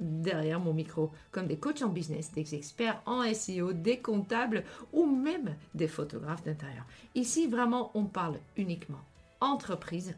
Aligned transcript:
derrière 0.00 0.60
mon 0.60 0.72
micro, 0.72 1.10
comme 1.30 1.46
des 1.46 1.56
coachs 1.56 1.82
en 1.82 1.88
business, 1.88 2.32
des 2.32 2.54
experts 2.54 3.00
en 3.06 3.22
SEO, 3.32 3.72
des 3.72 3.98
comptables 3.98 4.64
ou 4.92 5.06
même 5.06 5.54
des 5.74 5.88
photographes 5.88 6.44
d'intérieur. 6.44 6.84
Ici, 7.14 7.46
vraiment, 7.46 7.90
on 7.94 8.04
parle 8.04 8.38
uniquement 8.56 9.00
entreprise 9.40 10.14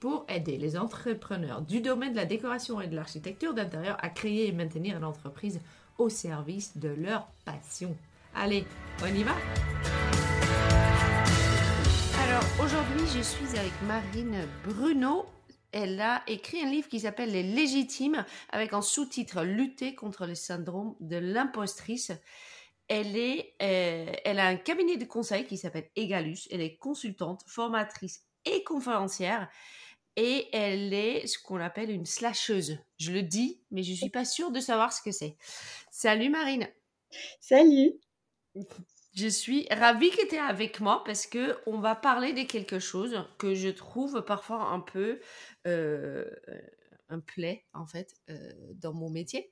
pour 0.00 0.24
aider 0.28 0.56
les 0.56 0.76
entrepreneurs 0.76 1.62
du 1.62 1.80
domaine 1.80 2.12
de 2.12 2.16
la 2.16 2.24
décoration 2.24 2.80
et 2.80 2.88
de 2.88 2.96
l'architecture 2.96 3.54
d'intérieur 3.54 3.96
à 4.00 4.08
créer 4.08 4.48
et 4.48 4.52
maintenir 4.52 4.98
l'entreprise 4.98 5.60
au 5.98 6.08
service 6.08 6.76
de 6.76 6.88
leur 6.88 7.28
passion. 7.44 7.96
Allez, 8.34 8.64
on 9.02 9.14
y 9.14 9.22
va? 9.22 9.32
Alors 12.24 12.44
aujourd'hui, 12.64 13.06
je 13.14 13.22
suis 13.22 13.58
avec 13.58 13.72
Marine 13.86 14.46
Bruno 14.64 15.26
elle 15.72 16.00
a 16.00 16.22
écrit 16.26 16.60
un 16.62 16.70
livre 16.70 16.88
qui 16.88 17.00
s'appelle 17.00 17.32
Les 17.32 17.42
légitimes, 17.42 18.24
avec 18.50 18.74
en 18.74 18.82
sous-titre 18.82 19.42
Lutter 19.42 19.94
contre 19.94 20.26
le 20.26 20.34
syndrome 20.34 20.94
de 21.00 21.16
l'impostrice. 21.16 22.12
Elle, 22.88 23.16
est, 23.16 23.54
euh, 23.62 24.12
elle 24.24 24.38
a 24.38 24.46
un 24.46 24.56
cabinet 24.56 24.98
de 24.98 25.06
conseil 25.06 25.46
qui 25.46 25.56
s'appelle 25.56 25.88
Egalus. 25.96 26.48
Elle 26.50 26.60
est 26.60 26.76
consultante, 26.76 27.42
formatrice 27.46 28.26
et 28.44 28.62
conférencière. 28.64 29.48
Et 30.16 30.48
elle 30.52 30.92
est 30.92 31.26
ce 31.26 31.38
qu'on 31.38 31.58
appelle 31.58 31.90
une 31.90 32.04
slasheuse. 32.04 32.78
Je 32.98 33.12
le 33.12 33.22
dis, 33.22 33.62
mais 33.70 33.82
je 33.82 33.92
ne 33.92 33.96
suis 33.96 34.10
pas 34.10 34.26
sûre 34.26 34.50
de 34.50 34.60
savoir 34.60 34.92
ce 34.92 35.00
que 35.00 35.10
c'est. 35.10 35.36
Salut 35.90 36.28
Marine. 36.28 36.68
Salut. 37.40 37.94
Je 39.14 39.26
suis 39.26 39.66
ravie 39.70 40.10
que 40.10 40.26
tu 40.26 40.36
es 40.36 40.38
avec 40.38 40.80
moi 40.80 41.02
parce 41.04 41.26
que 41.26 41.58
on 41.66 41.78
va 41.78 41.94
parler 41.94 42.32
de 42.32 42.42
quelque 42.42 42.78
chose 42.78 43.24
que 43.38 43.54
je 43.54 43.68
trouve 43.68 44.24
parfois 44.24 44.70
un 44.70 44.80
peu 44.80 45.20
euh, 45.66 46.24
un 47.10 47.20
plaie 47.20 47.66
en 47.74 47.86
fait 47.86 48.14
euh, 48.30 48.52
dans 48.74 48.94
mon 48.94 49.10
métier. 49.10 49.50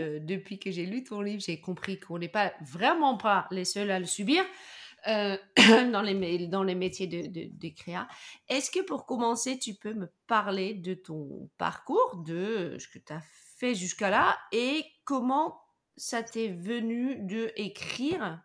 Euh, 0.00 0.20
depuis 0.20 0.58
que 0.58 0.70
j'ai 0.70 0.86
lu 0.86 1.04
ton 1.04 1.20
livre, 1.20 1.42
j'ai 1.44 1.60
compris 1.60 2.00
qu'on 2.00 2.18
n'est 2.18 2.30
pas 2.30 2.54
vraiment 2.62 3.18
pas 3.18 3.46
les 3.50 3.66
seuls 3.66 3.90
à 3.90 3.98
le 3.98 4.06
subir 4.06 4.42
dans, 5.06 6.02
les, 6.02 6.48
dans 6.48 6.62
les 6.62 6.74
métiers 6.74 7.06
de, 7.06 7.26
de, 7.26 7.50
de 7.52 7.74
créa. 7.74 8.08
Est-ce 8.48 8.70
que 8.70 8.80
pour 8.80 9.04
commencer, 9.04 9.58
tu 9.58 9.74
peux 9.74 9.92
me 9.92 10.10
parler 10.26 10.74
de 10.74 10.94
ton 10.94 11.50
parcours, 11.58 12.22
de 12.24 12.76
ce 12.78 12.88
que 12.88 12.98
tu 12.98 13.12
as 13.12 13.22
fait 13.58 13.74
jusqu'à 13.74 14.10
là 14.10 14.38
et 14.52 14.84
comment 15.04 15.60
ça 15.96 16.22
t'est 16.22 16.48
venu 16.48 17.16
de 17.16 17.52
écrire 17.56 18.42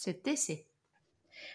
cet 0.00 0.26
essai 0.26 0.66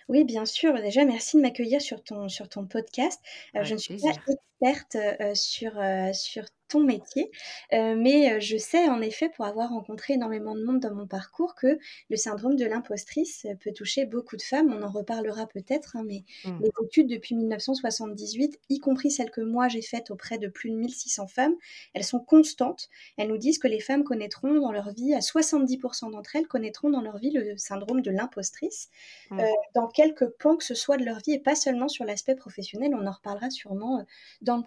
oui, 0.08 0.24
bien 0.24 0.46
sûr. 0.46 0.74
Déjà, 0.74 1.06
merci 1.06 1.38
de 1.38 1.42
m'accueillir 1.42 1.80
sur 1.82 2.04
ton, 2.04 2.28
sur 2.28 2.50
ton 2.50 2.66
podcast. 2.66 3.22
je 3.54 3.74
ne 3.74 3.78
suis 3.78 3.98
pas 3.98 4.14
experte 4.62 4.98
sur, 5.36 5.74
sur 6.14 6.46
ton 6.68 6.82
métier. 6.82 7.32
Euh, 7.74 7.96
mais 7.98 8.34
euh, 8.34 8.40
je 8.40 8.58
sais 8.58 8.90
en 8.90 9.02
effet, 9.02 9.30
pour 9.30 9.46
avoir 9.46 9.70
rencontré 9.70 10.14
énormément 10.14 10.56
de 10.56 10.64
monde 10.64 10.80
dans 10.80 10.94
mon 10.94 11.08
parcours, 11.08 11.56
que 11.56 11.78
le 12.10 12.16
syndrome 12.16 12.56
de 12.56 12.66
l'impostrice 12.66 13.48
peut 13.64 13.72
toucher 13.72 14.06
beaucoup 14.06 14.38
de 14.38 14.42
femmes. 14.42 14.74
On 14.74 14.84
en 14.84 14.92
reparlera 14.92 15.48
peut-être, 15.48 15.96
hein, 15.96 16.04
mais 16.06 16.24
mmh. 16.46 16.60
les 16.62 16.72
études 16.86 17.08
depuis 17.08 17.36
1978, 17.36 18.60
y 18.70 18.80
compris 18.80 19.12
celles 19.12 19.32
que 19.32 19.42
moi 19.42 19.68
j'ai 19.68 19.82
faites 19.82 20.12
auprès 20.12 20.38
de 20.38 20.48
plus 20.48 20.72
de 20.72 20.76
1600 20.76 21.28
femmes, 21.28 21.56
elles 21.94 22.04
sont 22.04 22.20
constantes. 22.20 22.90
Elles 23.18 23.28
nous 23.28 23.38
disent 23.38 23.60
que 23.60 23.68
les 23.68 23.80
femmes 23.80 24.04
connaîtront 24.04 24.60
dans 24.60 24.72
leur 24.72 24.92
vie, 24.92 25.14
à 25.14 25.20
70% 25.20 26.12
d'entre 26.12 26.36
elles 26.36 26.48
connaîtront 26.48 26.90
dans 26.90 27.02
leur 27.02 27.18
vie 27.18 27.32
le 27.32 27.58
syndrome 27.58 28.02
de 28.02 28.12
l'impostrice, 28.12 28.90
mmh. 29.32 29.40
euh, 29.40 29.46
dans 29.74 29.88
quelques 29.88 30.28
pans 30.40 30.58
que 30.58 30.64
ce 30.64 30.76
soit 30.76 30.98
de 30.98 31.06
leur 31.06 31.20
vie 31.20 31.34
et 31.34 31.40
pas 31.40 31.56
seulement 31.56 31.88
sur 31.88 32.06
l'aspect 32.06 32.36
professionnel. 32.36 32.94
On 32.96 33.06
en 33.06 33.12
reparlera 33.12 33.50
sûrement 33.50 34.04
dans 34.42 34.58
le, 34.58 34.64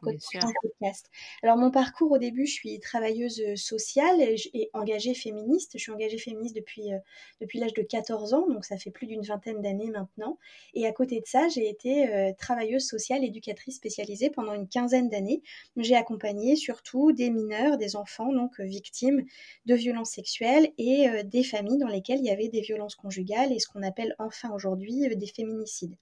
podcast. 0.63 1.11
Alors 1.43 1.57
mon 1.57 1.71
parcours 1.71 1.88
parcours 1.89 2.13
au 2.13 2.19
début, 2.19 2.47
je 2.47 2.53
suis 2.53 2.81
travailleuse 2.81 3.41
euh, 3.41 3.57
sociale 3.57 4.21
et, 4.21 4.71
engagée 4.75 5.15
féministe. 5.15 5.73
Je 5.75 5.79
suis 5.79 5.91
engagée 5.91 6.19
féministe 6.19 6.55
depuis, 6.55 6.93
euh, 6.93 6.99
depuis 7.41 7.59
l'âge 7.59 7.73
de 7.73 7.81
14 7.81 8.35
ans, 8.35 8.47
donc 8.47 8.67
ça 8.67 8.77
fait 8.77 8.91
plus 8.91 9.07
d'une 9.07 9.23
vingtaine 9.23 9.63
d'années 9.63 9.91
maintenant. 9.91 10.39
Et 10.75 10.87
à 10.87 10.93
côté 10.93 11.21
de 11.21 11.27
ça, 11.27 11.49
j'ai 11.49 11.67
été 11.67 12.13
euh, 12.13 12.33
travailleuse 12.39 12.87
sociale, 12.87 13.25
éducatrice 13.25 13.77
spécialisée 13.77 14.29
pendant 14.29 14.53
une 14.53 14.69
quinzaine 14.69 15.09
d'années. 15.09 15.41
J'ai 15.79 15.97
accompagné 15.97 16.57
surtout 16.57 17.13
des 17.13 17.31
mineurs, 17.31 17.79
des 17.79 17.97
enfants, 17.97 18.35
donc 18.35 18.61
victimes 18.61 19.25
de 19.65 19.75
violences 19.75 20.11
sexuelles 20.11 20.71
et 20.77 21.07
des 21.25 21.43
familles 21.43 21.79
dans 21.79 21.89
lesquelles 21.89 22.19
il 22.19 22.27
y 22.27 22.31
avait 22.31 22.49
des 22.49 22.61
violences 22.61 22.97
conjugales 22.97 23.53
et 23.53 23.61
ce 23.61 23.69
qu'on 23.69 23.83
appelle 23.83 24.15
enfin 24.19 24.51
aujourd'hui 24.51 25.09
des 25.17 25.27
féminicides. 25.27 25.95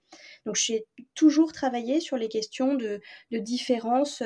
Donc 0.47 0.57
j'ai 0.57 0.87
toujours 1.15 1.53
travaillé 1.53 2.01
sur 2.01 2.17
les 2.17 2.29
questions 2.29 2.75
de, 2.75 3.01
de 3.31 3.39
différences 3.39 4.23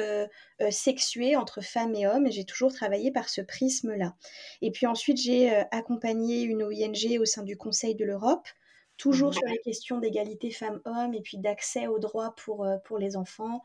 sexuées 0.70 1.36
entre 1.36 1.49
femmes 1.58 1.96
et 1.96 2.06
hommes 2.06 2.26
et 2.26 2.30
j'ai 2.30 2.44
toujours 2.44 2.72
travaillé 2.72 3.10
par 3.10 3.28
ce 3.28 3.40
prisme-là. 3.40 4.14
Et 4.62 4.70
puis 4.70 4.86
ensuite, 4.86 5.16
j'ai 5.16 5.52
euh, 5.52 5.64
accompagné 5.72 6.42
une 6.42 6.62
OING 6.62 7.18
au 7.18 7.24
sein 7.24 7.42
du 7.42 7.56
Conseil 7.56 7.96
de 7.96 8.04
l'Europe, 8.04 8.46
toujours 8.96 9.30
mmh 9.30 9.34
sur 9.34 9.46
les 9.46 9.58
questions 9.58 9.98
d'égalité 9.98 10.52
femmes-hommes 10.52 11.14
et 11.14 11.20
puis 11.20 11.38
d'accès 11.38 11.88
aux 11.88 11.98
droits 11.98 12.34
pour, 12.36 12.64
euh, 12.64 12.76
pour 12.84 12.98
les 12.98 13.16
enfants, 13.16 13.62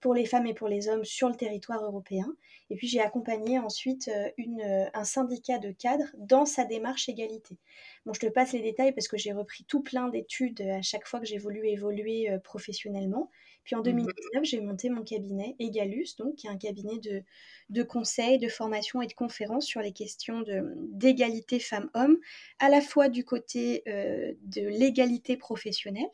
pour 0.00 0.14
les 0.14 0.24
femmes 0.24 0.46
et 0.46 0.54
pour 0.54 0.68
les 0.68 0.88
hommes 0.88 1.04
sur 1.04 1.28
le 1.28 1.34
territoire 1.34 1.84
européen. 1.84 2.26
Et 2.70 2.76
puis 2.76 2.88
j'ai 2.88 3.00
accompagné 3.00 3.58
ensuite 3.58 4.08
euh, 4.08 4.30
une, 4.38 4.88
un 4.94 5.04
syndicat 5.04 5.58
de 5.58 5.72
cadres 5.72 6.08
dans 6.16 6.46
sa 6.46 6.64
démarche 6.64 7.10
égalité. 7.10 7.58
Bon, 8.06 8.14
je 8.14 8.20
te 8.20 8.26
passe 8.26 8.52
les 8.52 8.62
détails 8.62 8.92
parce 8.92 9.08
que 9.08 9.18
j'ai 9.18 9.32
repris 9.32 9.64
tout 9.64 9.82
plein 9.82 10.08
d'études 10.08 10.62
à 10.62 10.80
chaque 10.80 11.06
fois 11.06 11.20
que 11.20 11.26
j'ai 11.26 11.38
voulu 11.38 11.66
évoluer 11.66 12.30
professionnellement. 12.42 13.30
Puis 13.66 13.74
en 13.74 13.82
2019, 13.82 14.14
mmh. 14.40 14.44
j'ai 14.44 14.60
monté 14.60 14.88
mon 14.88 15.02
cabinet 15.02 15.56
Egalus, 15.58 16.16
donc 16.18 16.36
qui 16.36 16.46
est 16.46 16.50
un 16.50 16.56
cabinet 16.56 16.98
de, 16.98 17.22
de 17.68 17.82
conseils, 17.82 18.38
de 18.38 18.48
formation 18.48 19.02
et 19.02 19.08
de 19.08 19.12
conférences 19.12 19.66
sur 19.66 19.80
les 19.80 19.92
questions 19.92 20.44
d'égalité 20.92 21.58
femmes-hommes, 21.58 22.16
à 22.60 22.68
la 22.68 22.80
fois 22.80 23.08
du 23.08 23.24
côté 23.24 23.82
euh, 23.88 24.32
de 24.42 24.62
l'égalité 24.62 25.36
professionnelle, 25.36 26.08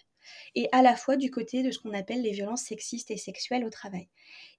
et 0.55 0.69
à 0.73 0.83
la 0.83 0.97
fois 0.97 1.17
du 1.17 1.31
côté 1.31 1.63
de 1.63 1.71
ce 1.71 1.79
qu'on 1.79 1.95
appelle 1.95 2.23
les 2.23 2.33
violences 2.33 2.63
sexistes 2.63 3.11
et 3.11 3.17
sexuelles 3.17 3.65
au 3.65 3.71
travail. 3.71 4.09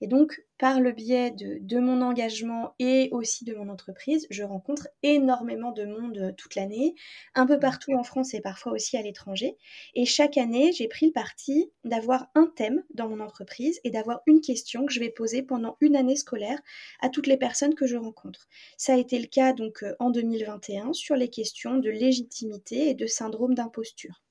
Et 0.02 0.08
donc, 0.08 0.44
par 0.58 0.80
le 0.80 0.92
biais 0.92 1.32
de, 1.32 1.80
mon 1.80 2.02
engagement 2.02 2.76
et 2.80 3.10
aussi 3.12 3.46
de 3.46 3.54
mon 3.56 3.70
entreprise, 3.70 4.28
je 4.30 4.44
rencontre 4.44 4.88
énormément 5.02 5.72
de 5.72 5.86
monde 5.86 6.18
euh, 6.18 6.32
toute 6.32 6.56
l'année, 6.56 6.96
un 7.36 7.46
peu 7.46 7.60
partout 7.60 7.94
en 7.94 8.04
France 8.04 8.34
et 8.34 8.42
parfois 8.42 8.72
aussi 8.72 8.96
à 8.96 9.02
l'étranger. 9.02 9.58
Et 9.96 10.06
chaque 10.06 10.38
année, 10.38 10.72
j'ai 10.72 10.88
pris 10.88 11.08
le 11.08 11.12
parti 11.12 11.72
d'avoir 11.84 12.28
un 12.36 12.48
thème 12.56 12.84
dans 12.94 13.10
mon 13.10 13.20
entreprise 13.20 13.80
et 13.84 13.92
d'avoir 13.92 14.22
une 14.26 14.42
question 14.42 14.86
que 14.86 14.94
je 14.94 15.00
vais 15.00 15.10
poser 15.10 15.44
pendant 15.44 15.78
une 15.82 15.96
année 15.96 16.16
scolaire 16.16 16.60
à 17.02 17.10
toutes 17.10 17.28
les 17.28 17.38
personnes 17.38 17.76
que 17.76 17.88
je 17.88 17.98
rencontre. 17.98 18.48
Ça 18.78 18.94
a 18.94 18.98
été 18.98 19.20
le 19.20 19.28
cas 19.28 19.54
donc 19.54 19.84
euh, 19.84 19.96
en 20.00 20.12
2021 20.12 20.94
sur 20.94 21.16
les 21.16 21.30
questions 21.30 21.78
de 21.78 21.90
légitimité 21.90 22.90
et 22.90 22.94
de 22.94 23.08
syndrome 23.08 23.56
d'imposture. 23.56 24.23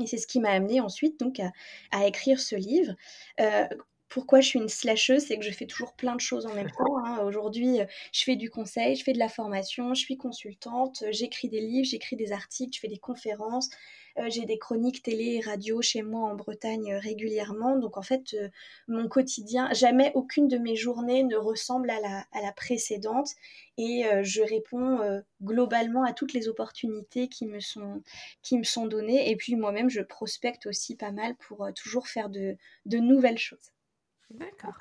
Et 0.00 0.06
c'est 0.06 0.18
ce 0.18 0.26
qui 0.26 0.40
m'a 0.40 0.50
amené 0.50 0.80
ensuite 0.80 1.20
donc 1.20 1.40
à, 1.92 2.06
écrire 2.06 2.40
ce 2.40 2.56
livre. 2.56 2.94
Euh, 3.40 3.66
pourquoi 4.10 4.40
je 4.40 4.48
suis 4.48 4.58
une 4.58 4.68
slasheuse, 4.68 5.24
c'est 5.26 5.38
que 5.38 5.44
je 5.44 5.50
fais 5.50 5.66
toujours 5.66 5.94
plein 5.94 6.14
de 6.14 6.20
choses 6.20 6.44
en 6.44 6.54
même 6.54 6.70
temps. 6.70 6.98
Hein. 7.04 7.20
Aujourd'hui, 7.24 7.78
je 8.12 8.22
fais 8.24 8.36
du 8.36 8.50
conseil, 8.50 8.96
je 8.96 9.04
fais 9.04 9.14
de 9.14 9.18
la 9.18 9.28
formation, 9.28 9.94
je 9.94 10.00
suis 10.00 10.18
consultante, 10.18 11.04
j'écris 11.10 11.48
des 11.48 11.60
livres, 11.60 11.86
j'écris 11.86 12.16
des 12.16 12.32
articles, 12.32 12.74
je 12.74 12.80
fais 12.80 12.88
des 12.88 12.98
conférences, 12.98 13.70
euh, 14.18 14.28
j'ai 14.28 14.44
des 14.44 14.58
chroniques 14.58 15.02
télé 15.02 15.36
et 15.36 15.40
radio 15.40 15.80
chez 15.82 16.02
moi 16.02 16.28
en 16.28 16.34
Bretagne 16.34 16.92
euh, 16.92 16.98
régulièrement. 16.98 17.76
Donc 17.76 17.96
en 17.96 18.02
fait, 18.02 18.34
euh, 18.34 18.48
mon 18.88 19.08
quotidien, 19.08 19.72
jamais 19.72 20.12
aucune 20.14 20.48
de 20.48 20.58
mes 20.58 20.76
journées 20.76 21.22
ne 21.22 21.36
ressemble 21.36 21.90
à 21.90 22.00
la, 22.00 22.26
à 22.32 22.42
la 22.42 22.52
précédente. 22.52 23.30
Et 23.78 24.04
je 24.22 24.42
réponds 24.42 25.22
globalement 25.42 26.04
à 26.04 26.12
toutes 26.12 26.34
les 26.34 26.48
opportunités 26.48 27.28
qui 27.28 27.46
me 27.46 27.60
sont, 27.60 28.02
qui 28.42 28.58
me 28.58 28.62
sont 28.62 28.86
données. 28.86 29.30
Et 29.30 29.36
puis 29.36 29.56
moi-même, 29.56 29.88
je 29.88 30.02
prospecte 30.02 30.66
aussi 30.66 30.96
pas 30.96 31.12
mal 31.12 31.34
pour 31.36 31.66
toujours 31.74 32.06
faire 32.06 32.28
de, 32.28 32.56
de 32.84 32.98
nouvelles 32.98 33.38
choses. 33.38 33.72
D'accord. 34.30 34.74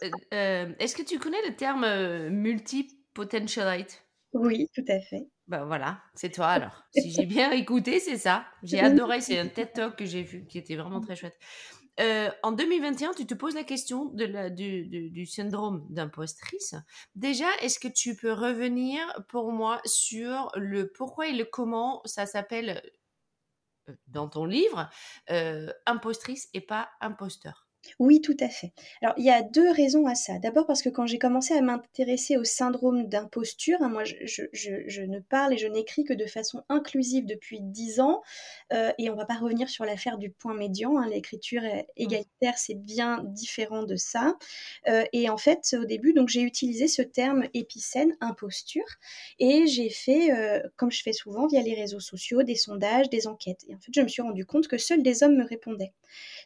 Est-ce 0.00 0.94
que 0.94 1.02
tu 1.02 1.18
connais 1.18 1.40
le 1.48 1.56
terme 1.56 2.28
multi-potentialite? 2.28 4.04
Oui, 4.32 4.68
tout 4.74 4.84
à 4.88 5.00
fait. 5.00 5.28
Ben 5.48 5.64
voilà, 5.64 6.00
c'est 6.14 6.30
toi 6.30 6.46
alors. 6.46 6.84
Si 6.92 7.10
j'ai 7.10 7.26
bien 7.26 7.50
écouté, 7.50 7.98
c'est 7.98 8.18
ça. 8.18 8.46
J'ai 8.62 8.78
adoré, 8.78 9.20
c'est 9.20 9.38
un 9.38 9.48
TED 9.48 9.72
Talk 9.72 9.96
que 9.96 10.04
j'ai 10.04 10.22
vu 10.22 10.46
qui 10.46 10.58
était 10.58 10.76
vraiment 10.76 11.00
très 11.00 11.16
chouette. 11.16 11.36
Euh, 11.98 12.30
en 12.42 12.52
2021, 12.52 13.12
tu 13.14 13.26
te 13.26 13.34
poses 13.34 13.54
la 13.54 13.64
question 13.64 14.06
de 14.06 14.24
la, 14.24 14.48
du, 14.48 14.86
du, 14.86 15.26
syndrome 15.26 15.86
d'impostrice. 15.90 16.74
Déjà, 17.14 17.46
est-ce 17.60 17.78
que 17.80 17.88
tu 17.88 18.14
peux 18.14 18.32
revenir 18.32 19.00
pour 19.28 19.52
moi 19.52 19.80
sur 19.84 20.50
le 20.54 20.90
pourquoi 20.90 21.28
et 21.28 21.32
le 21.32 21.44
comment 21.44 22.00
ça 22.04 22.26
s'appelle 22.26 22.80
euh, 23.88 23.94
dans 24.06 24.28
ton 24.28 24.44
livre 24.44 24.88
euh, 25.30 25.70
impostrice 25.84 26.48
et 26.54 26.60
pas 26.60 26.90
imposteur? 27.00 27.69
Oui, 27.98 28.20
tout 28.20 28.36
à 28.40 28.48
fait. 28.48 28.72
Alors, 29.02 29.14
il 29.16 29.24
y 29.24 29.30
a 29.30 29.42
deux 29.42 29.70
raisons 29.70 30.06
à 30.06 30.14
ça. 30.14 30.38
D'abord 30.38 30.66
parce 30.66 30.82
que 30.82 30.88
quand 30.88 31.06
j'ai 31.06 31.18
commencé 31.18 31.54
à 31.54 31.60
m'intéresser 31.60 32.36
au 32.36 32.44
syndrome 32.44 33.08
d'imposture, 33.08 33.78
hein, 33.80 33.88
moi, 33.88 34.04
je, 34.04 35.02
ne 35.02 35.18
parle 35.20 35.54
et 35.54 35.58
je 35.58 35.66
n'écris 35.66 36.04
que 36.04 36.12
de 36.12 36.26
façon 36.26 36.62
inclusive 36.68 37.26
depuis 37.26 37.60
dix 37.60 38.00
ans, 38.00 38.22
euh, 38.72 38.92
et 38.98 39.10
on 39.10 39.16
va 39.16 39.24
pas 39.24 39.38
revenir 39.38 39.68
sur 39.68 39.84
l'affaire 39.84 40.18
du 40.18 40.30
point 40.30 40.54
médian. 40.54 40.98
Hein, 40.98 41.08
l'écriture 41.08 41.62
mmh. 41.62 41.82
égalitaire, 41.96 42.58
c'est 42.58 42.74
bien 42.74 43.22
différent 43.24 43.82
de 43.82 43.96
ça. 43.96 44.36
Euh, 44.88 45.04
et 45.12 45.30
en 45.30 45.36
fait, 45.36 45.74
au 45.78 45.84
début, 45.84 46.12
donc 46.12 46.28
j'ai 46.28 46.42
utilisé 46.42 46.86
ce 46.86 47.02
terme 47.02 47.44
épicène, 47.54 48.16
imposture, 48.20 48.86
et 49.38 49.66
j'ai 49.66 49.90
fait, 49.90 50.32
euh, 50.32 50.60
comme 50.76 50.90
je 50.90 51.02
fais 51.02 51.12
souvent 51.12 51.46
via 51.46 51.62
les 51.62 51.74
réseaux 51.74 52.00
sociaux, 52.00 52.42
des 52.42 52.56
sondages, 52.56 53.08
des 53.08 53.26
enquêtes. 53.26 53.64
Et 53.68 53.74
en 53.74 53.78
fait, 53.78 53.92
je 53.94 54.00
me 54.00 54.08
suis 54.08 54.22
rendu 54.22 54.44
compte 54.44 54.68
que 54.68 54.78
seuls 54.78 55.02
des 55.02 55.22
hommes 55.22 55.36
me 55.36 55.46
répondaient. 55.46 55.92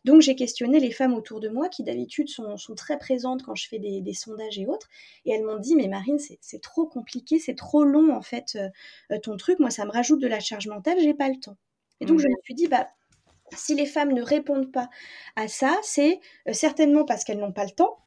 Donc, 0.05 0.21
j'ai 0.21 0.37
questionné 0.37 0.81
les 0.81 0.91
femmes 0.91 1.15
autour 1.15 1.41
de 1.41 1.49
moi 1.49 1.69
qui 1.69 1.83
d'habitude 1.83 2.29
sont, 2.29 2.57
très 2.77 2.99
présentes 2.99 3.43
quand 3.43 3.55
je 3.55 3.69
fais 3.69 3.79
des, 3.79 4.15
sondages 4.15 4.59
et 4.59 4.67
autres. 4.67 4.89
Et 5.25 5.33
elles 5.33 5.45
m'ont 5.45 5.59
dit, 5.59 5.77
mais 5.77 5.89
Marine, 5.89 6.19
c'est 6.19 6.61
trop 6.61 6.87
compliqué, 6.87 7.39
c'est 7.39 7.55
trop 7.55 7.85
long 7.85 8.15
en 8.15 8.23
fait 8.23 8.59
euh, 9.11 9.19
ton 9.19 9.37
truc. 9.37 9.59
Moi, 9.61 9.71
ça 9.71 9.85
me 9.85 9.91
rajoute 9.91 10.21
de 10.21 10.29
la 10.29 10.41
charge 10.41 10.69
mentale, 10.69 10.99
j'ai 11.01 11.15
pas 11.15 11.29
le 11.29 11.41
temps. 11.41 11.57
Et 12.01 12.07
donc, 12.07 12.19
je 12.19 12.29
me 12.29 12.35
suis 12.45 12.55
dit, 12.55 12.69
bah, 12.69 12.89
si 13.53 13.75
les 13.75 13.87
femmes 13.87 14.13
ne 14.13 14.23
répondent 14.23 14.71
pas 14.73 14.91
à 15.37 15.49
ça, 15.49 15.79
c'est 15.83 16.21
euh, 16.49 16.53
certainement 16.53 17.05
parce 17.05 17.25
qu'elles 17.25 17.39
n'ont 17.39 17.53
pas 17.53 17.65
le 17.65 17.71
temps, 17.71 17.99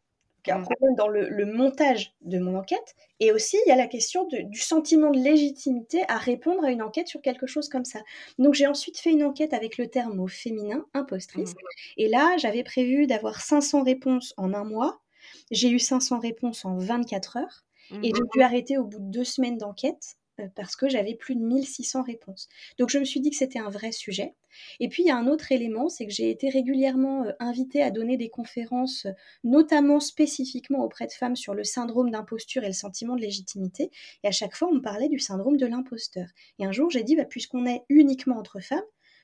il 0.47 0.51
y 0.51 0.53
a 0.53 0.55
un 0.55 0.59
mmh. 0.59 0.63
problème 0.63 0.95
dans 0.95 1.07
le, 1.09 1.45
montage 1.45 2.13
de 2.21 2.39
mon 2.39 2.57
enquête. 2.57 2.95
Et 3.19 3.31
aussi, 3.31 3.57
il 3.65 3.69
y 3.69 3.71
a 3.71 3.75
la 3.75 3.87
question 3.87 4.25
du 4.25 4.59
sentiment 4.59 5.11
de 5.11 5.19
légitimité 5.19 6.03
à 6.07 6.17
répondre 6.17 6.63
à 6.63 6.71
une 6.71 6.81
enquête 6.81 7.07
sur 7.07 7.21
quelque 7.21 7.47
chose 7.47 7.67
comme 7.67 7.85
ça. 7.85 7.99
Donc, 8.39 8.53
j'ai 8.53 8.67
ensuite 8.67 8.97
fait 8.97 9.11
une 9.11 9.23
enquête 9.23 9.53
avec 9.53 9.77
le 9.77 9.87
terme 9.87 10.19
au 10.19 10.27
féminin, 10.27 10.85
impostrice. 10.93 11.51
Mmh. 11.51 11.57
Et 11.97 12.07
là, 12.07 12.37
j'avais 12.37 12.63
prévu 12.63 13.07
d'avoir 13.07 13.41
500 13.41 13.83
réponses 13.83 14.33
en 14.37 14.53
un 14.53 14.63
mois. 14.63 15.01
J'ai 15.51 15.69
eu 15.69 15.79
500 15.79 16.19
réponses 16.19 16.63
en 16.63 16.77
24 16.77 17.37
heures. 17.37 17.63
Et 18.03 18.11
j'ai 18.13 18.21
mmh. 18.21 18.29
dû 18.33 18.41
arrêter 18.41 18.77
au 18.77 18.83
bout 18.83 18.99
de 18.99 19.11
deux 19.11 19.23
semaines 19.23 19.57
d'enquête 19.57 20.16
parce 20.55 20.75
que 20.75 20.87
j'avais 20.89 21.15
plus 21.15 21.35
de 21.35 21.41
1600 21.41 22.03
réponses. 22.03 22.47
Donc 22.77 22.89
je 22.89 22.99
me 22.99 23.05
suis 23.05 23.19
dit 23.19 23.29
que 23.29 23.35
c'était 23.35 23.59
un 23.59 23.69
vrai 23.69 23.91
sujet. 23.91 24.35
Et 24.79 24.89
puis 24.89 25.03
il 25.03 25.07
y 25.07 25.11
a 25.11 25.17
un 25.17 25.27
autre 25.27 25.51
élément, 25.51 25.89
c'est 25.89 26.05
que 26.05 26.13
j'ai 26.13 26.29
été 26.29 26.49
régulièrement 26.49 27.25
euh, 27.25 27.31
invitée 27.39 27.81
à 27.81 27.91
donner 27.91 28.17
des 28.17 28.29
conférences, 28.29 29.05
euh, 29.05 29.11
notamment 29.43 29.99
spécifiquement 29.99 30.83
auprès 30.83 31.07
de 31.07 31.11
femmes 31.11 31.35
sur 31.35 31.53
le 31.53 31.63
syndrome 31.63 32.09
d'imposture 32.11 32.63
et 32.63 32.67
le 32.67 32.73
sentiment 32.73 33.15
de 33.15 33.21
légitimité. 33.21 33.91
Et 34.23 34.27
à 34.27 34.31
chaque 34.31 34.55
fois, 34.55 34.69
on 34.69 34.75
me 34.75 34.81
parlait 34.81 35.09
du 35.09 35.19
syndrome 35.19 35.57
de 35.57 35.65
l'imposteur. 35.65 36.27
Et 36.59 36.65
un 36.65 36.71
jour, 36.71 36.89
j'ai 36.89 37.03
dit, 37.03 37.15
bah, 37.15 37.25
puisqu'on 37.25 37.65
est 37.65 37.83
uniquement 37.89 38.37
entre 38.37 38.59
femmes, 38.59 38.81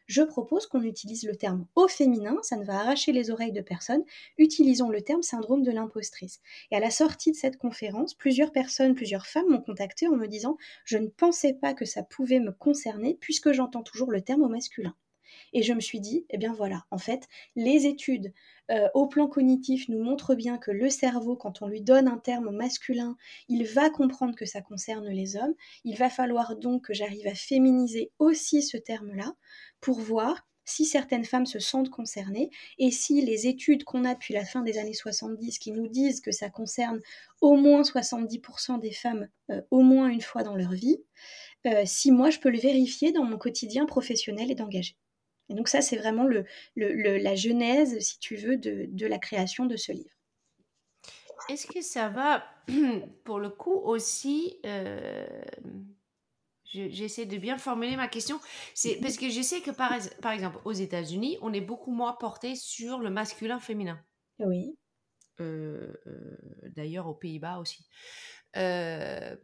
je 0.07 0.21
propose 0.21 0.67
qu'on 0.67 0.83
utilise 0.83 1.23
le 1.23 1.35
terme 1.35 1.67
au 1.75 1.87
féminin, 1.87 2.37
ça 2.41 2.57
ne 2.57 2.65
va 2.65 2.79
arracher 2.79 3.11
les 3.11 3.31
oreilles 3.31 3.51
de 3.51 3.61
personne, 3.61 4.03
utilisons 4.37 4.89
le 4.89 5.01
terme 5.01 5.23
syndrome 5.23 5.63
de 5.63 5.71
l'impostrice. 5.71 6.41
Et 6.71 6.75
à 6.75 6.79
la 6.79 6.91
sortie 6.91 7.31
de 7.31 7.37
cette 7.37 7.57
conférence, 7.57 8.13
plusieurs 8.13 8.51
personnes, 8.51 8.95
plusieurs 8.95 9.25
femmes 9.27 9.49
m'ont 9.49 9.61
contacté 9.61 10.07
en 10.07 10.15
me 10.15 10.27
disant 10.27 10.57
je 10.85 10.97
ne 10.97 11.07
pensais 11.07 11.53
pas 11.53 11.73
que 11.73 11.85
ça 11.85 12.03
pouvait 12.03 12.39
me 12.39 12.51
concerner 12.51 13.17
puisque 13.19 13.51
j'entends 13.51 13.83
toujours 13.83 14.11
le 14.11 14.21
terme 14.21 14.43
au 14.43 14.49
masculin. 14.49 14.95
Et 15.53 15.63
je 15.63 15.73
me 15.73 15.79
suis 15.79 15.99
dit, 15.99 16.25
eh 16.29 16.37
bien 16.37 16.53
voilà, 16.53 16.85
en 16.91 16.97
fait, 16.97 17.27
les 17.55 17.85
études 17.85 18.33
euh, 18.71 18.87
au 18.93 19.07
plan 19.07 19.27
cognitif 19.27 19.89
nous 19.89 20.01
montrent 20.01 20.35
bien 20.35 20.57
que 20.57 20.71
le 20.71 20.89
cerveau, 20.89 21.35
quand 21.35 21.61
on 21.61 21.67
lui 21.67 21.81
donne 21.81 22.07
un 22.07 22.17
terme 22.17 22.49
masculin, 22.51 23.17
il 23.49 23.65
va 23.65 23.89
comprendre 23.89 24.35
que 24.35 24.45
ça 24.45 24.61
concerne 24.61 25.07
les 25.09 25.35
hommes. 25.35 25.53
Il 25.83 25.97
va 25.97 26.09
falloir 26.09 26.55
donc 26.57 26.85
que 26.85 26.93
j'arrive 26.93 27.27
à 27.27 27.35
féminiser 27.35 28.11
aussi 28.19 28.63
ce 28.63 28.77
terme-là 28.77 29.35
pour 29.83 29.99
voir 29.99 30.47
si 30.65 30.85
certaines 30.85 31.25
femmes 31.25 31.45
se 31.45 31.59
sentent 31.59 31.89
concernées 31.89 32.49
et 32.77 32.89
si 32.89 33.21
les 33.21 33.47
études 33.47 33.83
qu'on 33.83 34.05
a 34.05 34.13
depuis 34.13 34.33
la 34.33 34.45
fin 34.45 34.61
des 34.61 34.77
années 34.77 34.93
70 34.93 35.59
qui 35.59 35.73
nous 35.73 35.87
disent 35.87 36.21
que 36.21 36.31
ça 36.31 36.49
concerne 36.49 37.01
au 37.41 37.55
moins 37.55 37.81
70% 37.81 38.79
des 38.79 38.93
femmes 38.93 39.27
euh, 39.51 39.61
au 39.71 39.81
moins 39.81 40.07
une 40.07 40.21
fois 40.21 40.41
dans 40.41 40.55
leur 40.55 40.71
vie, 40.71 41.03
euh, 41.67 41.83
si 41.85 42.13
moi 42.13 42.29
je 42.29 42.39
peux 42.39 42.49
le 42.49 42.59
vérifier 42.59 43.11
dans 43.11 43.25
mon 43.25 43.37
quotidien 43.37 43.85
professionnel 43.85 44.49
et 44.49 44.55
d'engagé. 44.55 44.95
Et 45.49 45.53
donc 45.53 45.67
ça, 45.67 45.81
c'est 45.81 45.97
vraiment 45.97 46.23
le, 46.23 46.45
la 46.77 47.35
genèse, 47.35 47.99
si 47.99 48.17
tu 48.19 48.37
veux, 48.37 48.55
de, 48.55 49.05
la 49.05 49.19
création 49.19 49.65
de 49.65 49.75
ce 49.75 49.91
livre. 49.91 50.15
Est-ce 51.49 51.67
que 51.67 51.81
ça 51.81 52.07
va, 52.07 52.45
pour 53.25 53.39
le 53.39 53.49
coup, 53.49 53.75
aussi... 53.75 54.57
Euh, 54.65 55.27
j'essaie 56.73 57.25
de 57.25 57.37
bien 57.37 57.57
formuler 57.57 57.95
ma 57.95 58.07
question. 58.07 58.39
C'est 58.73 58.97
parce 59.01 59.17
que 59.17 59.29
je 59.29 59.41
sais 59.41 59.61
que 59.61 59.71
par, 59.71 59.93
par 60.21 60.31
exemple 60.31 60.59
aux 60.65 60.73
États-Unis, 60.73 61.37
on 61.41 61.53
est 61.53 61.61
beaucoup 61.61 61.91
moins 61.91 62.13
porté 62.13 62.55
sur 62.55 62.99
le 62.99 63.09
masculin-féminin. 63.09 63.99
Oui. 64.39 64.77
Euh, 65.39 65.93
euh, 66.07 66.37
d'ailleurs 66.75 67.07
aux 67.07 67.15
Pays-Bas 67.15 67.57
aussi. 67.59 67.85
Euh, 68.55 69.35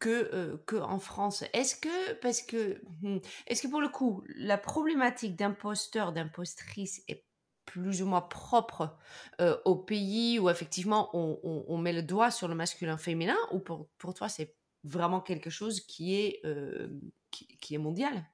que, 0.00 0.34
euh, 0.34 0.56
que 0.66 0.76
en 0.76 0.98
France. 0.98 1.44
Est-ce 1.52 1.76
que, 1.76 2.14
parce 2.14 2.42
que, 2.42 2.80
hmm, 3.02 3.18
est-ce 3.46 3.62
que 3.62 3.68
pour 3.68 3.80
le 3.80 3.88
coup, 3.88 4.24
la 4.36 4.58
problématique 4.58 5.36
d'imposteur, 5.36 6.12
d'impostrice 6.12 7.02
est 7.08 7.24
plus 7.64 8.02
ou 8.02 8.06
moins 8.06 8.22
propre 8.22 8.96
euh, 9.40 9.58
au 9.66 9.76
pays 9.76 10.38
où 10.38 10.48
effectivement 10.48 11.10
on, 11.12 11.38
on, 11.68 11.76
met 11.76 11.92
le 11.92 12.02
doigt 12.02 12.30
sur 12.30 12.48
le 12.48 12.54
masculin-féminin 12.54 13.36
ou 13.52 13.58
pour, 13.58 13.90
pour 13.98 14.14
toi 14.14 14.30
c'est 14.30 14.56
vraiment 14.84 15.20
quelque 15.20 15.50
chose 15.50 15.80
qui 15.80 16.14
est, 16.14 16.40
euh, 16.44 16.88
qui, 17.30 17.46
qui, 17.60 17.74
est 17.74 17.78
mondial 17.78 18.26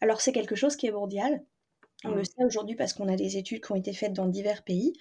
Alors 0.00 0.20
c'est 0.20 0.32
quelque 0.32 0.54
chose 0.54 0.76
qui 0.76 0.86
est 0.86 0.92
mondial. 0.92 1.44
On 2.04 2.10
le 2.10 2.22
mmh. 2.22 2.24
sait 2.24 2.44
aujourd'hui 2.44 2.74
parce 2.74 2.92
qu'on 2.92 3.08
a 3.08 3.14
des 3.14 3.36
études 3.36 3.64
qui 3.64 3.70
ont 3.70 3.76
été 3.76 3.92
faites 3.92 4.12
dans 4.12 4.26
divers 4.26 4.64
pays. 4.64 4.92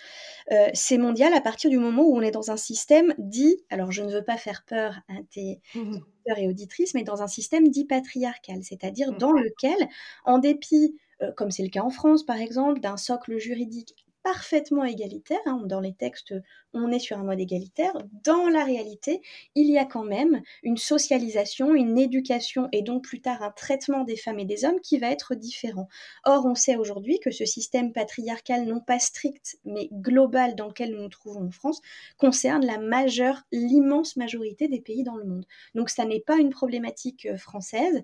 Euh, 0.52 0.70
c'est 0.74 0.98
mondial 1.00 1.34
à 1.34 1.42
partir 1.42 1.70
du 1.70 1.80
moment 1.80 2.04
où 2.04 2.16
on 2.16 2.22
est 2.22 2.32
dans 2.32 2.52
un 2.52 2.58
système 2.58 3.14
dit, 3.18 3.58
alors 3.70 3.92
je 3.92 4.04
ne 4.04 4.12
veux 4.12 4.24
pas 4.24 4.38
faire 4.38 4.64
peur 4.66 5.00
à 5.08 5.16
tes 5.32 5.62
mmh 5.76 5.98
auditeurs 6.24 6.38
et 6.38 6.48
auditrices, 6.48 6.94
mais 6.94 7.04
dans 7.04 7.24
un 7.24 7.28
système 7.28 7.68
dit 7.70 7.86
patriarcal, 7.86 8.64
c'est-à-dire 8.64 9.12
mmh. 9.12 9.18
dans 9.18 9.32
lequel, 9.32 9.90
en 10.24 10.38
dépit, 10.38 10.96
euh, 11.24 11.32
comme 11.32 11.50
c'est 11.50 11.64
le 11.64 11.70
cas 11.70 11.82
en 11.82 11.90
France 11.90 12.24
par 12.24 12.38
exemple, 12.38 12.80
d'un 12.80 12.98
socle 12.98 13.40
juridique 13.40 14.06
parfaitement 14.24 14.84
égalitaire. 14.84 15.40
Hein, 15.46 15.62
dans 15.66 15.80
les 15.80 15.94
textes, 15.94 16.34
on 16.74 16.92
est 16.92 17.00
sur 17.00 17.18
un 17.18 17.24
mode 17.24 17.40
égalitaire. 17.40 17.94
Dans 18.24 18.48
la 18.48 18.64
réalité, 18.64 19.22
il 19.56 19.70
y 19.70 19.78
a 19.78 19.86
quand 19.86 20.04
même 20.04 20.42
une 20.64 20.78
socialisation, 20.78 21.74
une 21.74 21.98
éducation 21.98 22.70
et 22.72 22.82
donc 22.82 23.04
plus 23.04 23.22
tard 23.22 23.44
un 23.44 23.52
traitement 23.52 24.04
des 24.04 24.16
femmes 24.16 24.40
et 24.40 24.46
des 24.46 24.66
hommes 24.66 24.80
qui 24.82 25.00
va 25.00 25.12
être 25.12 25.36
différent. 25.36 25.88
Or, 26.24 26.46
on 26.46 26.56
sait 26.56 26.76
aujourd'hui 26.76 27.20
que 27.20 27.32
ce 27.32 27.46
système 27.46 27.94
patriarcal, 27.94 28.66
non 28.66 28.80
pas 28.80 29.00
strict, 29.00 29.60
mais 29.66 29.90
global 29.92 30.56
dans 30.56 30.68
lequel 30.68 30.92
nous 30.92 31.02
nous 31.02 31.10
trouvons 31.10 31.48
en 31.48 31.52
France, 31.52 31.82
concerne 32.18 32.66
la 32.66 32.78
majeure, 32.78 33.42
l'immense 33.52 34.16
majorité 34.16 34.68
des 34.68 34.82
pays 34.82 35.04
dans 35.04 35.16
le 35.16 35.26
monde. 35.26 35.46
Donc, 35.76 35.90
ça 35.90 36.06
n'est 36.06 36.20
pas 36.20 36.38
une 36.38 36.52
problématique 36.52 37.26
euh, 37.26 37.38
française, 37.38 38.02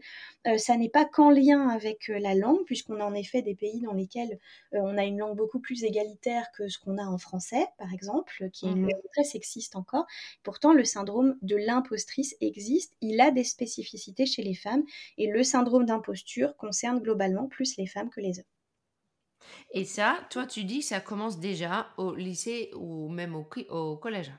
euh, 0.47 0.57
ça 0.57 0.77
n'est 0.77 0.89
pas 0.89 1.05
qu'en 1.05 1.29
lien 1.29 1.69
avec 1.69 2.09
euh, 2.09 2.19
la 2.19 2.35
langue, 2.35 2.63
puisqu'on 2.65 2.99
a 2.99 3.05
en 3.05 3.13
effet 3.13 3.41
des 3.41 3.55
pays 3.55 3.81
dans 3.81 3.93
lesquels 3.93 4.39
on 4.71 4.97
a 4.97 5.05
une 5.05 5.17
langue 5.17 5.37
beaucoup 5.37 5.59
plus 5.59 5.83
égalitaire 5.83 6.06
que 6.55 6.67
ce 6.69 6.77
qu'on 6.79 6.97
a 6.97 7.05
en 7.05 7.17
français, 7.17 7.65
par 7.77 7.93
exemple, 7.93 8.49
qui 8.51 8.67
est 8.69 8.75
mmh 8.75 8.89
très 9.13 9.23
sexiste 9.23 9.75
encore. 9.75 10.05
Pourtant, 10.43 10.73
le 10.73 10.83
syndrome 10.85 11.37
de 11.41 11.55
l'impostrice 11.55 12.35
existe, 12.41 12.93
il 13.01 13.19
a 13.21 13.31
des 13.31 13.43
spécificités 13.43 14.25
chez 14.25 14.43
les 14.43 14.55
femmes, 14.55 14.83
et 15.17 15.27
le 15.27 15.43
syndrome 15.43 15.85
d'imposture 15.85 16.55
concerne 16.57 16.99
globalement 16.99 17.47
plus 17.47 17.77
les 17.77 17.87
femmes 17.87 18.09
que 18.09 18.21
les 18.21 18.39
hommes. 18.39 18.45
Et 19.71 19.85
ça, 19.85 20.19
toi, 20.29 20.45
tu 20.45 20.63
dis, 20.63 20.81
ça 20.81 20.99
commence 20.99 21.39
déjà 21.39 21.93
au 21.97 22.13
lycée 22.15 22.71
ou 22.75 23.09
même 23.09 23.35
au, 23.35 23.47
au 23.69 23.97
collège 23.97 24.31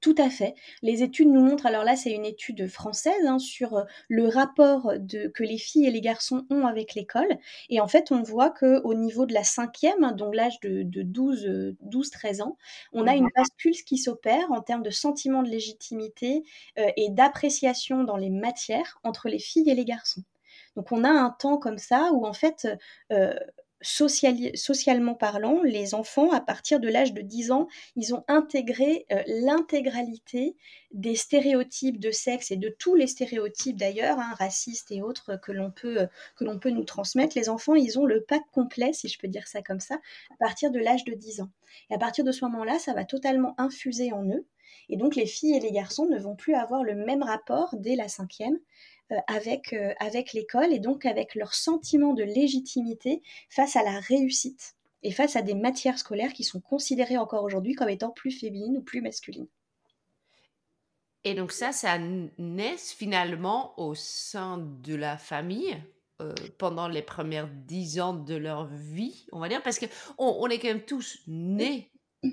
tout 0.00 0.14
à 0.18 0.30
fait. 0.30 0.54
Les 0.82 1.02
études 1.02 1.28
nous 1.28 1.40
montrent, 1.40 1.66
alors 1.66 1.84
là 1.84 1.96
c'est 1.96 2.12
une 2.12 2.24
étude 2.24 2.68
française 2.68 3.26
hein, 3.26 3.38
sur 3.38 3.76
euh, 3.76 3.84
le 4.08 4.28
rapport 4.28 4.92
de, 4.98 5.28
que 5.28 5.42
les 5.42 5.58
filles 5.58 5.86
et 5.86 5.90
les 5.90 6.00
garçons 6.00 6.46
ont 6.50 6.66
avec 6.66 6.94
l'école. 6.94 7.38
Et 7.68 7.80
en 7.80 7.88
fait, 7.88 8.12
on 8.12 8.22
voit 8.22 8.50
qu'au 8.50 8.94
niveau 8.94 9.26
de 9.26 9.34
la 9.34 9.44
cinquième, 9.44 10.04
hein, 10.04 10.12
donc 10.12 10.34
l'âge 10.34 10.58
de, 10.60 10.82
12-13 10.82 12.40
euh, 12.40 12.44
ans, 12.44 12.56
on 12.92 13.06
a 13.06 13.14
une 13.14 13.28
bascule 13.36 13.76
qui 13.86 13.98
s'opère 13.98 14.50
en 14.50 14.60
termes 14.60 14.82
de 14.82 14.90
sentiment 14.90 15.42
de 15.42 15.48
légitimité 15.48 16.42
euh, 16.78 16.90
et 16.96 17.10
d'appréciation 17.10 18.04
dans 18.04 18.16
les 18.16 18.30
matières 18.30 18.98
entre 19.04 19.28
les 19.28 19.38
filles 19.38 19.70
et 19.70 19.74
les 19.74 19.84
garçons. 19.84 20.22
Donc 20.76 20.90
on 20.90 21.04
a 21.04 21.10
un 21.10 21.30
temps 21.30 21.58
comme 21.58 21.78
ça 21.78 22.10
où 22.12 22.26
en 22.26 22.32
fait 22.32 22.66
socialement 23.82 25.14
parlant, 25.14 25.62
les 25.62 25.94
enfants, 25.94 26.30
à 26.30 26.40
partir 26.40 26.80
de 26.80 26.88
l'âge 26.88 27.12
de 27.12 27.22
10 27.22 27.50
ans, 27.50 27.68
ils 27.96 28.14
ont 28.14 28.24
intégré 28.28 29.06
euh, 29.12 29.22
l'intégralité 29.26 30.56
des 30.92 31.14
stéréotypes 31.14 31.98
de 31.98 32.10
sexe 32.10 32.50
et 32.50 32.56
de 32.56 32.68
tous 32.68 32.94
les 32.94 33.06
stéréotypes 33.06 33.76
d'ailleurs, 33.76 34.18
hein, 34.18 34.34
racistes 34.38 34.90
et 34.90 35.02
autres, 35.02 35.38
que 35.42 35.52
l'on 35.52 35.70
peut, 35.70 36.02
euh, 36.02 36.06
que 36.36 36.44
l'on 36.44 36.58
peut 36.58 36.70
nous 36.70 36.84
transmettre. 36.84 37.36
Les 37.36 37.48
enfants, 37.48 37.74
ils 37.74 37.98
ont 37.98 38.06
le 38.06 38.22
pack 38.22 38.42
complet, 38.52 38.92
si 38.92 39.08
je 39.08 39.18
peux 39.18 39.28
dire 39.28 39.48
ça 39.48 39.62
comme 39.62 39.80
ça, 39.80 39.96
à 40.30 40.36
partir 40.38 40.70
de 40.70 40.78
l'âge 40.78 41.04
de 41.04 41.14
10 41.14 41.42
ans. 41.42 41.50
Et 41.90 41.94
à 41.94 41.98
partir 41.98 42.24
de 42.24 42.32
ce 42.32 42.44
moment-là, 42.44 42.78
ça 42.78 42.94
va 42.94 43.04
totalement 43.04 43.54
infuser 43.58 44.12
en 44.12 44.24
eux. 44.24 44.46
Et 44.88 44.96
donc 44.96 45.16
les 45.16 45.26
filles 45.26 45.56
et 45.56 45.60
les 45.60 45.72
garçons 45.72 46.06
ne 46.06 46.18
vont 46.18 46.36
plus 46.36 46.54
avoir 46.54 46.82
le 46.82 46.94
même 46.94 47.22
rapport 47.22 47.74
dès 47.78 47.96
la 47.96 48.08
cinquième 48.08 48.58
avec, 49.26 49.72
euh, 49.72 49.92
avec 50.00 50.32
l'école 50.32 50.72
et 50.72 50.78
donc 50.78 51.06
avec 51.06 51.34
leur 51.34 51.54
sentiment 51.54 52.14
de 52.14 52.24
légitimité 52.24 53.22
face 53.50 53.76
à 53.76 53.82
la 53.82 54.00
réussite 54.00 54.74
et 55.02 55.12
face 55.12 55.36
à 55.36 55.42
des 55.42 55.54
matières 55.54 55.98
scolaires 55.98 56.32
qui 56.32 56.44
sont 56.44 56.60
considérées 56.60 57.18
encore 57.18 57.44
aujourd'hui 57.44 57.74
comme 57.74 57.88
étant 57.88 58.10
plus 58.10 58.30
féminines 58.30 58.76
ou 58.76 58.82
plus 58.82 59.00
masculines. 59.00 59.48
Et 61.24 61.34
donc 61.34 61.52
ça, 61.52 61.72
ça 61.72 61.98
naît 61.98 62.76
finalement 62.76 63.78
au 63.78 63.94
sein 63.94 64.58
de 64.58 64.94
la 64.94 65.16
famille 65.16 65.76
euh, 66.20 66.34
pendant 66.58 66.88
les 66.88 67.02
premières 67.02 67.48
dix 67.48 68.00
ans 68.00 68.14
de 68.14 68.34
leur 68.34 68.66
vie, 68.66 69.26
on 69.32 69.38
va 69.38 69.48
dire, 69.48 69.62
parce 69.62 69.78
qu'on 69.78 69.88
on 70.18 70.48
est 70.48 70.58
quand 70.58 70.68
même 70.68 70.84
tous 70.84 71.20
nés 71.26 71.90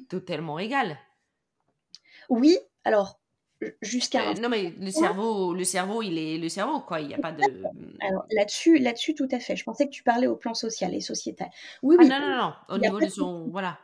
totalement 0.09 0.59
égales. 0.59 0.97
Oui, 2.29 2.57
alors 2.83 3.18
jusqu'à 3.81 4.33
non 4.35 4.49
mais 4.49 4.73
le 4.79 4.91
cerveau 4.91 5.53
le 5.53 5.63
cerveau 5.63 6.01
il 6.01 6.17
est 6.17 6.37
le 6.37 6.47
cerveau 6.49 6.79
quoi 6.79 7.01
il 7.01 7.07
n'y 7.07 7.13
a 7.13 7.17
pas 7.17 7.31
de 7.31 7.43
alors 8.01 8.25
là-dessus 8.31 8.77
là-dessus 8.77 9.15
tout 9.15 9.27
à 9.31 9.39
fait 9.39 9.55
je 9.55 9.63
pensais 9.63 9.85
que 9.85 9.91
tu 9.91 10.03
parlais 10.03 10.27
au 10.27 10.35
plan 10.35 10.53
social 10.53 10.95
et 10.95 11.01
sociétal 11.01 11.49
oui 11.83 11.97
ah, 11.99 12.03
oui 12.03 12.09
non 12.09 12.19
non 12.19 12.37
non 12.37 12.53
au 12.69 12.77
niveau 12.77 12.99
de 12.99 13.09
son 13.09 13.47
voilà 13.49 13.79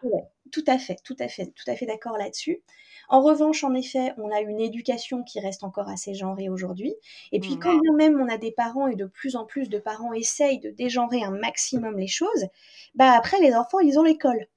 tout 0.51 0.63
à 0.67 0.77
fait 0.77 0.97
tout 1.03 1.17
à 1.19 1.27
fait 1.27 1.47
tout 1.47 1.69
à 1.69 1.75
fait 1.75 1.85
d'accord 1.85 2.17
là-dessus 2.17 2.61
en 3.07 3.21
revanche, 3.21 3.63
en 3.63 3.73
effet, 3.73 4.13
on 4.17 4.31
a 4.31 4.41
une 4.41 4.59
éducation 4.59 5.23
qui 5.23 5.39
reste 5.39 5.63
encore 5.63 5.89
assez 5.89 6.13
genrée 6.15 6.49
aujourd'hui. 6.49 6.95
Et 7.31 7.39
puis, 7.39 7.55
mmh. 7.55 7.59
quand 7.59 7.93
même 7.93 8.19
on 8.19 8.27
a 8.27 8.37
des 8.37 8.51
parents 8.51 8.87
et 8.87 8.95
de 8.95 9.05
plus 9.05 9.35
en 9.35 9.45
plus 9.45 9.69
de 9.69 9.77
parents 9.77 10.13
essayent 10.13 10.59
de 10.59 10.71
dégenrer 10.71 11.23
un 11.23 11.31
maximum 11.31 11.97
les 11.97 12.07
choses, 12.07 12.47
bah 12.95 13.11
après, 13.11 13.39
les 13.39 13.53
enfants, 13.53 13.79
ils 13.79 13.99
ont 13.99 14.03
l'école. 14.03 14.47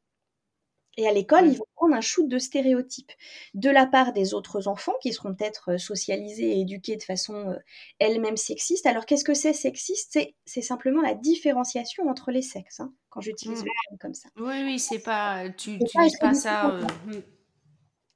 Et 0.98 1.06
à 1.06 1.12
l'école, 1.12 1.46
ils 1.46 1.56
vont 1.56 1.64
prendre 1.76 1.94
un 1.94 2.00
shoot 2.00 2.28
de 2.28 2.38
stéréotypes 2.38 3.12
de 3.54 3.70
la 3.70 3.86
part 3.86 4.12
des 4.12 4.34
autres 4.34 4.66
enfants 4.66 4.94
qui 5.00 5.12
seront 5.12 5.32
peut-être 5.32 5.74
euh, 5.74 5.78
socialisés 5.78 6.50
et 6.50 6.60
éduqués 6.60 6.96
de 6.96 7.04
façon 7.04 7.34
euh, 7.34 7.56
elle-même 8.00 8.36
sexiste. 8.36 8.84
Alors 8.84 9.06
qu'est-ce 9.06 9.22
que 9.22 9.32
c'est 9.32 9.52
sexiste? 9.52 10.18
C'est 10.44 10.60
simplement 10.60 11.00
la 11.00 11.14
différenciation 11.14 12.08
entre 12.08 12.32
les 12.32 12.42
sexes, 12.42 12.80
hein, 12.80 12.92
quand 13.10 13.20
j'utilise 13.20 13.62
mmh. 13.62 13.66
le 13.66 13.70
terme 13.86 13.98
comme 14.00 14.14
ça. 14.14 14.28
Oui, 14.38 14.64
oui, 14.64 14.78
c'est 14.80 14.98
pas. 14.98 15.48
Tu 15.50 15.70
n'utilises 15.70 16.18
pas, 16.18 16.34
ça. 16.34 16.80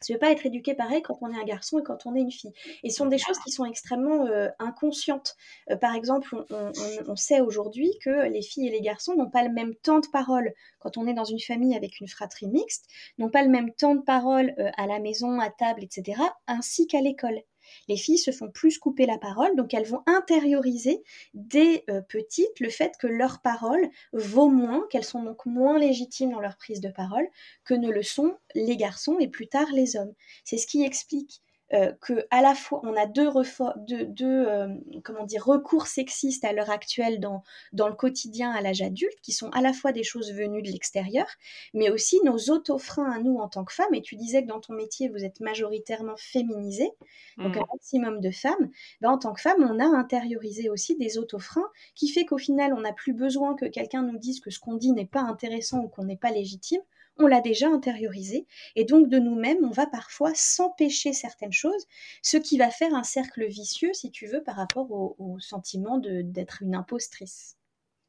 Tu 0.05 0.13
ne 0.13 0.17
veux 0.17 0.21
pas 0.21 0.31
être 0.31 0.47
éduqué 0.47 0.75
pareil 0.75 1.03
quand 1.03 1.19
on 1.21 1.33
est 1.33 1.39
un 1.39 1.45
garçon 1.45 1.79
et 1.79 1.83
quand 1.83 2.07
on 2.07 2.15
est 2.15 2.21
une 2.21 2.33
fille. 2.33 2.53
Et 2.83 2.91
ce 2.91 2.97
sont 2.97 3.07
des 3.07 3.19
choses 3.19 3.39
qui 3.39 3.51
sont 3.51 3.65
extrêmement 3.65 4.27
euh, 4.27 4.49
inconscientes. 4.59 5.37
Euh, 5.71 5.77
par 5.77 5.95
exemple, 5.95 6.35
on, 6.51 7.17
sait 7.17 7.41
aujourd'hui 7.41 7.93
que 8.03 8.29
les 8.29 8.43
filles 8.43 8.69
et 8.69 8.71
les 8.71 8.81
garçons 8.81 9.15
n'ont 9.15 9.31
pas 9.31 9.43
le 9.43 9.51
même 9.51 9.75
temps 9.75 10.01
de 10.01 10.07
parole 10.09 10.53
quand 10.79 10.97
on 10.97 11.07
est 11.07 11.15
dans 11.15 11.25
une 11.25 11.41
famille 11.41 11.77
avec 11.77 12.01
une 12.01 12.09
fratrie 12.09 12.49
mixte, 12.49 12.87
n'ont 13.19 13.31
pas 13.31 13.43
le 13.43 13.49
même 13.49 13.73
temps 13.73 13.95
de 13.95 14.03
parole 14.03 14.55
euh, 14.59 14.71
à 14.77 14.87
la 14.87 14.99
maison, 14.99 15.39
à 15.41 15.51
table, 15.51 15.85
etc., 15.85 16.21
ainsi 16.47 16.87
qu'à 16.87 17.01
l'école. 17.01 17.41
Les 17.88 17.97
filles 17.97 18.19
se 18.19 18.31
font 18.31 18.50
plus 18.50 18.79
couper 18.79 19.07
la 19.07 19.19
parole, 19.19 19.57
donc 19.57 19.75
elles 19.75 19.87
vont 19.87 20.02
intérioriser 20.07 21.02
dès 21.35 21.85
euh, 21.91 22.00
petites 22.00 22.61
le 22.61 22.71
fait 22.71 22.93
que 22.99 23.07
leur 23.07 23.41
parole 23.41 23.88
vaut 24.12 24.49
moins, 24.49 24.87
qu'elles 24.91 25.05
sont 25.05 25.23
donc 25.23 25.47
moins 25.47 25.79
légitimes 25.79 26.33
dans 26.33 26.41
leur 26.41 26.57
prise 26.57 26.81
de 26.81 26.91
parole 26.91 27.26
que 27.64 27.75
ne 27.75 27.91
le 27.91 28.02
sont 28.02 28.37
les 28.55 28.76
garçons 28.76 29.19
et 29.19 29.29
plus 29.29 29.49
tard 29.49 29.69
les 29.73 29.97
hommes. 29.97 30.14
C'est 30.45 30.59
ce 30.59 30.67
qui 30.67 30.85
explique 30.85 31.43
euh, 31.75 31.93
que 32.00 32.26
à 32.31 32.43
la 32.43 32.55
fois 32.55 32.81
on 32.83 32.95
a 32.97 33.07
deux, 33.07 33.29
euh, 33.29 34.69
comment 35.02 35.25
dire, 35.25 35.45
recours 35.45 35.87
sexistes 35.87 36.45
à 36.45 36.52
l'heure 36.52 36.71
actuelle 36.71 37.21
dans, 37.21 37.43
dans 37.73 37.88
le 37.88 37.95
quotidien 37.95 38.50
à 38.50 38.61
l'âge 38.61 38.83
adulte, 38.83 39.19
qui 39.23 39.33
sont 39.33 39.50
à 39.50 39.61
la 39.61 39.73
fois 39.73 39.93
des 39.93 40.02
choses 40.02 40.33
venues 40.33 40.62
de 40.62 40.71
l'extérieur, 40.71 41.26
mais 41.75 41.91
aussi 41.91 42.21
nos 42.25 42.37
auto-freins 42.50 43.11
à 43.11 43.19
nous 43.19 43.38
en 43.38 43.49
tant 43.49 43.64
que 43.64 43.73
femmes. 43.73 43.95
Et 43.95 44.02
tu 44.02 44.17
disais 44.17 44.43
que 44.43 44.49
dans 44.49 44.61
ton 44.61 44.75
métier, 44.75 45.09
vous 45.09 45.25
êtes 45.25 45.41
majoritairement 45.41 46.17
féminisée, 46.17 46.91
donc 47.38 47.57
un 47.57 47.61
mmh. 47.61 47.67
maximum 47.73 48.21
de 48.21 48.31
femmes. 48.31 48.71
Ben, 49.00 49.11
en 49.11 49.19
tant 49.19 49.33
que 49.33 49.41
femme, 49.41 49.62
on 49.62 49.79
a 49.79 49.87
intériorisé 49.87 50.69
aussi 50.69 50.97
des 50.97 51.19
auto-freins 51.19 51.71
qui 51.95 52.09
fait 52.09 52.25
qu'au 52.25 52.38
final, 52.38 52.75
on 52.75 52.81
n'a 52.81 52.93
plus 52.93 53.14
besoin 53.14 53.55
que 53.55 53.67
quelqu'un 53.67 54.02
nous 54.02 54.19
dise 54.19 54.41
que 54.41 54.50
ce 54.50 54.59
qu'on 54.59 54.75
dit 54.75 54.93
n'est 54.93 55.07
pas 55.07 55.23
intéressant 55.23 55.81
ou 55.81 55.88
qu'on 55.88 56.05
n'est 56.05 56.17
pas 56.17 56.31
légitime 56.31 56.83
on 57.19 57.26
l'a 57.26 57.40
déjà 57.40 57.69
intériorisé, 57.69 58.47
et 58.76 58.85
donc 58.85 59.09
de 59.09 59.19
nous-mêmes, 59.19 59.64
on 59.64 59.71
va 59.71 59.87
parfois 59.87 60.33
s'empêcher 60.35 61.12
certaines 61.12 61.52
choses, 61.52 61.87
ce 62.23 62.37
qui 62.37 62.59
va 62.59 62.71
faire 62.71 62.95
un 62.95 63.02
cercle 63.02 63.47
vicieux, 63.47 63.92
si 63.92 64.11
tu 64.11 64.26
veux, 64.26 64.42
par 64.42 64.57
rapport 64.57 64.90
au, 64.90 65.38
sentiment 65.38 65.99
d'être 65.99 66.62
une 66.62 66.75
impostrice, 66.75 67.57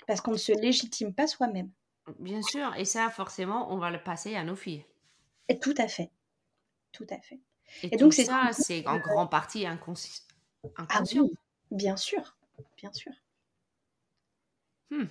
parce 0.08 0.22
qu'on 0.22 0.32
ne 0.32 0.38
se 0.38 0.52
légitime 0.52 1.14
pas 1.14 1.28
soi-même. 1.28 1.70
Bien 2.20 2.42
sûr, 2.42 2.74
et 2.78 2.86
ça, 2.86 3.10
forcément, 3.10 3.72
on 3.74 3.78
va 3.78 3.90
le 3.90 4.02
passer 4.02 4.36
à 4.36 4.44
nos 4.44 4.56
filles. 4.56 4.86
Et 5.50 5.60
tout 5.60 5.76
à 5.78 5.88
fait, 5.88 6.12
tout 6.92 7.08
à 7.10 7.20
fait. 7.20 7.40
Et, 7.82 7.98
donc 7.98 8.14
c'est 8.14 8.26
ça, 8.26 8.50
c'est 8.52 8.86
en 8.88 9.00
grande 9.00 9.32
partie 9.32 9.66
inconscient. 9.66 10.24
Ah 10.90 11.02
oui, 11.14 11.34
bien 11.72 11.98
sûr, 11.98 12.38
bien 12.78 12.92
sûr. 12.92 13.12
Hmm. 14.94 15.06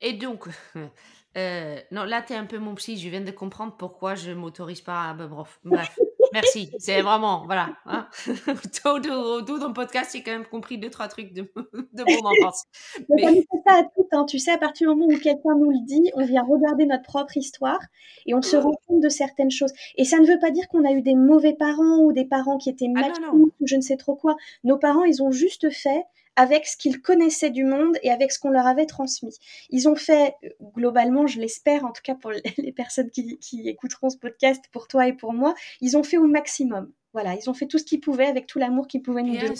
Et 0.00 0.14
donc, 0.14 0.48
Euh, 1.36 1.76
non, 1.90 2.04
là, 2.04 2.22
tu 2.22 2.32
es 2.32 2.36
un 2.36 2.44
peu 2.44 2.58
mon 2.58 2.74
psy. 2.74 2.96
Je 2.96 3.08
viens 3.08 3.20
de 3.20 3.30
comprendre 3.30 3.74
pourquoi 3.78 4.14
je 4.14 4.32
m'autorise 4.32 4.80
pas 4.80 5.10
à. 5.10 5.14
Bref, 5.14 5.60
bref. 5.64 5.98
Merci. 6.32 6.70
C'est 6.78 7.02
vraiment, 7.02 7.44
voilà. 7.44 7.76
Hein. 7.84 8.08
tout, 8.24 9.00
dans 9.00 9.68
le 9.68 9.72
podcast, 9.72 10.12
j'ai 10.14 10.22
quand 10.22 10.30
même 10.30 10.46
compris 10.46 10.78
deux, 10.78 10.88
trois 10.88 11.08
trucs 11.08 11.34
de, 11.34 11.42
de 11.42 12.04
mon 12.04 12.26
enfance. 12.26 12.64
Mais... 13.10 13.26
On 13.26 13.34
fait 13.34 13.62
ça 13.66 13.74
à 13.80 13.82
tout. 13.82 14.06
Hein. 14.12 14.24
Tu 14.26 14.38
sais, 14.38 14.50
à 14.50 14.56
partir 14.56 14.88
du 14.88 14.96
moment 14.96 15.12
où 15.12 15.18
quelqu'un 15.18 15.54
nous 15.58 15.70
le 15.70 15.84
dit, 15.84 16.10
on 16.14 16.24
vient 16.24 16.42
regarder 16.42 16.86
notre 16.86 17.02
propre 17.02 17.36
histoire 17.36 17.80
et 18.24 18.34
on 18.34 18.40
se 18.40 18.56
rend 18.56 18.72
compte 18.86 19.02
de 19.02 19.10
certaines 19.10 19.50
choses. 19.50 19.72
Et 19.96 20.04
ça 20.04 20.20
ne 20.20 20.26
veut 20.26 20.38
pas 20.38 20.50
dire 20.50 20.66
qu'on 20.68 20.86
a 20.86 20.92
eu 20.92 21.02
des 21.02 21.14
mauvais 21.14 21.52
parents 21.52 21.98
ou 21.98 22.14
des 22.14 22.24
parents 22.24 22.56
qui 22.56 22.70
étaient 22.70 22.88
ah, 22.96 23.10
ou 23.34 23.50
je 23.62 23.76
ne 23.76 23.82
sais 23.82 23.98
trop 23.98 24.16
quoi. 24.16 24.34
Nos 24.64 24.78
parents, 24.78 25.04
ils 25.04 25.22
ont 25.22 25.32
juste 25.32 25.70
fait 25.70 26.04
avec 26.36 26.66
ce 26.66 26.76
qu'ils 26.76 27.00
connaissaient 27.00 27.50
du 27.50 27.64
monde 27.64 27.96
et 28.02 28.10
avec 28.10 28.32
ce 28.32 28.38
qu'on 28.38 28.50
leur 28.50 28.66
avait 28.66 28.86
transmis. 28.86 29.36
Ils 29.70 29.88
ont 29.88 29.96
fait, 29.96 30.34
globalement, 30.74 31.26
je 31.26 31.40
l'espère, 31.40 31.84
en 31.84 31.92
tout 31.92 32.02
cas 32.02 32.14
pour 32.14 32.32
les 32.58 32.72
personnes 32.72 33.10
qui, 33.10 33.38
qui 33.38 33.68
écouteront 33.68 34.10
ce 34.10 34.18
podcast, 34.18 34.64
pour 34.72 34.88
toi 34.88 35.06
et 35.06 35.12
pour 35.12 35.32
moi, 35.32 35.54
ils 35.80 35.96
ont 35.96 36.02
fait 36.02 36.18
au 36.18 36.26
maximum. 36.26 36.92
Voilà, 37.12 37.34
ils 37.34 37.50
ont 37.50 37.54
fait 37.54 37.66
tout 37.66 37.76
ce 37.78 37.84
qu'ils 37.84 38.00
pouvaient 38.00 38.26
avec 38.26 38.46
tout 38.46 38.58
l'amour 38.58 38.86
qu'ils 38.86 39.02
pouvaient 39.02 39.22
nous 39.22 39.36
donner. 39.36 39.54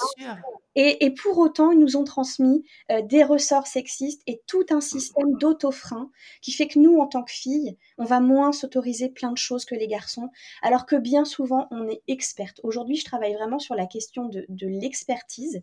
Et, 0.74 1.10
pour 1.10 1.36
autant, 1.36 1.70
ils 1.70 1.78
nous 1.78 1.98
ont 1.98 2.04
transmis 2.04 2.64
euh, 2.90 3.02
des 3.02 3.24
ressorts 3.24 3.66
sexistes 3.66 4.22
et 4.26 4.40
tout 4.46 4.64
un 4.70 4.80
système 4.80 5.36
d'autofrein 5.36 6.10
qui 6.40 6.50
fait 6.50 6.66
que 6.66 6.78
nous, 6.78 6.98
en 6.98 7.06
tant 7.06 7.22
que 7.22 7.30
filles, 7.30 7.76
on 7.98 8.04
va 8.04 8.20
moins 8.20 8.52
s'autoriser 8.52 9.10
plein 9.10 9.32
de 9.32 9.38
choses 9.38 9.66
que 9.66 9.74
les 9.74 9.86
garçons, 9.86 10.30
alors 10.62 10.86
que 10.86 10.96
bien 10.96 11.26
souvent, 11.26 11.68
on 11.70 11.86
est 11.88 12.02
experte. 12.08 12.58
Aujourd'hui, 12.62 12.96
je 12.96 13.04
travaille 13.04 13.34
vraiment 13.34 13.58
sur 13.58 13.74
la 13.74 13.86
question 13.86 14.24
de, 14.24 14.46
de 14.48 14.66
l'expertise. 14.66 15.62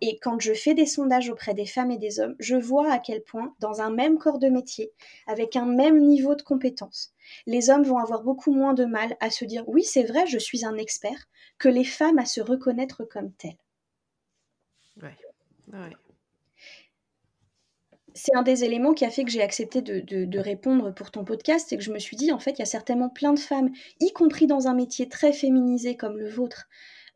Et 0.00 0.18
quand 0.18 0.40
je 0.40 0.52
fais 0.52 0.74
des 0.74 0.86
sondages 0.86 1.30
auprès 1.30 1.54
des 1.54 1.66
femmes 1.66 1.90
et 1.90 1.98
des 1.98 2.20
hommes, 2.20 2.36
je 2.38 2.56
vois 2.56 2.90
à 2.90 2.98
quel 2.98 3.22
point, 3.22 3.54
dans 3.60 3.80
un 3.80 3.90
même 3.90 4.18
corps 4.18 4.38
de 4.38 4.48
métier, 4.48 4.92
avec 5.26 5.56
un 5.56 5.66
même 5.66 6.00
niveau 6.00 6.34
de 6.34 6.42
compétence, 6.42 7.12
les 7.46 7.70
hommes 7.70 7.84
vont 7.84 7.98
avoir 7.98 8.22
beaucoup 8.22 8.52
moins 8.52 8.74
de 8.74 8.84
mal 8.84 9.16
à 9.20 9.30
se 9.30 9.44
dire 9.44 9.68
oui, 9.68 9.84
c'est 9.84 10.04
vrai, 10.04 10.26
je 10.26 10.38
suis 10.38 10.64
un 10.64 10.76
expert, 10.76 11.28
que 11.58 11.68
les 11.68 11.84
femmes 11.84 12.18
à 12.18 12.24
se 12.24 12.40
reconnaître 12.40 13.04
comme 13.04 13.32
telles. 13.32 13.58
C'est 18.14 18.34
un 18.36 18.42
des 18.42 18.64
éléments 18.64 18.92
qui 18.92 19.04
a 19.06 19.10
fait 19.10 19.24
que 19.24 19.30
j'ai 19.30 19.42
accepté 19.42 19.80
de, 19.80 20.38
répondre 20.38 20.92
pour 20.92 21.10
ton 21.10 21.24
podcast, 21.24 21.66
c'est 21.68 21.78
que 21.78 21.82
je 21.82 21.92
me 21.92 21.98
suis 21.98 22.16
dit, 22.16 22.30
en 22.30 22.38
fait, 22.38 22.52
il 22.52 22.58
y 22.58 22.62
a 22.62 22.66
certainement 22.66 23.08
plein 23.08 23.32
de 23.32 23.38
femmes, 23.38 23.70
y 24.00 24.12
compris 24.12 24.46
dans 24.46 24.68
un 24.68 24.74
métier 24.74 25.08
très 25.08 25.32
féminisé 25.32 25.96
comme 25.96 26.18
le 26.18 26.28
vôtre, 26.28 26.68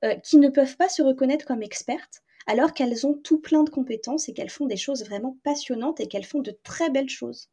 euh, 0.05 0.15
qui 0.17 0.39
ne 0.39 0.49
peuvent 0.49 0.77
pas 0.77 0.89
se 0.89 1.03
reconnaître 1.03 1.45
comme 1.45 1.63
expertes, 1.63 2.23
alors 2.47 2.73
qu'elles 2.75 3.07
ont 3.07 3.15
tout 3.15 3.41
plein 3.41 3.63
de 3.65 3.71
compétences 3.71 4.29
et 4.29 4.35
qu'elles 4.35 4.51
font 4.51 4.67
des 4.67 4.77
choses 4.77 5.05
vraiment 5.05 5.39
passionnantes 5.45 6.01
et 6.01 6.09
qu'elles 6.09 6.25
font 6.25 6.41
de 6.41 6.57
très 6.63 6.91
belles 6.91 7.09
choses. 7.09 7.51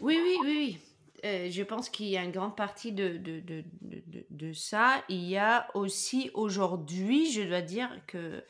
Oui, 0.00 0.18
oui, 0.22 0.36
oui, 0.44 0.78
oui. 1.24 1.50
je 1.50 1.62
pense 1.62 1.88
qu'il 1.90 2.06
y 2.06 2.16
a 2.16 2.22
une 2.24 2.30
grande 2.32 2.56
partie 2.56 2.92
de, 2.92 3.16
de, 3.16 3.40
de, 3.40 3.64
de, 3.82 4.26
de 4.30 4.52
ça. 4.52 5.04
Il 5.08 5.24
y 5.24 5.36
a 5.36 5.68
aussi 5.74 6.30
aujourd'hui, 6.34 7.30
je 7.30 7.42
dois 7.42 7.62
dire 7.62 7.90
que 8.06 8.44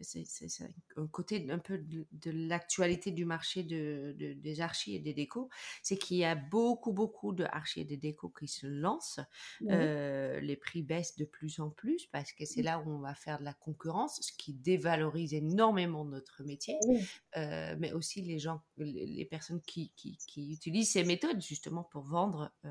c'est 0.00 0.24
un 0.96 1.06
côté 1.06 1.46
un 1.50 1.58
peu 1.58 1.78
de, 1.78 2.30
l'actualité 2.30 3.10
du 3.10 3.24
marché 3.24 3.62
de, 3.62 4.14
des 4.18 4.60
archis 4.60 4.94
et 4.94 4.98
des 4.98 5.14
décos, 5.14 5.48
c'est 5.82 5.96
qu'il 5.96 6.18
y 6.18 6.24
a 6.24 6.34
beaucoup, 6.34 6.92
beaucoup 6.92 7.32
de 7.32 7.44
archis 7.44 7.80
et 7.80 7.84
des 7.84 7.96
décos 7.96 8.30
qui 8.30 8.48
se 8.48 8.66
lancent. 8.66 9.20
Euh, 9.68 10.40
les 10.40 10.56
prix 10.56 10.82
baissent 10.82 11.16
de 11.16 11.24
plus 11.24 11.60
en 11.60 11.70
plus 11.70 12.06
parce 12.06 12.32
que 12.32 12.44
c'est 12.44 12.62
là 12.62 12.78
où 12.80 12.90
on 12.90 12.98
va 12.98 13.14
faire 13.14 13.38
de 13.38 13.44
la 13.44 13.54
concurrence, 13.54 14.20
ce 14.20 14.32
qui 14.32 14.52
dévalorise 14.52 15.34
énormément 15.34 16.04
notre 16.04 16.42
métier, 16.44 16.78
euh, 17.36 17.76
mais 17.78 17.92
aussi 17.92 18.22
les 18.22 18.38
gens, 18.38 18.62
les, 18.78 19.24
personnes 19.24 19.60
qui, 19.62 19.92
qui, 19.96 20.16
qui, 20.26 20.52
utilisent 20.52 20.92
ces 20.92 21.04
méthodes 21.04 21.40
justement 21.40 21.84
pour 21.84 22.02
vendre. 22.02 22.52
Euh, 22.64 22.70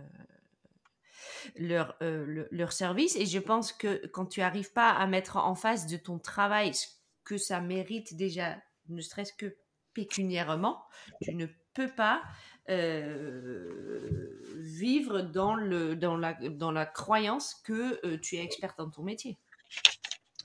leur, 1.56 1.96
euh, 2.02 2.46
leur 2.52 2.72
service. 2.72 3.16
Et 3.16 3.26
je 3.26 3.40
pense 3.40 3.74
que 3.74 4.06
quand 4.08 4.26
tu 4.26 4.40
n'arrives 4.40 4.72
pas 4.74 4.90
à 4.90 5.08
mettre 5.08 5.38
en 5.38 5.56
face 5.56 5.88
de 5.88 5.98
ton 5.98 6.20
travail 6.20 6.74
ce 6.74 6.88
que 7.24 7.38
ça 7.38 7.62
mérite 7.62 8.16
déjà, 8.16 8.58
ne 8.90 9.02
serait-ce 9.02 9.34
que 9.34 9.58
pécuniairement, 9.94 10.84
tu 11.22 11.36
ne 11.36 11.48
peux 11.74 11.94
pas 11.94 12.24
euh, 12.70 14.42
vivre 14.58 15.22
dans, 15.22 15.56
le, 15.56 15.96
dans, 15.96 16.18
la, 16.18 16.34
dans 16.34 16.72
la 16.72 16.86
croyance 16.86 17.56
que 17.56 18.06
euh, 18.06 18.18
tu 18.20 18.38
es 18.38 18.44
experte 18.44 18.78
dans 18.78 18.90
ton 18.90 19.04
métier. 19.04 19.38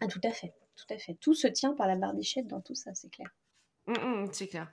Ah, 0.00 0.06
tout 0.06 0.20
à 0.24 0.30
fait, 0.30 0.52
tout 0.74 0.94
à 0.94 0.98
fait. 0.98 1.14
Tout 1.20 1.34
se 1.34 1.46
tient 1.46 1.74
par 1.74 1.86
la 1.86 1.96
barbichette 1.96 2.46
dans 2.46 2.60
tout 2.60 2.74
ça, 2.74 2.94
c'est 2.94 3.10
clair. 3.10 3.28
Mmh, 3.86 3.92
mmh, 3.92 4.28
c'est 4.32 4.48
clair. 4.48 4.70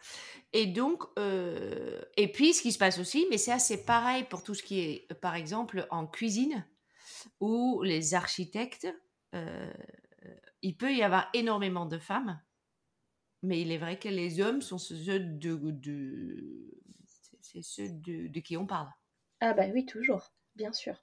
Et 0.53 0.65
donc, 0.65 1.03
euh, 1.19 2.01
et 2.17 2.31
puis 2.31 2.53
ce 2.53 2.61
qui 2.61 2.71
se 2.71 2.79
passe 2.79 2.97
aussi, 2.97 3.27
mais 3.29 3.37
c'est 3.37 3.85
pareil 3.85 4.23
pour 4.23 4.43
tout 4.43 4.55
ce 4.55 4.63
qui 4.63 4.79
est, 4.79 5.13
par 5.21 5.35
exemple, 5.35 5.87
en 5.91 6.07
cuisine, 6.07 6.65
où 7.39 7.81
les 7.83 8.15
architectes, 8.15 8.87
euh, 9.35 9.71
il 10.63 10.75
peut 10.75 10.93
y 10.93 11.03
avoir 11.03 11.29
énormément 11.33 11.85
de 11.85 11.99
femmes, 11.99 12.41
mais 13.43 13.61
il 13.61 13.71
est 13.71 13.77
vrai 13.77 13.99
que 13.99 14.09
les 14.09 14.41
hommes 14.41 14.61
sont 14.61 14.79
ceux 14.79 15.19
de, 15.19 15.59
ceux 17.61 17.89
de, 17.89 18.39
qui 18.39 18.57
on 18.57 18.65
parle. 18.65 18.89
Ah 19.41 19.53
bah 19.53 19.65
oui, 19.71 19.85
toujours 19.85 20.31
bien 20.55 20.71
sûr. 20.71 20.95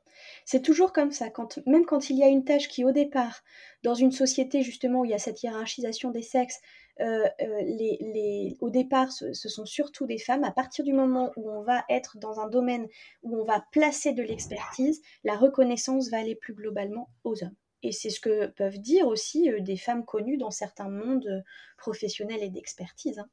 C'est 0.45 0.63
toujours 0.63 0.93
comme 0.93 1.11
ça, 1.11 1.29
quand, 1.29 1.59
même 1.67 1.85
quand 1.85 2.09
il 2.09 2.17
y 2.17 2.23
a 2.23 2.29
une 2.29 2.45
tâche 2.45 2.69
qui, 2.69 2.85
au 2.85 2.93
départ, 2.93 3.43
dans 3.83 3.95
une 3.95 4.13
société 4.13 4.63
justement 4.63 5.01
où 5.01 5.05
il 5.05 5.11
y 5.11 5.15
a 5.15 5.19
cette 5.19 5.43
hiérarchisation 5.43 6.13
des 6.13 6.23
sexes, 6.23 6.61
euh, 7.01 7.27
euh, 7.41 8.51
au 8.61 8.71
départ, 8.71 9.11
ce, 9.11 9.33
sont 9.33 9.67
surtout 9.67 10.07
des 10.07 10.19
femmes. 10.19 10.45
À 10.45 10.53
partir 10.53 10.85
du 10.85 10.93
moment 10.93 11.33
où 11.37 11.51
on 11.51 11.63
va 11.63 11.85
être 11.89 12.19
dans 12.19 12.39
un 12.39 12.49
domaine 12.49 12.87
où 13.23 13.41
on 13.41 13.45
va 13.45 13.65
placer 13.73 14.13
de 14.13 14.23
l'expertise, 14.23 15.01
la 15.25 15.37
reconnaissance 15.37 16.11
va 16.11 16.19
aller 16.19 16.37
plus 16.37 16.55
globalement 16.55 17.11
aux 17.25 17.43
hommes. 17.43 17.57
Et 17.83 17.93
c'est 17.93 18.11
ce 18.11 18.21
que 18.21 18.47
peuvent 18.47 18.79
dire 18.79 19.07
aussi 19.07 19.51
des 19.61 19.77
femmes 19.77 20.05
connues 20.05 20.37
dans 20.37 20.51
certains 20.51 20.89
mondes 20.89 21.45
professionnels 21.79 22.43
et 22.43 22.51
d'expertise. 22.51 23.19
Hein. 23.19 23.29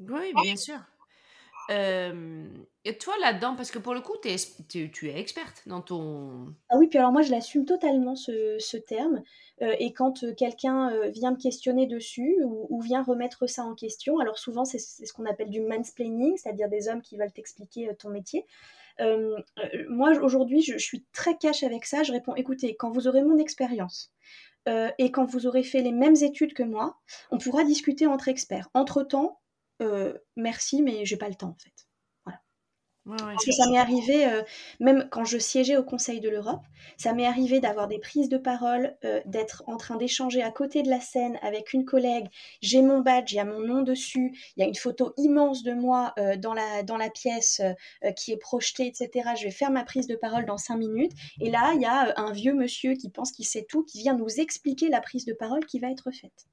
Oui, 0.00 0.32
bien 0.42 0.56
sûr. 0.56 0.78
et 1.70 2.98
toi 2.98 3.14
là-dedans, 3.20 3.56
parce 3.56 3.70
que 3.70 3.78
pour 3.78 3.94
le 3.94 4.00
coup, 4.00 4.14
es, 4.24 4.36
tu 4.68 5.08
es 5.08 5.18
experte 5.18 5.62
dans 5.66 5.80
ton... 5.80 6.54
Ah 6.68 6.76
oui, 6.78 6.86
puis 6.86 6.98
alors 6.98 7.10
moi 7.10 7.22
je 7.22 7.30
l'assume 7.32 7.64
totalement 7.64 8.14
ce, 8.14 8.56
ce 8.58 8.76
terme. 8.76 9.22
Euh, 9.62 9.74
et 9.78 9.92
quand 9.92 10.22
euh, 10.22 10.34
quelqu'un 10.34 11.08
vient 11.08 11.32
me 11.32 11.36
questionner 11.36 11.86
dessus 11.86 12.38
ou, 12.44 12.80
vient 12.80 13.02
remettre 13.02 13.46
ça 13.48 13.64
en 13.64 13.74
question, 13.74 14.18
alors 14.18 14.38
souvent 14.38 14.64
c'est 14.64 14.78
ce 14.78 15.12
qu'on 15.12 15.26
appelle 15.26 15.50
du 15.50 15.60
mansplaining, 15.60 16.36
c'est-à-dire 16.36 16.68
des 16.68 16.88
hommes 16.88 17.02
qui 17.02 17.16
veulent 17.16 17.32
t'expliquer 17.32 17.90
ton 17.98 18.10
métier. 18.10 18.46
Moi 19.88 20.12
aujourd'hui 20.20 20.62
je, 20.62 20.76
suis 20.78 21.04
très 21.12 21.36
cash 21.36 21.62
avec 21.62 21.84
ça, 21.84 22.02
je 22.02 22.12
réponds 22.12 22.34
écoutez, 22.34 22.76
quand 22.76 22.90
vous 22.90 23.08
aurez 23.08 23.22
mon 23.22 23.38
expérience, 23.38 24.12
et 24.98 25.10
quand 25.10 25.24
vous 25.24 25.46
aurez 25.46 25.62
fait 25.62 25.80
les 25.80 25.92
mêmes 25.92 26.16
études 26.16 26.52
que 26.52 26.62
moi, 26.62 26.98
on 27.30 27.38
pourra 27.38 27.64
discuter 27.64 28.06
entre 28.06 28.28
experts. 28.28 28.68
Entre-temps, 28.74 29.40
merci, 30.36 30.82
mais 30.82 31.06
j'ai 31.06 31.16
pas 31.16 31.28
le 31.28 31.36
temps 31.36 31.50
en 31.50 31.58
fait. 31.62 31.87
Parce 33.16 33.44
que 33.44 33.52
ça 33.52 33.68
m'est 33.70 33.78
arrivé, 33.78 34.26
euh, 34.26 34.42
même 34.80 35.08
quand 35.10 35.24
je 35.24 35.38
siégeais 35.38 35.76
au 35.76 35.82
Conseil 35.82 36.20
de 36.20 36.28
l'Europe, 36.28 36.62
ça 36.96 37.12
m'est 37.12 37.26
arrivé 37.26 37.60
d'avoir 37.60 37.88
des 37.88 37.98
prises 37.98 38.28
de 38.28 38.36
parole, 38.36 38.96
euh, 39.04 39.20
d'être 39.24 39.62
en 39.66 39.76
train 39.76 39.96
d'échanger 39.96 40.42
à 40.42 40.50
côté 40.50 40.82
de 40.82 40.90
la 40.90 41.00
scène 41.00 41.38
avec 41.42 41.72
une 41.72 41.84
collègue. 41.84 42.26
J'ai 42.60 42.82
mon 42.82 43.00
badge, 43.00 43.32
il 43.32 43.36
y 43.36 43.40
a 43.40 43.44
mon 43.44 43.60
nom 43.60 43.82
dessus, 43.82 44.36
il 44.56 44.60
y 44.60 44.62
a 44.62 44.68
une 44.68 44.74
photo 44.74 45.14
immense 45.16 45.62
de 45.62 45.72
moi 45.72 46.12
euh, 46.18 46.36
dans, 46.36 46.52
la, 46.52 46.82
dans 46.82 46.96
la 46.96 47.08
pièce 47.08 47.62
qui 48.16 48.32
est 48.32 48.36
projetée, 48.36 48.86
etc. 48.86 49.30
Je 49.36 49.44
vais 49.44 49.50
faire 49.50 49.70
ma 49.70 49.84
prise 49.84 50.06
de 50.06 50.16
parole 50.16 50.44
dans 50.44 50.58
cinq 50.58 50.76
minutes. 50.76 51.12
Et 51.40 51.50
là, 51.50 51.72
il 51.74 51.80
y 51.80 51.86
a 51.86 52.12
un 52.18 52.32
vieux 52.32 52.54
monsieur 52.54 52.94
qui 52.94 53.08
pense 53.08 53.32
qu'il 53.32 53.46
sait 53.46 53.66
tout, 53.68 53.84
qui 53.84 54.00
vient 54.00 54.16
nous 54.16 54.40
expliquer 54.40 54.88
la 54.88 55.00
prise 55.00 55.24
de 55.24 55.32
parole 55.32 55.64
qui 55.64 55.78
va 55.78 55.90
être 55.90 56.10
faite. 56.10 56.46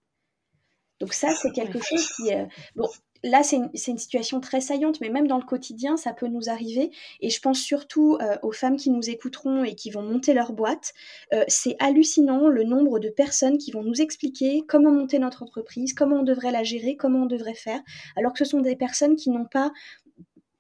Donc 1.00 1.14
ça, 1.14 1.30
c'est 1.42 1.52
quelque 1.52 1.82
chose 1.82 2.08
qui... 2.16 2.32
bon, 2.76 2.88
là, 3.26 3.44
c'est 3.44 3.58
une, 3.58 3.98
situation 3.98 4.40
très 4.40 4.62
saillante, 4.62 5.02
mais 5.02 5.10
même 5.10 5.28
dans 5.28 5.38
le 5.38 5.44
quotidien, 5.44 5.98
ça 5.98 6.14
peut 6.14 6.28
nous 6.28 6.50
arriver. 6.50 6.92
Et 7.20 7.30
je 7.30 7.42
pense 7.42 7.60
surtout 7.60 8.18
euh, 8.22 8.38
aux 8.44 8.52
femmes 8.52 8.78
qui 8.78 8.92
nous 8.92 9.10
écouteront 9.10 9.64
et 9.64 9.76
qui 9.76 9.90
vont 9.90 10.04
monter 10.04 10.34
leur 10.34 10.54
boîte. 10.54 10.94
Euh, 11.34 11.44
c'est 11.48 11.76
hallucinant 11.80 12.48
le 12.48 12.64
nombre 12.64 13.00
de 13.00 13.10
personnes 13.10 13.58
qui 13.58 13.72
vont 13.72 13.84
nous 13.84 14.00
expliquer 14.02 14.64
comment 14.68 14.92
monter 14.92 15.20
notre 15.20 15.44
entreprise, 15.44 15.94
comment 15.94 16.18
on 16.18 16.24
devrait 16.24 16.52
la 16.52 16.64
gérer, 16.64 16.96
comment 16.96 17.24
on 17.24 17.26
devrait 17.26 17.56
faire, 17.56 17.82
alors 18.16 18.32
que 18.32 18.40
ce 18.40 18.46
sont 18.46 18.62
des 18.62 18.76
personnes 18.76 19.16
qui 19.16 19.32
n'ont 19.32 19.46
pas 19.46 19.72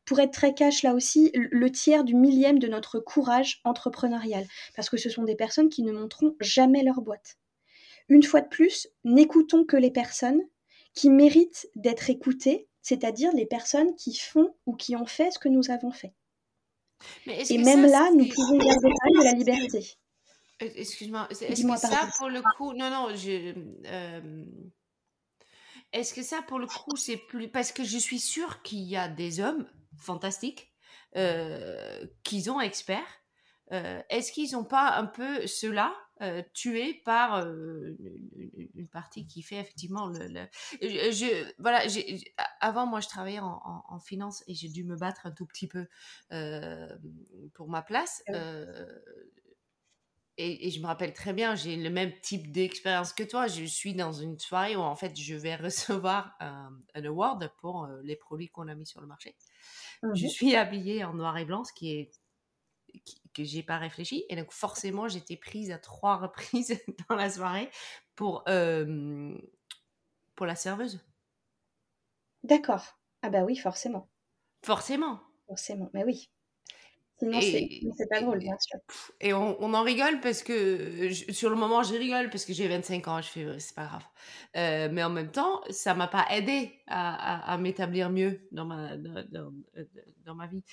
pour 0.05 0.19
être 0.19 0.31
très 0.31 0.53
cash 0.53 0.83
là 0.83 0.93
aussi, 0.93 1.31
le 1.33 1.71
tiers 1.71 2.03
du 2.03 2.13
millième 2.13 2.59
de 2.59 2.67
notre 2.67 2.99
courage 2.99 3.61
entrepreneurial, 3.63 4.45
parce 4.75 4.89
que 4.89 4.97
ce 4.97 5.09
sont 5.09 5.23
des 5.23 5.35
personnes 5.35 5.69
qui 5.69 5.81
ne 5.81 5.91
monteront 5.91 6.35
jamais 6.39 6.83
leur 6.83 7.01
boîte. 7.01 7.37
Une 8.07 8.21
fois 8.21 8.41
de 8.41 8.47
plus, 8.47 8.87
n'écoutons 9.03 9.65
que 9.65 9.77
les 9.77 9.89
personnes 9.89 10.41
qui 10.95 11.09
méritent 11.09 11.69
d'être 11.75 12.09
écoutés, 12.09 12.67
c'est-à-dire 12.81 13.31
les 13.33 13.45
personnes 13.45 13.95
qui 13.95 14.15
font 14.15 14.55
ou 14.65 14.75
qui 14.75 14.95
ont 14.95 15.05
fait 15.05 15.31
ce 15.31 15.39
que 15.39 15.49
nous 15.49 15.69
avons 15.69 15.91
fait. 15.91 16.13
Et 17.27 17.57
même 17.57 17.85
là, 17.85 18.09
nous 18.11 18.27
pouvons 18.27 18.57
garder 18.57 18.89
de 18.89 19.23
la 19.23 19.33
liberté. 19.33 19.97
Euh, 20.61 20.69
excuse-moi, 20.75 21.27
est-ce 21.29 21.65
que 21.65 21.77
ça, 21.77 22.09
pour 22.17 22.29
le 22.29 22.41
coup, 22.57 22.73
non, 22.73 22.89
non, 22.89 23.09
je, 23.13 23.53
euh, 23.85 24.45
est-ce 25.91 26.13
que 26.13 26.23
ça, 26.23 26.41
pour 26.41 26.59
le 26.59 26.67
coup, 26.67 26.95
c'est 26.95 27.17
plus, 27.17 27.49
parce 27.49 27.71
que 27.71 27.83
je 27.83 27.97
suis 27.97 28.19
sûre 28.19 28.61
qu'il 28.61 28.83
y 28.83 28.95
a 28.95 29.09
des 29.09 29.41
hommes 29.41 29.67
fantastiques 29.97 30.71
euh, 31.15 32.05
qui 32.23 32.49
ont 32.49 32.59
experts. 32.59 33.21
Euh, 33.71 34.01
est-ce 34.09 34.31
qu'ils 34.31 34.51
n'ont 34.51 34.65
pas 34.65 34.95
un 34.97 35.05
peu 35.05 35.47
cela 35.47 35.95
euh, 36.21 36.41
tué 36.53 37.01
par 37.03 37.39
euh, 37.39 37.97
une, 38.73 38.87
partie 38.87 39.27
qui 39.27 39.41
fait 39.41 39.57
effectivement 39.57 40.07
le, 40.07 40.47
Je, 40.81 41.51
voilà 41.59 41.81
avant 42.61 42.85
moi 42.85 43.01
je 43.01 43.09
travaillais 43.09 43.41
en, 43.41 43.99
finance 43.99 44.41
et 44.47 44.53
j'ai 44.53 44.69
dû 44.69 44.85
me 44.85 44.95
battre 44.95 45.25
un 45.25 45.31
tout 45.31 45.45
petit 45.45 45.67
peu 45.67 45.87
euh, 46.31 46.87
pour 47.53 47.67
ma 47.67 47.81
place 47.81 48.23
et, 50.37 50.69
je 50.69 50.79
me 50.79 50.85
rappelle 50.85 51.13
très 51.13 51.33
bien 51.33 51.53
j'ai 51.53 51.75
le 51.75 51.89
même 51.89 52.13
type 52.21 52.49
d'expérience 52.49 53.11
que 53.11 53.23
toi. 53.23 53.47
Je 53.47 53.65
suis 53.65 53.93
dans 53.93 54.13
une 54.13 54.39
soirée 54.39 54.77
où 54.77 54.81
en 54.81 54.95
fait 54.95 55.19
je 55.19 55.35
vais 55.35 55.55
recevoir 55.57 56.37
un, 56.39 56.71
award 57.03 57.51
pour 57.59 57.89
les 58.03 58.15
produits 58.15 58.47
qu'on 58.47 58.69
a 58.69 58.75
mis 58.75 58.85
sur 58.85 59.01
le 59.01 59.07
marché. 59.07 59.35
Je 60.01 60.25
mmh 60.27 60.29
suis 60.29 60.55
habillée 60.55 61.03
en 61.03 61.13
noir 61.13 61.37
et 61.37 61.43
blanc 61.43 61.65
ce 61.65 61.73
qui 61.73 61.91
est 61.91 62.11
que 63.33 63.43
j'ai 63.43 63.63
pas 63.63 63.77
réfléchi. 63.77 64.25
Et 64.29 64.35
donc, 64.35 64.51
forcément, 64.51 65.07
j'étais 65.07 65.37
prise 65.37 65.71
à 65.71 65.77
trois 65.77 66.17
reprises 66.17 66.79
dans 67.09 67.15
la 67.15 67.29
soirée 67.29 67.69
pour, 68.15 68.43
euh, 68.47 69.37
pour 70.35 70.45
la 70.45 70.55
serveuse. 70.55 70.99
D'accord. 72.43 72.97
Ah 73.21 73.29
bah 73.29 73.43
oui, 73.43 73.57
forcément. 73.57 74.07
Forcément. 74.63 75.21
Forcément, 75.47 75.89
mais 75.93 76.03
oui. 76.03 76.29
Sinon, 77.17 77.39
c'est 77.41 78.09
pas 78.09 78.21
drôle, 78.21 78.39
bien 78.39 78.57
sûr. 78.59 78.77
Et 79.21 79.33
on, 79.33 79.61
on, 79.63 79.73
en 79.73 79.83
rigole 79.83 80.19
parce 80.19 80.43
que, 80.43 81.11
sur 81.13 81.49
le 81.49 81.55
moment, 81.55 81.81
je 81.81 81.93
rigole 81.93 82.29
parce 82.29 82.43
que 82.43 82.51
j'ai 82.51 82.67
25 82.67 83.07
ans, 83.07 83.21
je 83.21 83.29
fais, 83.29 83.59
c'est 83.59 83.73
pas 83.73 83.85
grave. 83.85 84.03
Euh, 84.57 84.89
mais 84.91 85.01
en 85.01 85.09
même 85.09 85.31
temps, 85.31 85.61
ça 85.69 85.93
m'a 85.93 86.07
pas 86.07 86.25
aidé 86.31 86.73
à, 86.87 87.53
à, 87.53 87.57
m'établir 87.57 88.09
mieux 88.09 88.45
dans 88.51 88.65
ma, 88.65 88.97
dans, 88.97 89.53
dans, 90.25 90.35
ma 90.35 90.47
vie. 90.47 90.63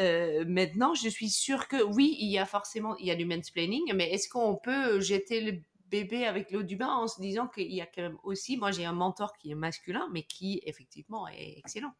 Euh, 0.00 0.44
maintenant, 0.44 0.94
je 0.94 1.08
suis 1.08 1.30
sûre 1.30 1.68
que, 1.68 1.80
oui, 1.82 2.16
il 2.18 2.30
y 2.30 2.38
a 2.38 2.46
forcément, 2.46 2.96
il 2.98 3.06
y 3.06 3.12
a 3.12 3.16
du 3.16 3.24
mansplaining, 3.24 3.92
mais 3.94 4.10
est-ce 4.10 4.28
qu'on 4.28 4.56
peut 4.56 5.00
jeter 5.00 5.40
le 5.40 5.60
bébé 5.92 6.26
avec 6.26 6.50
l'eau 6.50 6.64
du 6.64 6.74
bain 6.74 6.88
en 6.88 7.06
se 7.06 7.20
disant 7.20 7.46
qu'il 7.46 7.72
y 7.72 7.80
a 7.80 7.86
quand 7.86 8.02
même 8.02 8.18
aussi, 8.24 8.56
moi 8.56 8.72
j'ai 8.72 8.86
un 8.86 8.94
mentor 8.94 9.36
qui 9.36 9.50
est 9.50 9.54
masculin, 9.54 10.08
mais 10.10 10.22
qui 10.22 10.60
effectivement 10.64 11.28
est 11.28 11.58
excellent. 11.58 11.92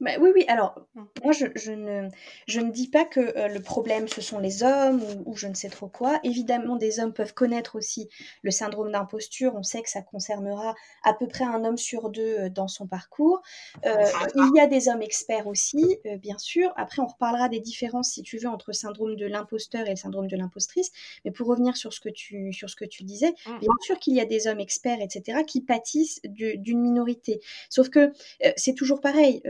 Bah, 0.00 0.12
oui, 0.18 0.30
oui. 0.34 0.44
Alors, 0.48 0.80
mmh. 0.94 1.02
moi, 1.24 1.32
je, 1.32 1.72
ne, 1.72 2.08
je 2.46 2.60
ne 2.60 2.70
dis 2.70 2.88
pas 2.88 3.04
que 3.04 3.20
euh, 3.20 3.48
le 3.48 3.60
problème, 3.60 4.08
ce 4.08 4.22
sont 4.22 4.38
les 4.38 4.62
hommes 4.62 5.02
ou, 5.26 5.36
je 5.36 5.46
ne 5.46 5.54
sais 5.54 5.68
trop 5.68 5.88
quoi. 5.88 6.18
Évidemment, 6.24 6.76
des 6.76 7.00
hommes 7.00 7.12
peuvent 7.12 7.34
connaître 7.34 7.76
aussi 7.76 8.08
le 8.42 8.50
syndrome 8.50 8.92
d'imposture. 8.92 9.52
On 9.54 9.62
sait 9.62 9.82
que 9.82 9.90
ça 9.90 10.00
concernera 10.00 10.74
à 11.02 11.12
peu 11.12 11.28
près 11.28 11.44
un 11.44 11.64
homme 11.64 11.76
sur 11.76 12.08
deux 12.08 12.38
euh, 12.38 12.48
dans 12.48 12.66
son 12.66 12.86
parcours. 12.86 13.42
Euh, 13.84 14.06
il 14.34 14.56
y 14.56 14.60
a 14.60 14.66
des 14.66 14.88
hommes 14.88 15.02
experts 15.02 15.46
aussi, 15.46 15.98
bien 16.18 16.38
sûr. 16.38 16.72
Après, 16.76 17.02
on 17.02 17.06
reparlera 17.06 17.48
des 17.48 17.60
différences, 17.60 18.12
si 18.12 18.22
tu 18.22 18.38
veux, 18.38 18.48
entre 18.48 18.72
syndrome 18.72 19.16
de 19.16 19.26
l'imposteur 19.26 19.86
et 19.86 19.90
le 19.90 19.96
syndrome 19.96 20.28
de 20.28 20.36
l'impostrice. 20.36 20.90
Mais 21.24 21.30
pour 21.30 21.46
revenir 21.46 21.76
sur 21.76 21.92
ce 21.92 22.00
que 22.00 22.08
tu, 22.08 22.52
sur 22.54 22.70
ce 22.70 22.76
que 22.76 22.86
tu 22.86 23.04
disais, 23.04 23.34
mmh. 23.46 23.58
bien 23.58 23.72
sûr 23.82 23.98
qu'il 23.98 24.14
y 24.14 24.20
a 24.20 24.24
des 24.24 24.46
hommes 24.46 24.60
experts, 24.60 25.00
etc., 25.00 25.40
qui 25.46 25.60
pâtissent 25.60 26.20
d'une 26.24 26.80
minorité. 26.80 27.40
Sauf 27.68 27.90
que 27.90 28.12
c'est 28.56 28.74
toujours 28.74 29.00
pareil 29.00 29.42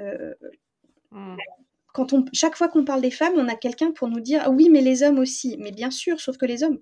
Mmh. 1.10 1.36
Quand 1.92 2.12
on, 2.12 2.24
chaque 2.32 2.56
fois 2.56 2.68
qu'on 2.68 2.84
parle 2.84 3.00
des 3.00 3.10
femmes, 3.10 3.34
on 3.36 3.48
a 3.48 3.56
quelqu'un 3.56 3.90
pour 3.90 4.08
nous 4.08 4.20
dire 4.20 4.48
oui, 4.50 4.68
mais 4.70 4.80
les 4.80 5.02
hommes 5.02 5.18
aussi. 5.18 5.56
Mais 5.58 5.72
bien 5.72 5.90
sûr, 5.90 6.20
sauf 6.20 6.36
que 6.36 6.46
les 6.46 6.62
hommes, 6.62 6.78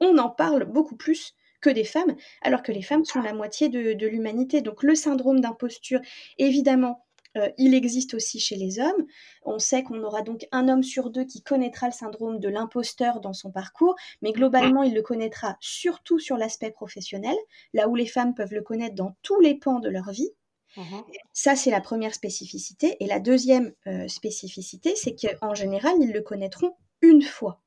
on 0.00 0.18
en 0.18 0.30
parle 0.30 0.64
beaucoup 0.64 0.96
plus 0.96 1.34
que 1.60 1.70
des 1.70 1.84
femmes, 1.84 2.14
alors 2.42 2.62
que 2.62 2.72
les 2.72 2.82
femmes 2.82 3.04
sont 3.04 3.20
la 3.20 3.32
moitié 3.32 3.68
de, 3.68 4.06
l'humanité. 4.06 4.60
Donc 4.60 4.82
le 4.82 4.94
syndrome 4.94 5.40
d'imposture, 5.40 6.00
évidemment, 6.38 7.04
euh, 7.36 7.48
il 7.58 7.74
existe 7.74 8.14
aussi 8.14 8.38
chez 8.38 8.56
les 8.56 8.78
hommes. 8.78 9.06
On 9.42 9.58
sait 9.58 9.82
qu'on 9.82 10.02
aura 10.04 10.22
donc 10.22 10.46
un 10.52 10.68
homme 10.68 10.82
sur 10.82 11.10
deux 11.10 11.24
qui 11.24 11.42
connaîtra 11.42 11.88
le 11.88 11.92
syndrome 11.92 12.38
de 12.38 12.48
l'imposteur 12.48 13.20
dans 13.20 13.32
son 13.32 13.50
parcours, 13.50 13.96
mais 14.22 14.32
globalement, 14.32 14.82
il 14.82 14.94
le 14.94 15.02
connaîtra 15.02 15.56
surtout 15.60 16.18
sur 16.18 16.36
l'aspect 16.36 16.70
professionnel, 16.70 17.36
là 17.74 17.88
où 17.88 17.96
les 17.96 18.06
femmes 18.06 18.34
peuvent 18.34 18.54
le 18.54 18.62
connaître 18.62 18.94
dans 18.94 19.16
tous 19.22 19.40
les 19.40 19.54
pans 19.54 19.80
de 19.80 19.88
leur 19.88 20.10
vie. 20.10 20.30
Mmh 20.76 21.00
Ça, 21.32 21.56
c'est 21.56 21.70
la 21.70 21.80
première 21.80 22.14
spécificité. 22.14 22.96
Et 23.00 23.06
la 23.06 23.20
deuxième 23.20 23.72
euh, 23.86 24.08
spécificité, 24.08 24.94
c'est 24.94 25.14
qu'en 25.14 25.54
général, 25.54 25.94
ils 26.00 26.12
le 26.12 26.20
connaîtront 26.20 26.76
une 27.00 27.22
fois. 27.22 27.62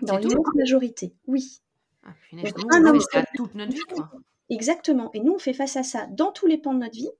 Dans 0.00 0.16
l'immense 0.16 0.54
majorité, 0.56 1.14
oui. 1.26 1.60
Ah, 2.04 2.10
un 2.32 2.84
homme 2.84 2.98
toute 3.36 3.54
notre 3.54 3.72
vie, 3.72 4.02
Exactement. 4.50 5.10
Et 5.14 5.20
nous, 5.20 5.34
on 5.34 5.38
fait 5.38 5.52
face 5.52 5.76
à 5.76 5.84
ça 5.84 6.06
dans 6.08 6.32
tous 6.32 6.46
les 6.46 6.58
pans 6.58 6.74
de 6.74 6.80
notre 6.80 6.96
vie. 6.96 7.10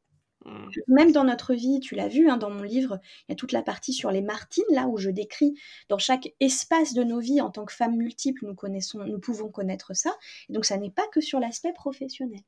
Mmh. 0.44 0.68
Même 0.88 1.12
dans 1.12 1.22
notre 1.22 1.54
vie, 1.54 1.78
tu 1.78 1.94
l'as 1.94 2.08
vu 2.08 2.28
hein, 2.28 2.36
dans 2.36 2.50
mon 2.50 2.64
livre, 2.64 2.98
il 3.20 3.24
y 3.30 3.32
a 3.32 3.36
toute 3.36 3.52
la 3.52 3.62
partie 3.62 3.92
sur 3.92 4.10
les 4.10 4.22
Martines, 4.22 4.64
là 4.70 4.88
où 4.88 4.98
je 4.98 5.08
décris 5.08 5.54
dans 5.88 5.98
chaque 5.98 6.34
espace 6.40 6.94
de 6.94 7.04
nos 7.04 7.20
vies 7.20 7.40
en 7.40 7.50
tant 7.50 7.64
que 7.64 7.72
femmes 7.72 7.96
multiples, 7.96 8.44
nous 8.44 8.56
connaissons, 8.56 9.04
nous 9.04 9.20
pouvons 9.20 9.50
connaître 9.50 9.94
ça. 9.94 10.12
Et 10.48 10.52
donc, 10.52 10.64
ça 10.64 10.76
n'est 10.76 10.90
pas 10.90 11.06
que 11.12 11.20
sur 11.20 11.38
l'aspect 11.38 11.72
professionnel. 11.72 12.40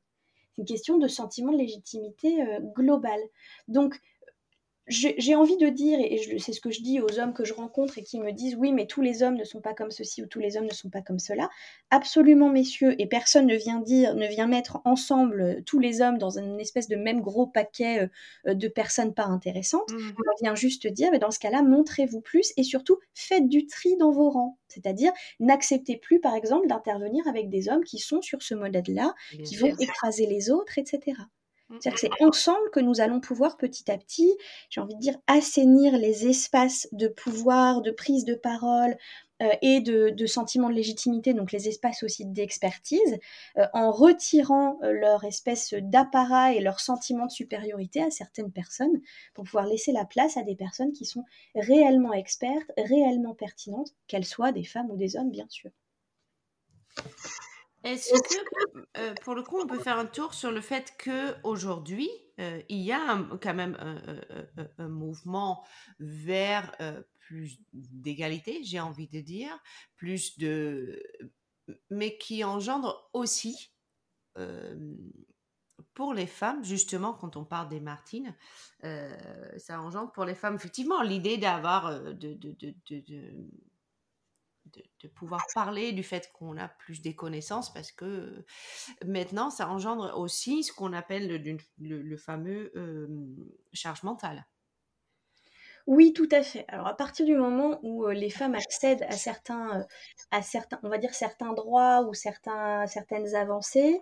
C'est 0.55 0.61
une 0.61 0.67
question 0.67 0.97
de 0.97 1.07
sentiment 1.07 1.51
de 1.51 1.57
légitimité 1.57 2.41
euh, 2.41 2.59
globale. 2.75 3.19
Donc, 3.67 3.99
j'ai 4.87 5.35
envie 5.35 5.57
de 5.57 5.67
dire, 5.69 5.99
et 5.99 6.37
c'est 6.39 6.53
ce 6.53 6.61
que 6.61 6.69
je 6.69 6.81
dis 6.81 6.99
aux 7.01 7.19
hommes 7.19 7.33
que 7.33 7.43
je 7.43 7.53
rencontre 7.53 7.97
et 7.97 8.03
qui 8.03 8.19
me 8.19 8.31
disent 8.31 8.55
oui, 8.55 8.71
mais 8.71 8.85
tous 8.85 9.01
les 9.01 9.23
hommes 9.23 9.35
ne 9.35 9.43
sont 9.43 9.59
pas 9.59 9.73
comme 9.73 9.89
ceci 9.89 10.21
ou 10.21 10.27
tous 10.27 10.39
les 10.39 10.57
hommes 10.57 10.65
ne 10.65 10.73
sont 10.73 10.89
pas 10.89 11.01
comme 11.01 11.17
cela. 11.17 11.49
Absolument, 11.89 12.49
messieurs, 12.49 12.99
et 13.01 13.07
personne 13.07 13.47
ne 13.47 13.55
vient 13.55 13.79
dire, 13.79 14.15
ne 14.15 14.27
vient 14.27 14.45
mettre 14.45 14.81
ensemble 14.85 15.41
euh, 15.41 15.61
tous 15.65 15.79
les 15.79 16.01
hommes 16.01 16.19
dans 16.19 16.37
une 16.37 16.59
espèce 16.59 16.87
de 16.87 16.95
même 16.95 17.21
gros 17.21 17.47
paquet 17.47 18.09
euh, 18.47 18.53
de 18.53 18.67
personnes 18.67 19.13
pas 19.13 19.25
intéressantes. 19.25 19.91
Mmh. 19.91 20.11
On 20.17 20.43
vient 20.43 20.55
juste 20.55 20.85
dire, 20.85 21.09
mais 21.11 21.19
dans 21.19 21.31
ce 21.31 21.39
cas-là, 21.39 21.63
montrez-vous 21.63 22.21
plus 22.21 22.53
et 22.55 22.63
surtout 22.63 22.99
faites 23.15 23.47
du 23.47 23.65
tri 23.65 23.97
dans 23.97 24.11
vos 24.11 24.29
rangs. 24.29 24.59
C'est-à-dire, 24.67 25.13
n'acceptez 25.39 25.97
plus, 25.97 26.19
par 26.19 26.35
exemple, 26.35 26.67
d'intervenir 26.67 27.27
avec 27.27 27.49
des 27.49 27.69
hommes 27.69 27.83
qui 27.83 27.97
sont 27.97 28.21
sur 28.21 28.43
ce 28.43 28.53
modèle-là, 28.53 29.15
qui 29.43 29.55
vont 29.55 29.73
écraser 29.79 30.27
les 30.27 30.51
autres, 30.51 30.77
etc. 30.77 31.13
C'est-à-dire 31.79 31.93
que 31.93 31.99
c'est 31.99 32.23
ensemble 32.23 32.69
que 32.71 32.79
nous 32.79 33.01
allons 33.01 33.19
pouvoir 33.19 33.57
petit 33.57 33.89
à 33.91 33.97
petit, 33.97 34.31
j'ai 34.69 34.81
envie 34.81 34.95
de 34.95 34.99
dire, 34.99 35.17
assainir 35.27 35.97
les 35.97 36.27
espaces 36.27 36.87
de 36.91 37.07
pouvoir, 37.07 37.81
de 37.81 37.91
prise 37.91 38.25
de 38.25 38.35
parole 38.35 38.97
euh, 39.41 39.49
et 39.61 39.81
de, 39.81 40.11
de, 40.11 40.25
sentiment 40.25 40.69
de 40.69 40.75
légitimité, 40.75 41.33
donc 41.33 41.51
les 41.51 41.67
espaces 41.67 42.03
aussi 42.03 42.25
d'expertise, 42.25 43.19
euh, 43.57 43.65
en 43.73 43.91
retirant 43.91 44.79
euh, 44.81 44.91
leur 44.93 45.25
espèce 45.25 45.73
d'apparat 45.73 46.53
et 46.53 46.61
leur 46.61 46.79
sentiment 46.79 47.25
de 47.25 47.31
supériorité 47.31 48.01
à 48.01 48.11
certaines 48.11 48.51
personnes 48.51 49.01
pour 49.33 49.43
pouvoir 49.43 49.65
laisser 49.65 49.91
la 49.91 50.05
place 50.05 50.37
à 50.37 50.43
des 50.43 50.55
personnes 50.55 50.93
qui 50.93 51.03
sont 51.03 51.25
réellement 51.53 52.13
expertes, 52.13 52.71
réellement 52.77 53.35
pertinentes, 53.35 53.93
qu'elles 54.07 54.25
soient 54.25 54.53
des 54.53 54.63
femmes 54.63 54.89
ou 54.89 54.95
des 54.95 55.17
hommes, 55.17 55.31
bien 55.31 55.47
sûr. 55.49 55.71
Est-ce 57.85 58.13
que, 58.13 58.87
euh, 58.97 59.13
pour 59.23 59.35
le 59.35 59.43
coup, 59.43 59.59
on 59.59 59.67
peut 59.67 59.77
faire 59.77 59.99
un 59.99 60.07
tour 60.07 60.33
sur 60.33 60.51
le 60.51 60.59
fait 60.59 60.91
qu'aujourd'hui, 61.03 62.09
euh, 62.39 62.59
il 62.67 62.79
y 62.79 62.91
a 62.91 63.23
quand 63.41 63.53
même 63.53 63.77
un, 64.79 64.87
mouvement 64.87 65.63
vers 65.99 66.75
euh, 66.81 67.03
plus 67.19 67.59
d'égalité, 67.73 68.63
j'ai 68.63 68.79
envie 68.79 69.07
de 69.07 69.21
dire, 69.21 69.55
plus 69.95 70.39
de... 70.39 71.03
mais 71.91 72.17
qui 72.17 72.43
engendre 72.43 73.07
aussi, 73.13 73.71
pour 75.93 76.13
les 76.13 76.27
femmes, 76.27 76.63
justement, 76.65 77.13
quand 77.13 77.37
on 77.37 77.45
parle 77.45 77.69
des 77.69 77.79
Martines, 77.79 78.35
ça 78.81 79.79
engendre 79.79 80.11
pour 80.11 80.25
les 80.25 80.35
femmes, 80.35 80.55
effectivement, 80.55 81.03
l'idée 81.03 81.37
d'avoir... 81.37 82.01
de, 82.01 82.33
de 82.33 82.55
de, 82.89 83.45
pouvoir 85.07 85.45
parler 85.53 85.91
du 85.91 86.03
fait 86.03 86.31
qu'on 86.33 86.57
a 86.57 86.67
plus 86.67 87.01
des 87.01 87.15
connaissances 87.15 87.73
parce 87.73 87.91
que 87.91 88.05
euh, 88.05 88.45
maintenant, 89.05 89.49
ça 89.49 89.69
engendre 89.69 90.17
aussi 90.17 90.63
ce 90.63 90.71
qu'on 90.73 90.93
appelle 90.93 91.27
le, 91.77 92.17
fameux 92.17 92.71
euh, 92.75 93.07
charge 93.73 94.03
mentale. 94.03 94.45
Oui, 95.87 96.13
tout 96.13 96.29
à 96.31 96.41
fait. 96.41 96.65
Alors 96.67 96.87
à 96.87 96.97
partir 96.97 97.27
du 97.27 97.35
moment 97.35 97.79
où 97.83 98.05
euh, 98.05 98.13
les 98.13 98.31
femmes 98.31 98.55
accèdent 98.55 99.03
à 99.03 99.11
certains, 99.11 99.85
à 100.31 100.41
certains, 100.41 100.79
on 100.81 100.89
va 100.89 100.97
dire 100.97 101.13
certains 101.13 101.53
droits 101.53 102.01
ou 102.01 102.13
certains, 102.15 102.87
certaines 102.87 103.35
avancées, 103.35 104.01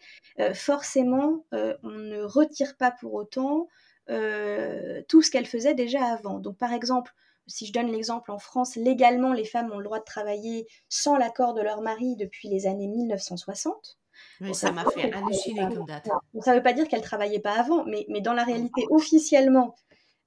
forcément, 0.54 1.46
on 1.52 1.92
ne 1.92 2.24
retire 2.24 2.78
pas 2.78 2.92
pour 2.92 3.14
autant 3.14 3.68
tout 4.08 5.22
ce 5.22 5.30
qu'elles 5.30 5.46
faisaient 5.46 5.74
déjà 5.74 6.06
avant. 6.06 6.40
Donc 6.40 6.58
par 6.58 6.72
exemple, 6.72 7.14
si 7.48 7.66
je 7.66 7.74
donne 7.74 7.92
l'exemple 7.92 8.32
en 8.32 8.40
France, 8.40 8.76
légalement, 8.76 9.34
les 9.34 9.46
femmes 9.46 9.72
ont 9.72 9.78
le 9.78 9.84
droit 9.84 10.00
de 10.00 10.06
travailler 10.06 10.68
sans 10.90 11.18
l'accord 11.18 11.54
de 11.54 11.62
leur 11.62 11.82
mari 11.82 12.16
depuis 12.16 12.50
les 12.50 12.68
années 12.68 12.88
1960. 12.88 13.98
Oui, 14.42 14.54
ça 14.54 14.72
m'a 14.72 14.86
fait 14.92 15.12
halluciner 15.12 15.68
comme 15.74 15.86
date. 15.86 16.08
Ça 16.42 16.52
ne 16.52 16.58
veut 16.58 16.64
pas 16.64 16.74
dire 16.74 16.88
qu'elles 16.88 17.00
ne 17.00 17.06
travaillaient 17.06 17.40
pas 17.40 17.60
avant, 17.60 17.84
mais, 17.86 18.06
mais 18.10 18.22
dans 18.22 18.34
la 18.34 18.44
réalité, 18.44 18.86
officiellement, 18.90 19.76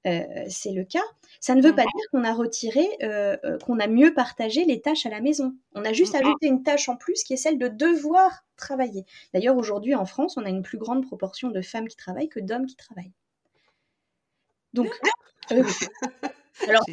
euh, 0.05 0.23
c'est 0.47 0.71
le 0.71 0.83
cas. 0.85 1.03
Ça 1.41 1.53
ne 1.55 1.61
veut 1.61 1.75
pas 1.75 1.83
dire 1.83 2.09
qu'on 2.11 2.23
a 2.23 2.33
retiré, 2.33 2.87
euh, 3.03 3.35
euh, 3.43 3.57
qu'on 3.59 3.79
a 3.79 3.87
mieux 3.87 4.13
partagé 4.13 4.63
les 4.63 4.79
tâches 4.81 5.05
à 5.05 5.09
la 5.09 5.19
maison. 5.21 5.55
On 5.73 5.83
a 5.83 5.93
juste 5.93 6.15
ajouté 6.15 6.47
une 6.47 6.63
tâche 6.63 6.87
en 6.87 6.95
plus 6.95 7.23
qui 7.23 7.33
est 7.33 7.37
celle 7.37 7.57
de 7.57 7.67
devoir 7.67 8.45
travailler. 8.55 9.05
D'ailleurs, 9.33 9.57
aujourd'hui, 9.57 9.95
en 9.95 10.05
France, 10.05 10.37
on 10.37 10.45
a 10.45 10.49
une 10.49 10.61
plus 10.61 10.77
grande 10.77 11.05
proportion 11.05 11.49
de 11.49 11.61
femmes 11.61 11.87
qui 11.87 11.97
travaillent 11.97 12.29
que 12.29 12.39
d'hommes 12.39 12.67
qui 12.67 12.75
travaillent. 12.75 13.13
Donc, 14.73 14.89
Alors, 16.67 16.83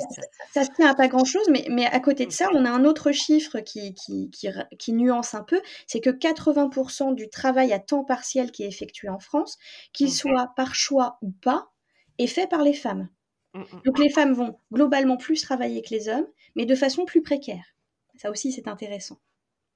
ça, 0.53 0.65
se 0.65 0.71
tient 0.73 0.91
à 0.91 0.95
pas 0.95 1.09
grand-chose, 1.09 1.49
mais, 1.51 1.67
mais, 1.71 1.87
à 1.87 2.01
côté 2.01 2.27
de 2.27 2.33
ça, 2.33 2.49
on 2.53 2.65
a 2.65 2.71
un 2.71 2.85
autre 2.85 3.13
chiffre 3.13 3.61
qui, 3.61 3.95
qui, 3.95 4.31
qui, 4.79 4.93
nuance 4.93 5.35
un 5.35 5.43
peu, 5.43 5.61
c'est 5.87 6.01
que 6.01 6.11
80% 6.11 7.15
du 7.15 7.29
travail 7.29 7.73
à 7.73 7.79
temps 7.79 8.05
partiel 8.05 8.53
qui 8.53 8.65
est 8.65 8.69
effectué 8.69 9.09
en 9.09 9.19
France, 9.19 9.59
qu'il 9.93 10.13
soit 10.13 10.53
par 10.57 10.75
choix 10.75 11.19
ou 11.23 11.31
pas, 11.31 11.71
est 12.19 12.27
fait 12.27 12.47
par 12.47 12.63
les 12.63 12.75
femmes. 12.75 13.09
Mmh, 13.55 13.61
mmh. 13.61 13.83
Donc 13.85 13.99
les 13.99 14.11
femmes 14.11 14.33
vont 14.35 14.59
globalement 14.73 15.17
plus 15.17 15.41
travailler 15.41 15.83
que 15.83 15.91
les 15.91 16.09
hommes, 16.09 16.27
mais 16.57 16.67
de 16.67 16.75
façon 16.75 17.05
plus 17.05 17.23
précaire. 17.23 17.65
Ça 18.17 18.31
aussi, 18.31 18.53
c'est 18.53 18.69
intéressant. 18.69 19.19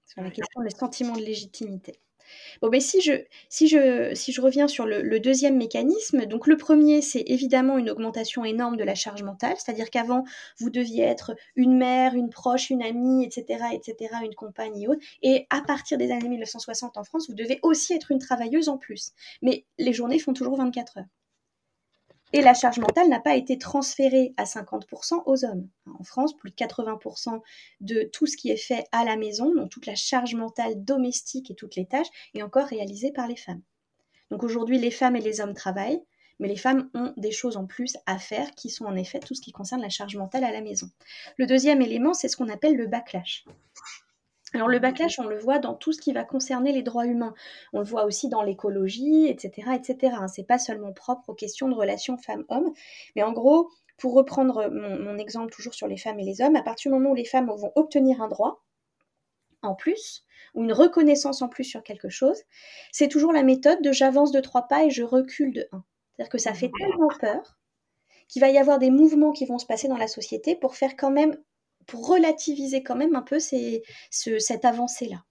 Sur 0.05 0.23
la 0.23 0.31
question 0.31 0.63
des 0.63 0.71
sentiments 0.71 1.17
de 1.17 1.23
légitimité. 1.23 2.01
Bon, 2.63 2.69
mais 2.71 2.81
si 2.81 3.01
je, 3.01 4.41
reviens 4.41 4.69
sur 4.69 4.87
le, 4.87 5.19
deuxième 5.21 5.57
mécanisme, 5.57 6.27
donc 6.27 6.47
le 6.47 6.57
premier, 6.57 7.03
c'est 7.03 7.25
évidemment 7.27 7.79
une 7.79 7.91
augmentation 7.91 8.45
énorme 8.45 8.77
de 8.77 8.85
la 8.85 8.95
charge 8.95 9.23
mentale, 9.23 9.55
c'est-à-dire 9.57 9.91
qu'avant, 9.91 10.25
vous 10.59 10.71
deviez 10.71 11.05
être 11.05 11.35
une 11.57 11.77
mère, 11.77 12.15
une 12.15 12.31
proche, 12.31 12.71
une 12.71 12.83
amie, 12.83 13.25
etc., 13.25 13.65
etc., 13.73 14.15
une 14.25 14.35
compagne 14.35 14.81
et 14.81 14.89
autres, 14.89 15.05
et 15.23 15.47
à 15.51 15.61
partir 15.61 15.99
des 15.99 16.11
années 16.11 16.29
1960 16.29 16.97
en 16.97 17.05
France, 17.05 17.29
vous 17.29 17.35
devez 17.35 17.59
aussi 17.63 17.95
être 17.95 18.11
une 18.11 18.19
travailleuse 18.19 18.69
en 18.69 18.79
plus. 18.79 19.13
Mais 19.43 19.65
les 19.79 19.93
journées 19.93 20.19
font 20.19 20.33
toujours 20.33 20.57
24 20.57 20.99
heures. 20.99 21.18
Et 22.33 22.43
la 22.43 22.55
charge 22.55 22.79
mentale 22.79 23.09
n'a 23.09 23.21
pas 23.21 23.37
été 23.37 23.59
transférée 23.59 24.35
à 24.37 24.45
50% 24.45 25.23
aux 25.27 25.45
hommes. 25.45 25.69
En 25.99 26.05
France, 26.05 26.37
plus 26.37 26.51
de 26.51 26.57
80% 26.57 27.41
de 27.81 28.03
tout 28.13 28.27
ce 28.27 28.37
qui 28.37 28.51
est 28.51 28.57
fait 28.57 28.85
à 28.93 29.05
la 29.05 29.17
maison, 29.17 29.55
donc 29.55 29.71
toute 29.71 29.87
la 29.87 29.95
charge 29.95 30.35
mentale 30.35 30.85
domestique 30.85 31.51
et 31.51 31.55
toutes 31.55 31.77
les 31.77 31.87
tâches, 31.87 32.09
est 32.35 32.43
encore 32.43 32.67
réalisée 32.67 33.13
par 33.13 33.29
les 33.29 33.37
femmes. 33.37 33.63
Donc 34.31 34.43
aujourd'hui, 34.43 34.79
les 34.79 34.91
femmes 34.91 35.17
et 35.17 35.21
les 35.21 35.41
hommes 35.41 35.55
travaillent, 35.55 36.03
mais 36.39 36.49
les 36.49 36.57
femmes 36.57 36.91
ont 36.95 37.13
des 37.17 37.33
choses 37.33 37.57
en 37.57 37.67
plus 37.67 37.97
à 38.07 38.19
faire 38.19 38.51
qui 38.53 38.71
sont 38.71 38.85
en 38.85 38.95
effet 38.95 39.21
tout 39.21 39.35
ce 39.35 39.41
qui 39.41 39.53
concerne 39.53 39.81
la 39.81 39.89
charge 39.89 40.17
mentale 40.17 40.45
à 40.45 40.53
la 40.53 40.61
maison. 40.61 40.89
Le 41.37 41.47
deuxième 41.47 41.83
élément, 41.83 42.15
c'est 42.15 42.29
ce 42.29 42.37
qu'on 42.37 42.49
appelle 42.49 42.77
le 42.77 42.87
backlash. 42.87 43.45
Alors 44.55 44.69
le 44.69 44.79
backlash, 44.79 45.19
on 45.19 45.27
le 45.27 45.39
voit 45.39 45.59
dans 45.59 45.75
tout 45.75 45.93
ce 45.93 46.01
qui 46.01 46.13
va 46.13 46.25
concerner 46.25 46.73
les 46.73 46.83
droits 46.83 47.07
humains. 47.07 47.35
On 47.73 47.81
le 47.81 47.85
voit 47.85 48.05
aussi 48.05 48.29
dans 48.29 48.43
l'écologie, 48.43 49.27
etc., 49.27 49.73
etc. 49.75 50.17
C'est 50.33 50.47
pas 50.47 50.59
seulement 50.59 50.93
propre 50.93 51.29
aux 51.29 51.35
questions 51.35 51.69
de 51.69 51.75
relations 51.75 52.17
femmes-hommes, 52.17 52.73
mais 53.15 53.23
en 53.23 53.33
gros, 53.33 53.71
pour 53.99 54.15
reprendre 54.15 54.71
mon, 54.71 55.19
exemple 55.19 55.53
toujours 55.53 55.75
sur 55.75 55.89
les 55.89 55.99
femmes 55.99 56.19
et 56.21 56.25
les 56.25 56.41
hommes, 56.41 56.57
à 56.57 56.63
partir 56.63 56.91
du 56.91 56.97
moment 56.97 57.11
où 57.11 57.15
les 57.15 57.25
femmes 57.25 57.51
vont 57.51 57.73
obtenir 57.75 58.23
un 58.23 58.29
droit 58.29 58.65
en 59.63 59.75
plus, 59.75 60.25
ou 60.55 60.63
une 60.63 60.73
reconnaissance 60.73 61.43
en 61.43 61.49
plus 61.49 61.65
sur 61.65 61.83
quelque 61.83 62.09
chose, 62.09 62.41
c'est 62.93 63.09
toujours 63.09 63.33
la 63.33 63.43
méthode 63.43 63.83
de 63.83 63.91
j'avance 63.91 64.31
de 64.31 64.41
trois 64.41 64.69
pas 64.69 64.85
et 64.85 64.91
je 64.91 65.03
recule 65.03 65.53
de 65.53 65.69
un. 65.73 65.85
C'est-à-dire 66.17 66.31
que 66.31 66.39
ça 66.39 66.55
fait 66.55 66.71
tellement 66.79 67.11
peur 67.21 67.59
qu'il 68.29 68.41
va 68.41 68.51
y 68.51 68.59
avoir 68.59 68.79
des 68.79 68.91
mouvements 68.91 69.33
qui 69.33 69.47
vont 69.47 69.59
se 69.59 69.67
passer 69.67 69.89
dans 69.89 69.97
la 69.97 70.07
société 70.07 70.55
pour 70.55 70.77
faire 70.77 70.97
quand 70.97 71.11
même, 71.11 71.37
pour 71.89 72.07
relativiser 72.07 72.85
quand 72.85 72.95
même 72.95 73.17
un 73.17 73.23
peu 73.23 73.41
cette 73.41 74.65
avancée-là. 74.65 75.25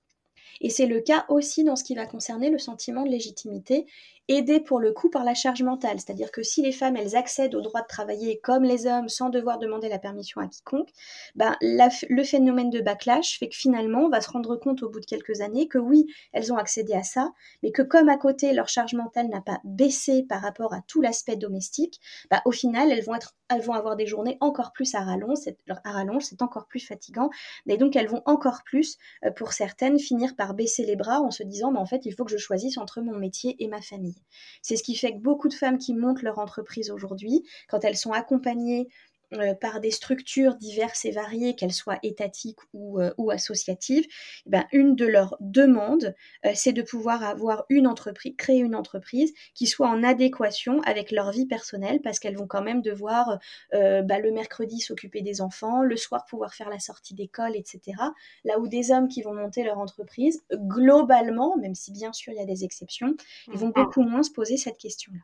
Et 0.59 0.69
c'est 0.69 0.87
le 0.87 0.99
cas 0.99 1.25
aussi 1.29 1.63
dans 1.63 1.75
ce 1.75 1.83
qui 1.83 1.95
va 1.95 2.07
concerner 2.07 2.49
le 2.49 2.57
sentiment 2.57 3.03
de 3.03 3.09
légitimité 3.09 3.85
aidé 4.27 4.59
pour 4.59 4.79
le 4.79 4.91
coup 4.91 5.09
par 5.09 5.23
la 5.23 5.33
charge 5.33 5.63
mentale. 5.63 5.99
C'est-à-dire 5.99 6.31
que 6.31 6.43
si 6.43 6.61
les 6.61 6.71
femmes, 6.71 6.97
elles 6.97 7.15
accèdent 7.15 7.55
au 7.55 7.61
droit 7.61 7.81
de 7.81 7.87
travailler 7.87 8.39
comme 8.41 8.63
les 8.63 8.85
hommes 8.85 9.09
sans 9.09 9.29
devoir 9.29 9.59
demander 9.59 9.89
la 9.89 9.99
permission 9.99 10.41
à 10.41 10.47
quiconque, 10.47 10.89
ben, 11.35 11.55
le 11.61 12.23
phénomène 12.23 12.69
de 12.69 12.81
backlash 12.81 13.39
fait 13.39 13.49
que 13.49 13.55
finalement, 13.55 14.01
on 14.05 14.09
va 14.09 14.21
se 14.21 14.29
rendre 14.29 14.55
compte 14.57 14.83
au 14.83 14.89
bout 14.89 14.99
de 14.99 15.05
quelques 15.05 15.41
années 15.41 15.67
que 15.67 15.77
oui, 15.77 16.07
elles 16.33 16.51
ont 16.51 16.57
accédé 16.57 16.93
à 16.93 17.03
ça, 17.03 17.31
mais 17.63 17.71
que 17.71 17.81
comme 17.81 18.09
à 18.09 18.17
côté, 18.17 18.53
leur 18.53 18.67
charge 18.67 18.93
mentale 18.93 19.27
n'a 19.29 19.41
pas 19.41 19.59
baissé 19.63 20.23
par 20.23 20.41
rapport 20.41 20.73
à 20.73 20.81
tout 20.87 21.01
l'aspect 21.01 21.35
domestique, 21.35 21.99
ben, 22.29 22.41
au 22.45 22.51
final, 22.51 22.91
elles 22.91 23.03
vont, 23.03 23.15
être, 23.15 23.35
elles 23.49 23.61
vont 23.61 23.73
avoir 23.73 23.95
des 23.95 24.07
journées 24.07 24.37
encore 24.41 24.71
plus 24.73 24.93
à 24.95 25.01
rallonge, 25.01 25.37
à 25.83 25.91
rallonge, 25.91 26.23
c'est 26.23 26.41
encore 26.41 26.67
plus 26.67 26.79
fatigant, 26.79 27.29
et 27.67 27.77
donc 27.77 27.95
elles 27.95 28.07
vont 28.07 28.23
encore 28.25 28.63
plus, 28.65 28.97
euh, 29.25 29.31
pour 29.31 29.53
certaines, 29.53 29.99
finir 29.99 30.35
par 30.35 30.53
baisser 30.53 30.85
les 30.85 30.95
bras 30.95 31.21
en 31.21 31.31
se 31.31 31.43
disant, 31.43 31.71
ben, 31.71 31.79
en 31.79 31.85
fait, 31.85 32.05
il 32.05 32.13
faut 32.13 32.25
que 32.25 32.31
je 32.31 32.37
choisisse 32.37 32.77
entre 32.77 33.01
mon 33.01 33.15
métier 33.15 33.55
et 33.59 33.67
ma 33.67 33.81
famille. 33.81 34.16
C'est 34.61 34.75
ce 34.75 34.83
qui 34.83 34.95
fait 34.95 35.13
que 35.13 35.19
beaucoup 35.19 35.47
de 35.47 35.53
femmes 35.53 35.77
qui 35.77 35.93
montent 35.93 36.21
leur 36.21 36.39
entreprise 36.39 36.91
aujourd'hui, 36.91 37.43
quand 37.69 37.83
elles 37.83 37.97
sont 37.97 38.11
accompagnées 38.11 38.87
euh, 39.33 39.53
par 39.53 39.81
des 39.81 39.91
structures 39.91 40.55
diverses 40.55 41.03
et 41.03 41.11
variées, 41.11 41.53
qu'elles 41.53 41.73
soient 41.73 41.99
étatiques 42.01 42.59
ou, 42.71 43.01
euh, 43.01 43.11
associatives, 43.29 44.05
eh 44.45 44.49
ben, 44.49 44.65
une 44.71 44.95
de 44.95 45.05
leurs 45.05 45.35
demandes, 45.41 46.15
euh, 46.45 46.51
c'est 46.55 46.71
de 46.71 46.81
pouvoir 46.81 47.23
avoir 47.23 47.65
une 47.67 47.87
entreprise, 47.87 48.33
créer 48.37 48.59
une 48.59 48.73
entreprise 48.73 49.33
qui 49.53 49.67
soit 49.67 49.89
en 49.89 50.01
adéquation 50.01 50.79
avec 50.83 51.11
leur 51.11 51.31
vie 51.31 51.45
personnelle, 51.45 52.01
parce 52.01 52.19
qu'elles 52.19 52.37
vont 52.37 52.47
quand 52.47 52.61
même 52.61 52.81
devoir 52.81 53.39
bah, 53.73 54.19
le 54.19 54.31
mercredi 54.31 54.79
s'occuper 54.79 55.21
des 55.21 55.41
enfants, 55.41 55.81
le 55.81 55.97
soir 55.97 56.25
pouvoir 56.25 56.53
faire 56.53 56.69
la 56.69 56.79
sortie 56.79 57.13
d'école, 57.13 57.55
etc. 57.55 57.97
Là 58.45 58.59
où 58.59 58.67
des 58.67 58.91
hommes 58.91 59.07
qui 59.09 59.21
vont 59.21 59.33
monter 59.33 59.63
leur 59.63 59.77
entreprise, 59.77 60.41
globalement, 60.53 61.57
même 61.57 61.75
si 61.75 61.91
bien 61.91 62.13
sûr 62.13 62.33
il 62.33 62.37
y 62.37 62.41
a 62.41 62.45
des 62.45 62.63
exceptions, 62.63 63.15
ils 63.51 63.57
vont 63.57 63.69
mmh. 63.69 63.73
beaucoup 63.73 64.03
moins 64.03 64.23
se 64.23 64.31
poser 64.31 64.57
cette 64.57 64.77
question-là. 64.77 65.19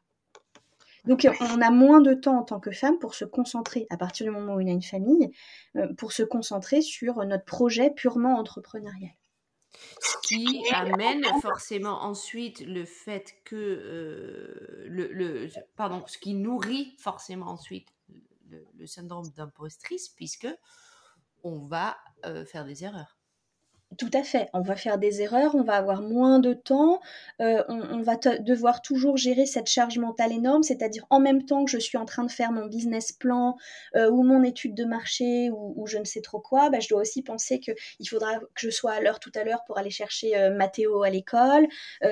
Donc 1.05 1.27
on 1.41 1.61
a 1.61 1.69
moins 1.69 1.99
de 1.99 2.13
temps 2.13 2.39
en 2.39 2.43
tant 2.43 2.59
que 2.59 2.71
femme 2.71 2.97
pour 2.99 3.13
se 3.13 3.25
concentrer, 3.25 3.87
à 3.89 3.97
partir 3.97 4.25
du 4.25 4.31
moment 4.31 4.55
où 4.55 4.61
y 4.61 4.69
a 4.69 4.73
une 4.73 4.81
famille, 4.81 5.31
euh, 5.75 5.93
pour 5.95 6.13
se 6.13 6.23
concentrer 6.23 6.81
sur 6.81 7.17
notre 7.25 7.45
projet 7.45 7.91
purement 7.91 8.37
entrepreneurial. 8.37 9.11
Ce 9.99 10.15
qui 10.27 10.63
amène 10.71 11.23
forcément 11.41 12.03
ensuite 12.03 12.61
le 12.61 12.85
fait 12.85 13.35
que 13.43 13.55
euh, 13.55 14.85
le, 14.87 15.47
pardon, 15.75 16.03
ce 16.07 16.17
qui 16.17 16.35
nourrit 16.35 16.95
forcément 16.99 17.47
ensuite 17.47 17.87
le, 18.49 18.85
syndrome 18.85 19.27
d'impostrice, 19.35 20.09
puisque 20.09 20.47
on 21.43 21.57
va 21.59 21.97
euh, 22.25 22.45
faire 22.45 22.65
des 22.65 22.83
erreurs. 22.83 23.17
Tout 23.97 24.09
à 24.13 24.23
fait. 24.23 24.49
On 24.53 24.61
va 24.61 24.75
faire 24.75 24.97
des 24.97 25.21
erreurs, 25.21 25.55
on 25.55 25.63
va 25.63 25.73
avoir 25.73 26.01
moins 26.01 26.39
de 26.39 26.53
temps, 26.53 27.01
euh, 27.41 27.63
on, 27.67 28.01
va 28.01 28.15
devoir 28.15 28.81
toujours 28.81 29.17
gérer 29.17 29.45
cette 29.45 29.67
charge 29.67 29.97
mentale 29.97 30.31
énorme, 30.31 30.63
c'est-à-dire 30.63 31.05
en 31.09 31.19
même 31.19 31.45
temps 31.45 31.65
que 31.65 31.71
je 31.71 31.77
suis 31.77 31.97
en 31.97 32.05
train 32.05 32.23
de 32.23 32.31
faire 32.31 32.51
mon 32.51 32.65
business 32.67 33.11
plan 33.11 33.57
euh, 33.95 34.09
ou 34.09 34.23
mon 34.23 34.41
étude 34.43 34.73
de 34.73 34.85
marché 34.85 35.49
ou, 35.51 35.85
je 35.85 35.97
ne 35.97 36.05
sais 36.05 36.21
trop 36.21 36.39
quoi, 36.39 36.69
bah, 36.69 36.79
je 36.79 36.87
dois 36.87 37.01
aussi 37.01 37.23
penser 37.23 37.59
qu'il 37.59 38.09
faudra 38.09 38.39
que 38.39 38.45
je 38.55 38.69
sois 38.69 38.93
à 38.93 39.01
l'heure 39.01 39.19
tout 39.19 39.31
à 39.35 39.43
l'heure 39.43 39.63
pour 39.65 39.77
aller 39.77 39.89
chercher 39.89 40.37
euh, 40.37 40.55
Mathéo 40.55 41.03
à 41.03 41.09
l'école, 41.09 41.67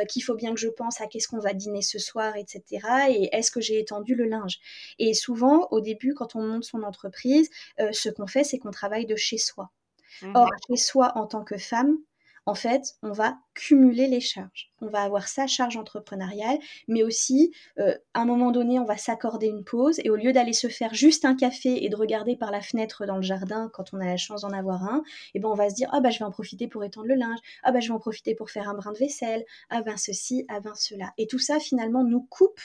qu'il 0.10 0.24
faut 0.24 0.36
bien 0.36 0.54
que 0.54 0.60
je 0.60 0.67
pense 0.67 1.00
à 1.02 1.08
qu'est-ce 1.08 1.28
qu'on 1.28 1.39
va 1.39 1.54
dîner 1.54 1.82
ce 1.82 2.00
soir, 2.00 2.36
etc. 2.36 2.63
Et 3.10 3.36
est-ce 3.36 3.52
que 3.52 3.62
j'ai 3.62 3.80
étendu 3.80 4.15
le 4.15 4.26
linge 4.26 4.60
Et 5.00 5.13
souvent, 5.13 5.67
au 5.72 5.80
début, 5.80 6.13
quand 6.13 6.36
on 6.36 6.41
monte 6.41 6.63
son 6.63 6.84
entreprise, 6.84 7.50
ce 7.91 8.10
qu'on 8.10 8.28
fait, 8.28 8.44
c'est 8.44 8.58
qu'on 8.58 8.72
travaille 8.72 9.06
de 9.06 9.15
chez 9.15 9.38
soi. 9.38 9.72
Or, 10.34 10.45
mhm. 10.45 10.58
chez 10.67 10.78
soi, 10.78 11.12
en 11.15 11.28
tant 11.28 11.43
que 11.43 11.58
femme, 11.58 11.97
en 12.47 12.56
fait, 12.56 12.95
on 13.04 13.12
va 13.12 13.38
cumuler 13.54 14.08
les 14.08 14.19
charges. 14.19 14.71
On 14.82 14.88
va 14.88 15.04
avoir 15.04 15.28
sa 15.28 15.45
charge 15.45 15.78
entrepreneuriale, 15.78 16.58
mais 16.88 17.04
aussi, 17.04 17.54
euh, 17.78 17.95
à 18.15 18.21
un 18.21 18.26
moment 18.26 18.52
donné, 18.52 18.80
on 18.80 18.84
va 18.84 18.97
s'accorder 18.97 19.47
une 19.47 19.63
pause 19.63 20.00
et 20.04 20.10
au 20.10 20.15
lieu 20.15 20.34
d'aller 20.34 20.54
se 20.54 20.67
faire 20.67 20.93
juste 20.95 21.24
un 21.24 21.36
café 21.36 21.86
et 21.86 21.89
de 21.89 21.95
regarder 21.95 22.36
par 22.36 22.50
la 22.50 22.62
fenêtre 22.62 23.06
dans 23.06 23.17
le 23.17 23.21
jardin 23.21 23.69
quand 23.74 23.93
on 23.93 24.00
a 24.00 24.06
la 24.06 24.17
chance 24.17 24.41
d'en 24.41 24.52
avoir 24.52 24.84
un, 24.84 25.04
eh 25.36 25.39
ben 25.39 25.50
on 25.50 25.56
va 25.56 25.69
se 25.69 25.76
dire 25.76 25.89
ah 25.91 26.02
bah 26.02 26.10
je 26.10 26.17
vais 26.17 26.26
en 26.26 26.32
profiter 26.32 26.67
pour 26.67 26.84
étendre 26.84 27.08
le 27.08 27.15
linge, 27.15 27.39
ah 27.63 27.71
bah 27.71 27.80
je 27.80 27.89
vais 27.89 27.93
en 27.93 28.00
profiter 28.00 28.34
pour 28.34 28.50
faire 28.50 28.67
un 28.67 28.74
brin 28.74 28.91
de 28.91 28.97
vaisselle, 28.97 29.45
ah 29.69 29.84
ben 29.84 29.97
ceci, 29.97 30.45
ah 30.50 30.60
ben 30.62 30.74
cela. 30.74 31.13
Et 31.19 31.28
tout 31.28 31.39
ça 31.39 31.60
finalement 31.60 32.04
nous 32.04 32.21
coupe 32.24 32.62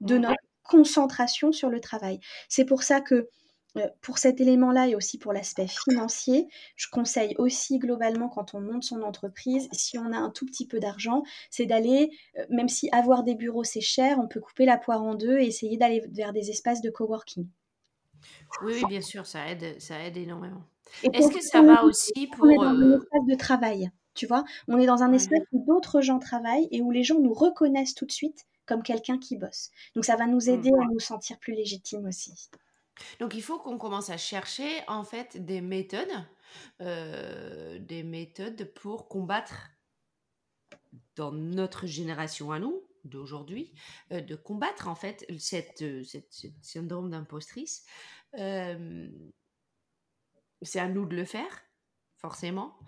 de 0.00 0.18
notre 0.18 0.36
concentration 0.62 1.50
sur 1.50 1.68
le 1.68 1.80
travail. 1.80 2.20
C'est 2.48 2.64
pour 2.64 2.84
ça 2.84 3.00
que 3.00 3.28
euh, 3.76 3.86
pour 4.00 4.18
cet 4.18 4.40
élément-là 4.40 4.88
et 4.88 4.94
aussi 4.94 5.18
pour 5.18 5.32
l'aspect 5.32 5.68
financier, 5.68 6.48
je 6.76 6.88
conseille 6.90 7.34
aussi 7.38 7.78
globalement 7.78 8.28
quand 8.28 8.54
on 8.54 8.60
monte 8.60 8.82
son 8.82 9.02
entreprise, 9.02 9.68
si 9.72 9.98
on 9.98 10.12
a 10.12 10.16
un 10.16 10.30
tout 10.30 10.46
petit 10.46 10.66
peu 10.66 10.80
d'argent, 10.80 11.22
c'est 11.50 11.66
d'aller, 11.66 12.10
euh, 12.38 12.44
même 12.50 12.68
si 12.68 12.88
avoir 12.90 13.22
des 13.22 13.34
bureaux 13.34 13.64
c'est 13.64 13.80
cher, 13.80 14.18
on 14.18 14.26
peut 14.26 14.40
couper 14.40 14.64
la 14.64 14.76
poire 14.76 15.02
en 15.02 15.14
deux 15.14 15.38
et 15.38 15.46
essayer 15.46 15.76
d'aller 15.76 16.02
vers 16.10 16.32
des 16.32 16.50
espaces 16.50 16.80
de 16.80 16.90
coworking. 16.90 17.46
Oui, 18.62 18.82
bien 18.88 19.00
sûr, 19.00 19.26
ça 19.26 19.48
aide, 19.48 19.80
ça 19.80 19.98
aide 20.04 20.16
énormément. 20.16 20.62
Est-ce 21.12 21.30
que 21.32 21.40
ça 21.40 21.62
va 21.62 21.84
aussi 21.84 22.26
pour... 22.26 22.46
On 22.46 22.50
est 22.50 22.56
dans 22.56 22.62
un 22.64 22.82
euh, 22.82 22.98
espace 22.98 23.26
de 23.28 23.34
travail, 23.36 23.90
tu 24.14 24.26
vois? 24.26 24.44
On 24.68 24.78
est 24.78 24.86
dans 24.86 25.02
un 25.02 25.12
espace 25.12 25.42
où 25.52 25.64
d'autres 25.64 26.00
gens 26.00 26.18
travaillent 26.18 26.68
et 26.70 26.82
où 26.82 26.90
les 26.90 27.04
gens 27.04 27.20
nous 27.20 27.32
reconnaissent 27.32 27.94
tout 27.94 28.06
de 28.06 28.12
suite 28.12 28.46
comme 28.66 28.82
quelqu'un 28.82 29.18
qui 29.18 29.36
bosse. 29.36 29.70
Donc 29.94 30.04
ça 30.04 30.16
va 30.16 30.26
nous 30.26 30.46
mmh. 30.46 30.50
aider 30.50 30.70
à 30.70 30.86
nous 30.92 31.00
sentir 31.00 31.38
plus 31.38 31.54
légitimes 31.54 32.06
aussi. 32.06 32.32
Donc 33.18 33.34
il 33.34 33.42
faut 33.42 33.58
qu'on 33.58 33.78
commence 33.78 34.10
à 34.10 34.16
chercher 34.16 34.82
en 34.88 35.04
fait 35.04 35.44
des 35.44 35.60
méthodes, 35.60 36.08
euh, 36.80 37.78
des 37.78 38.02
méthodes 38.02 38.64
pour 38.74 39.08
combattre 39.08 39.70
dans 41.16 41.32
notre 41.32 41.86
génération 41.86 42.52
à 42.52 42.58
nous 42.58 42.82
d'aujourd'hui, 43.04 43.72
euh, 44.12 44.20
de 44.20 44.36
combattre 44.36 44.88
en 44.88 44.94
fait 44.94 45.24
cette, 45.38 46.04
cette, 46.04 46.32
syndrome 46.62 47.10
d'impostrice. 47.10 47.84
Euh, 48.38 49.08
c'est 50.62 50.80
à 50.80 50.88
nous 50.88 51.06
de 51.06 51.16
le 51.16 51.24
faire, 51.24 51.62
forcément. 52.16 52.78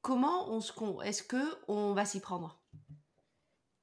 comment 0.00 0.48
on 0.52 0.60
se, 0.60 0.72
est-ce 1.04 1.24
que 1.24 1.58
on 1.66 1.92
va 1.92 2.04
s'y 2.04 2.20
prendre? 2.20 2.62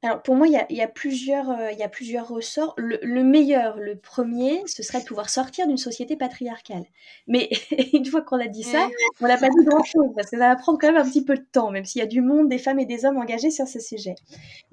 Alors 0.04 0.22
pour 0.22 0.36
moi, 0.36 0.48
il 0.48 0.76
y 0.76 0.82
a, 0.82 0.88
plusieurs, 0.88 1.50
euh, 1.50 1.72
il 1.72 1.80
y 1.80 1.84
a 1.84 1.88
plusieurs 1.88 2.28
ressorts. 2.28 2.74
Le, 2.78 3.24
meilleur, 3.24 3.80
le 3.80 3.96
premier, 3.96 4.62
ce 4.66 4.84
serait 4.84 5.00
de 5.00 5.06
pouvoir 5.06 5.30
sortir 5.30 5.66
d'une 5.66 5.78
société 5.78 6.18
patriarcale. 6.18 6.84
Mais 7.28 7.50
une 7.94 8.06
fois 8.06 8.22
qu'on 8.22 8.40
a 8.40 8.48
dit 8.48 8.64
ça, 8.64 8.90
on 9.22 9.28
n'a 9.28 9.38
pas 9.38 9.48
dit 9.48 9.66
grand-chose, 9.66 10.12
parce 10.14 10.30
que 10.30 10.38
ça 10.38 10.50
va 10.50 10.56
prendre 10.58 10.78
quand 10.78 10.92
même 10.92 11.02
un 11.02 11.10
petit 11.10 11.24
peu 11.24 11.38
de 11.38 11.46
temps, 11.50 11.72
même 11.72 11.86
s'il 11.86 12.00
y 12.00 12.04
a 12.04 12.08
du 12.08 12.20
monde, 12.20 12.50
des 12.50 12.58
femmes 12.58 12.80
et 12.80 12.86
des 12.86 13.06
hommes 13.06 13.18
engagés 13.18 13.50
sur 13.50 13.66
ce 13.66 13.80
sujet. 13.80 14.16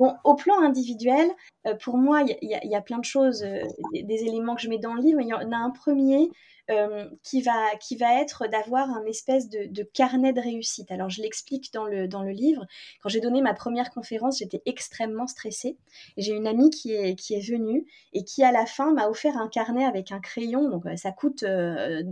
Bon, 0.00 0.14
au 0.24 0.34
plan 0.34 0.60
individuel, 0.60 1.30
euh, 1.66 1.74
pour 1.74 1.98
moi, 1.98 2.22
il 2.22 2.48
y, 2.48 2.74
a 2.74 2.80
plein 2.80 2.98
de 2.98 3.04
choses, 3.04 3.42
euh, 3.42 3.62
des, 3.92 4.02
des, 4.02 4.24
éléments 4.24 4.54
que 4.54 4.62
je 4.62 4.68
mets 4.68 4.78
dans 4.78 4.94
le 4.94 5.02
livre. 5.02 5.20
Il 5.20 5.28
y 5.28 5.34
en 5.34 5.52
a 5.52 5.56
un 5.56 5.70
premier 5.70 6.30
euh, 6.70 7.08
qui, 7.24 7.42
va, 7.42 7.74
qui 7.80 7.96
va 7.96 8.20
être 8.20 8.46
d'avoir 8.46 8.88
un 8.90 9.04
espèce 9.04 9.48
de, 9.48 9.82
carnet 9.82 10.32
de 10.32 10.40
réussite. 10.40 10.92
Alors 10.92 11.10
je 11.10 11.20
l'explique 11.20 11.72
dans 11.72 11.84
le, 11.84 12.06
dans 12.06 12.22
le 12.22 12.30
livre. 12.30 12.64
Quand 13.02 13.08
j'ai 13.08 13.20
donné 13.20 13.40
ma 13.42 13.54
première 13.54 13.90
conférence, 13.90 14.38
j'étais 14.38 14.62
extrêmement 14.66 15.26
stressée. 15.26 15.76
J'ai 16.16 16.32
une 16.32 16.46
amie 16.46 16.70
qui 16.70 16.92
est, 16.92 17.16
qui 17.16 17.34
est 17.34 17.40
venue 17.40 17.86
et 18.12 18.22
qui 18.22 18.44
à 18.44 18.52
la 18.52 18.66
fin 18.66 18.92
m'a 18.92 19.08
offert 19.08 19.36
un 19.36 19.48
carnet 19.48 19.84
avec 19.84 20.12
un 20.12 20.20
crayon. 20.20 20.68
Donc 20.68 20.84
ça 20.96 21.10
coûte 21.10 21.38
3 21.38 21.48
euh, 21.48 22.04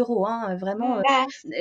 euros, 0.00 0.26
hein, 0.26 0.56
vraiment. 0.56 1.00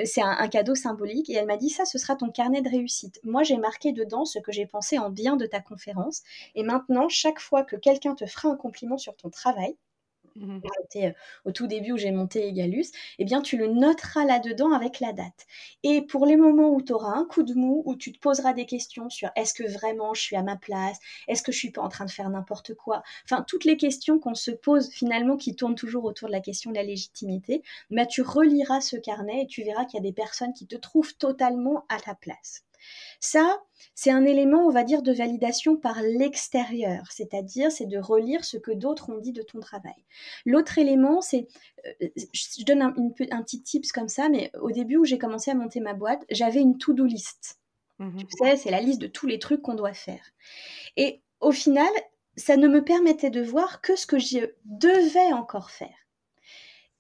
c'est 0.04 0.22
un, 0.22 0.36
un, 0.38 0.48
cadeau 0.50 0.76
symbolique. 0.76 1.30
Et 1.30 1.36
elle 1.36 1.48
m'a 1.48 1.58
dit 1.58 1.70
ça, 1.70 1.86
ce 1.86 1.98
sera 1.98 2.18
ton 2.18 2.32
carnet 2.32 2.62
de 2.62 2.70
réussite. 2.70 3.22
Moi, 3.24 3.44
j'ai 3.44 3.58
marqué 3.58 3.94
dedans 3.94 4.26
ce 4.26 4.40
que 4.40 4.52
j'ai 4.52 4.66
pensé 4.66 4.98
en 4.98 5.10
bien 5.10 5.38
de 5.38 5.46
ta 5.46 5.62
conférence. 5.62 6.22
Et 6.56 6.64
maintenant, 6.64 7.08
chaque 7.16 7.40
fois 7.40 7.64
que 7.64 7.76
quelqu'un 7.76 8.16
te 8.16 8.26
fera 8.26 8.50
un 8.50 8.58
compliment 8.58 8.98
sur 8.98 9.16
ton 9.16 9.30
travail, 9.30 9.78
Mmh 10.36 10.60
au 11.46 11.52
tout 11.52 11.66
début 11.68 11.94
où 11.94 11.98
j'ai 11.98 12.12
monté 12.12 12.46
Egalus, 12.48 12.88
eh 13.20 13.26
bien 13.26 13.42
tu 13.42 13.56
le 13.56 13.68
noteras 13.68 14.26
là-dedans 14.26 14.74
avec 14.74 15.00
la 15.00 15.14
date. 15.14 15.46
Et 15.84 16.02
pour 16.02 16.26
les 16.26 16.36
moments 16.36 16.72
où 16.72 16.82
tu 16.82 16.92
auras 16.92 17.14
un 17.18 17.26
coup 17.26 17.44
de 17.44 17.54
mou, 17.54 17.84
où 17.86 17.96
tu 17.96 18.12
te 18.12 18.20
poseras 18.20 18.52
des 18.54 18.66
questions 18.66 19.10
sur 19.10 19.30
est-ce 19.38 19.54
que 19.54 19.64
vraiment 19.64 20.14
je 20.14 20.22
suis 20.22 20.36
à 20.36 20.44
ma 20.44 20.58
place, 20.58 21.00
est-ce 21.30 21.42
que 21.42 21.54
je 21.54 21.58
suis 21.58 21.72
pas 21.72 21.82
en 21.82 21.88
train 21.90 22.06
de 22.06 22.12
faire 22.12 22.30
n'importe 22.30 22.74
quoi, 22.74 23.02
enfin 23.24 23.44
toutes 23.48 23.64
les 23.64 23.78
questions 23.78 24.20
qu'on 24.20 24.36
se 24.36 24.52
pose 24.52 24.90
finalement 24.90 25.38
qui 25.38 25.56
tournent 25.56 25.76
toujours 25.76 26.04
autour 26.04 26.28
de 26.28 26.34
la 26.34 26.42
question 26.42 26.72
de 26.72 26.76
la 26.76 26.84
légitimité, 26.84 27.64
bah, 27.90 28.06
tu 28.06 28.22
reliras 28.22 28.82
ce 28.82 28.98
carnet 28.98 29.44
et 29.44 29.48
tu 29.48 29.64
verras 29.64 29.86
qu'il 29.86 29.98
y 29.98 30.04
a 30.06 30.10
des 30.10 30.14
personnes 30.14 30.54
qui 30.54 30.68
te 30.68 30.76
trouvent 30.76 31.16
totalement 31.16 31.86
à 31.88 32.00
ta 32.00 32.14
place. 32.16 32.66
Ça, 33.20 33.62
c'est 33.94 34.12
un 34.12 34.26
élément, 34.26 34.66
on 34.66 34.72
va 34.72 34.84
dire, 34.84 35.02
de 35.02 35.14
validation 35.14 35.78
par 35.78 36.02
l'extérieur, 36.02 37.12
c'est-à-dire 37.12 37.72
c'est 37.72 37.86
de 37.86 37.98
relire 37.98 38.44
ce 38.44 38.58
que 38.58 38.72
d'autres 38.72 39.10
ont 39.10 39.18
dit 39.18 39.32
de 39.32 39.42
ton 39.42 39.60
travail. 39.60 40.06
L'autre 40.46 40.78
élément, 40.78 41.22
c'est, 41.22 41.48
euh, 42.02 42.08
je 42.34 42.64
donne 42.66 42.82
un, 42.82 42.92
petit 43.42 43.62
tips 43.64 43.92
comme 43.92 44.10
ça, 44.10 44.30
mais 44.30 44.52
au 44.60 44.72
début 44.72 44.98
où 44.98 45.06
j'ai 45.06 45.18
commencé 45.18 45.52
à 45.52 45.56
monter 45.56 45.80
ma 45.80 45.94
boîte, 45.94 46.24
j'avais 46.30 46.62
une 46.62 46.78
to-do 46.78 47.06
list. 47.06 47.60
Mmh 48.00 48.18
tu 48.18 48.38
sais, 48.38 48.58
c'est 48.58 48.72
la 48.72 48.82
liste 48.82 49.00
de 49.00 49.08
tous 49.08 49.28
les 49.28 49.40
trucs 49.40 49.62
qu'on 49.62 49.76
doit 49.76 49.94
faire. 49.94 50.32
Et 50.98 51.22
au 51.40 51.52
final, 51.52 51.88
ça 52.36 52.58
ne 52.58 52.68
me 52.68 52.84
permettait 52.84 53.30
de 53.30 53.42
voir 53.42 53.82
que 53.82 53.96
ce 53.96 54.06
que 54.06 54.20
je 54.20 54.52
devais 54.66 55.32
encore 55.32 55.72
faire. 55.72 56.05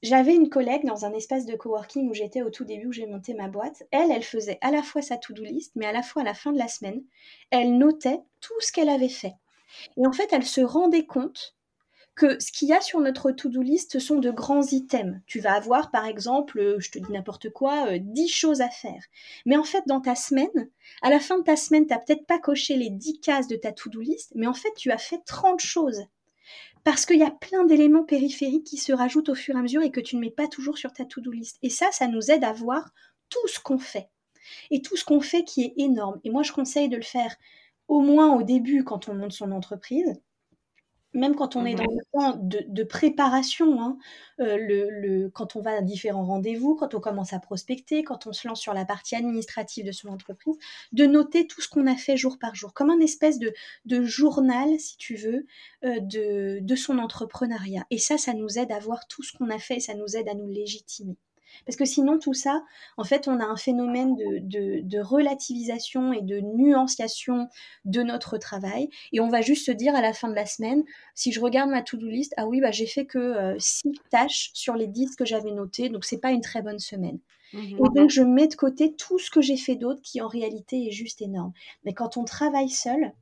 J'avais 0.03 0.35
une 0.35 0.49
collègue 0.49 0.85
dans 0.85 1.05
un 1.05 1.13
espace 1.13 1.45
de 1.45 1.55
coworking 1.55 2.09
où 2.09 2.13
j'étais 2.13 2.41
au 2.41 2.49
tout 2.49 2.65
début, 2.65 2.87
où 2.87 2.91
j'ai 2.91 3.07
monté 3.07 3.33
ma 3.33 3.47
boîte. 3.47 3.83
Elle, 3.91 4.11
elle 4.11 4.23
faisait 4.23 4.59
à 4.61 4.71
la 4.71 4.83
fois 4.83 5.01
sa 5.01 5.17
to-do 5.17 5.43
list, 5.43 5.71
mais 5.75 5.85
à 5.85 5.91
la 5.91 6.03
fois 6.03 6.21
à 6.21 6.25
la 6.25 6.33
fin 6.33 6.51
de 6.51 6.59
la 6.59 6.67
semaine, 6.67 7.01
elle 7.49 7.77
notait 7.77 8.21
tout 8.41 8.59
ce 8.59 8.71
qu'elle 8.71 8.89
avait 8.89 9.09
fait. 9.09 9.33
Et 9.97 10.05
en 10.05 10.11
fait, 10.11 10.31
elle 10.31 10.45
se 10.45 10.61
rendait 10.61 11.05
compte 11.05 11.55
que 12.15 12.39
ce 12.39 12.51
qu'il 12.51 12.69
y 12.69 12.73
a 12.73 12.81
sur 12.81 13.01
notre 13.01 13.31
to-do 13.31 13.61
list, 13.61 13.91
ce 13.91 13.99
sont 13.99 14.19
de 14.19 14.31
grands 14.31 14.65
items. 14.67 15.19
Tu 15.27 15.41
vas 15.41 15.53
avoir, 15.53 15.91
par 15.91 16.05
exemple, 16.05 16.59
euh, 16.59 16.79
je 16.79 16.89
te 16.91 16.99
dis 16.99 17.11
n'importe 17.11 17.49
quoi, 17.49 17.97
10 17.99 18.23
euh, 18.23 18.27
choses 18.27 18.61
à 18.61 18.69
faire. 18.69 19.03
Mais 19.45 19.57
en 19.57 19.63
fait, 19.63 19.83
dans 19.85 19.99
ta 19.99 20.15
semaine, 20.15 20.69
à 21.01 21.09
la 21.09 21.19
fin 21.19 21.37
de 21.37 21.43
ta 21.43 21.57
semaine, 21.57 21.85
tu 21.85 21.93
n'as 21.93 21.99
peut-être 21.99 22.25
pas 22.25 22.39
coché 22.39 22.77
les 22.77 22.89
10 22.89 23.19
cases 23.19 23.47
de 23.47 23.57
ta 23.57 23.73
to-do 23.73 23.99
list, 23.99 24.31
mais 24.33 24.47
en 24.47 24.53
fait, 24.53 24.73
tu 24.77 24.91
as 24.91 24.97
fait 24.97 25.21
30 25.25 25.59
choses 25.59 26.05
parce 26.85 27.07
qu'il 27.07 27.17
y 27.17 27.23
a 27.23 27.31
plein 27.31 27.65
d'éléments 27.65 28.03
périphériques 28.03 28.67
qui 28.67 28.77
se 28.77 28.93
rajoutent 28.93 29.29
au 29.29 29.35
fur 29.35 29.55
et 29.55 29.59
à 29.59 29.61
mesure 29.63 29.81
et 29.81 29.89
que 29.89 29.99
tu 29.99 30.15
ne 30.15 30.21
mets 30.21 30.29
pas 30.29 30.47
toujours 30.47 30.77
sur 30.77 30.93
ta 30.93 31.03
to-do 31.03 31.31
list. 31.31 31.57
Et 31.63 31.71
ça, 31.71 31.91
ça 31.91 32.07
nous 32.07 32.29
aide 32.29 32.43
à 32.43 32.53
voir 32.53 32.91
tout 33.29 33.47
ce 33.47 33.59
qu'on 33.59 33.79
fait. 33.79 34.07
Et 34.69 34.83
tout 34.83 34.95
ce 34.95 35.03
qu'on 35.03 35.19
fait 35.19 35.43
qui 35.43 35.63
est 35.63 35.73
énorme. 35.77 36.19
Et 36.23 36.29
moi, 36.29 36.43
je 36.43 36.51
conseille 36.51 36.87
de 36.87 36.95
le 36.95 37.01
faire 37.01 37.35
au 37.87 38.01
moins 38.01 38.35
au 38.35 38.43
début 38.43 38.83
quand 38.83 39.09
on 39.09 39.15
monte 39.15 39.31
son 39.31 39.51
entreprise, 39.51 40.13
même 41.15 41.35
quand 41.35 41.55
on 41.55 41.65
est 41.65 41.75
dans 41.75 41.83
mhm. 41.83 41.97
le 41.97 42.03
temps 42.11 42.39
de, 42.41 42.83
préparation, 42.83 43.81
hein, 43.81 43.97
euh, 44.39 44.57
le, 44.59 45.29
quand 45.29 45.55
on 45.55 45.61
va 45.61 45.77
à 45.77 45.81
différents 45.81 46.25
rendez-vous, 46.25 46.75
quand 46.75 46.93
on 46.93 46.99
commence 46.99 47.33
à 47.33 47.39
prospecter, 47.39 48.03
quand 48.03 48.27
on 48.27 48.33
se 48.33 48.47
lance 48.47 48.61
sur 48.61 48.73
la 48.73 48.85
partie 48.85 49.15
administrative 49.15 49.85
de 49.85 49.91
son 49.91 50.09
entreprise, 50.09 50.55
de 50.91 51.05
noter 51.05 51.47
tout 51.47 51.61
ce 51.61 51.69
qu'on 51.69 51.87
a 51.87 51.95
fait 51.95 52.17
jour 52.17 52.37
par 52.37 52.53
jour, 52.53 52.73
comme 52.73 52.89
un 52.89 52.99
espèce 52.99 53.39
de, 53.39 53.53
journal, 54.03 54.79
si 54.79 54.97
tu 54.97 55.15
veux, 55.15 55.45
euh, 55.83 55.99
de, 56.01 56.59
de 56.61 56.75
son 56.75 56.99
entrepreneuriat. 56.99 57.85
Et 57.89 57.97
ça, 57.97 58.17
ça 58.17 58.33
nous 58.33 58.59
aide 58.59 58.71
à 58.71 58.79
voir 58.79 59.07
tout 59.07 59.23
ce 59.23 59.35
qu'on 59.37 59.49
a 59.49 59.57
fait, 59.57 59.79
ça 59.79 59.95
nous 59.95 60.15
aide 60.17 60.27
à 60.27 60.33
nous 60.33 60.49
légitimer. 60.49 61.17
Parce 61.65 61.75
que 61.75 61.85
sinon, 61.85 62.19
tout 62.19 62.33
ça, 62.33 62.63
en 62.97 63.03
fait, 63.03 63.27
on 63.27 63.39
a 63.39 63.45
un 63.45 63.55
phénomène 63.55 64.15
de, 64.15 64.99
relativisation 64.99 66.13
et 66.13 66.21
de 66.21 66.39
nuanciation 66.39 67.47
de 67.85 68.01
notre 68.01 68.37
travail. 68.37 68.89
Et 69.11 69.19
on 69.19 69.29
va 69.29 69.41
juste 69.41 69.65
se 69.65 69.71
dire 69.71 69.95
à 69.95 70.01
la 70.01 70.13
fin 70.13 70.29
de 70.29 70.35
la 70.35 70.45
semaine, 70.45 70.83
si 71.13 71.31
je 71.31 71.39
regarde 71.39 71.69
ma 71.69 71.81
to-do 71.81 72.07
list, 72.07 72.33
ah 72.37 72.47
oui, 72.47 72.61
bah, 72.61 72.71
j'ai 72.71 72.87
fait 72.87 73.05
que 73.05 73.55
6 73.59 73.87
euh, 73.87 73.91
tâches 74.09 74.51
sur 74.53 74.75
les 74.75 74.87
10 74.87 75.15
que 75.15 75.25
j'avais 75.25 75.51
notées, 75.51 75.89
donc 75.89 76.05
c'est 76.05 76.19
pas 76.19 76.31
une 76.31 76.41
très 76.41 76.61
bonne 76.61 76.79
semaine. 76.79 77.19
Mmh 77.53 77.59
et 77.59 77.89
donc, 77.95 78.09
je 78.09 78.21
mets 78.21 78.47
de 78.47 78.55
côté 78.55 78.95
tout 78.95 79.19
ce 79.19 79.29
que 79.29 79.41
j'ai 79.41 79.57
fait 79.57 79.75
d'autre 79.75 80.01
qui, 80.01 80.21
en 80.21 80.27
réalité, 80.27 80.87
est 80.87 80.91
juste 80.91 81.21
énorme. 81.21 81.53
Mais 81.83 81.93
quand 81.93 82.17
on 82.17 82.25
travaille 82.25 82.69
seul, 82.69 83.13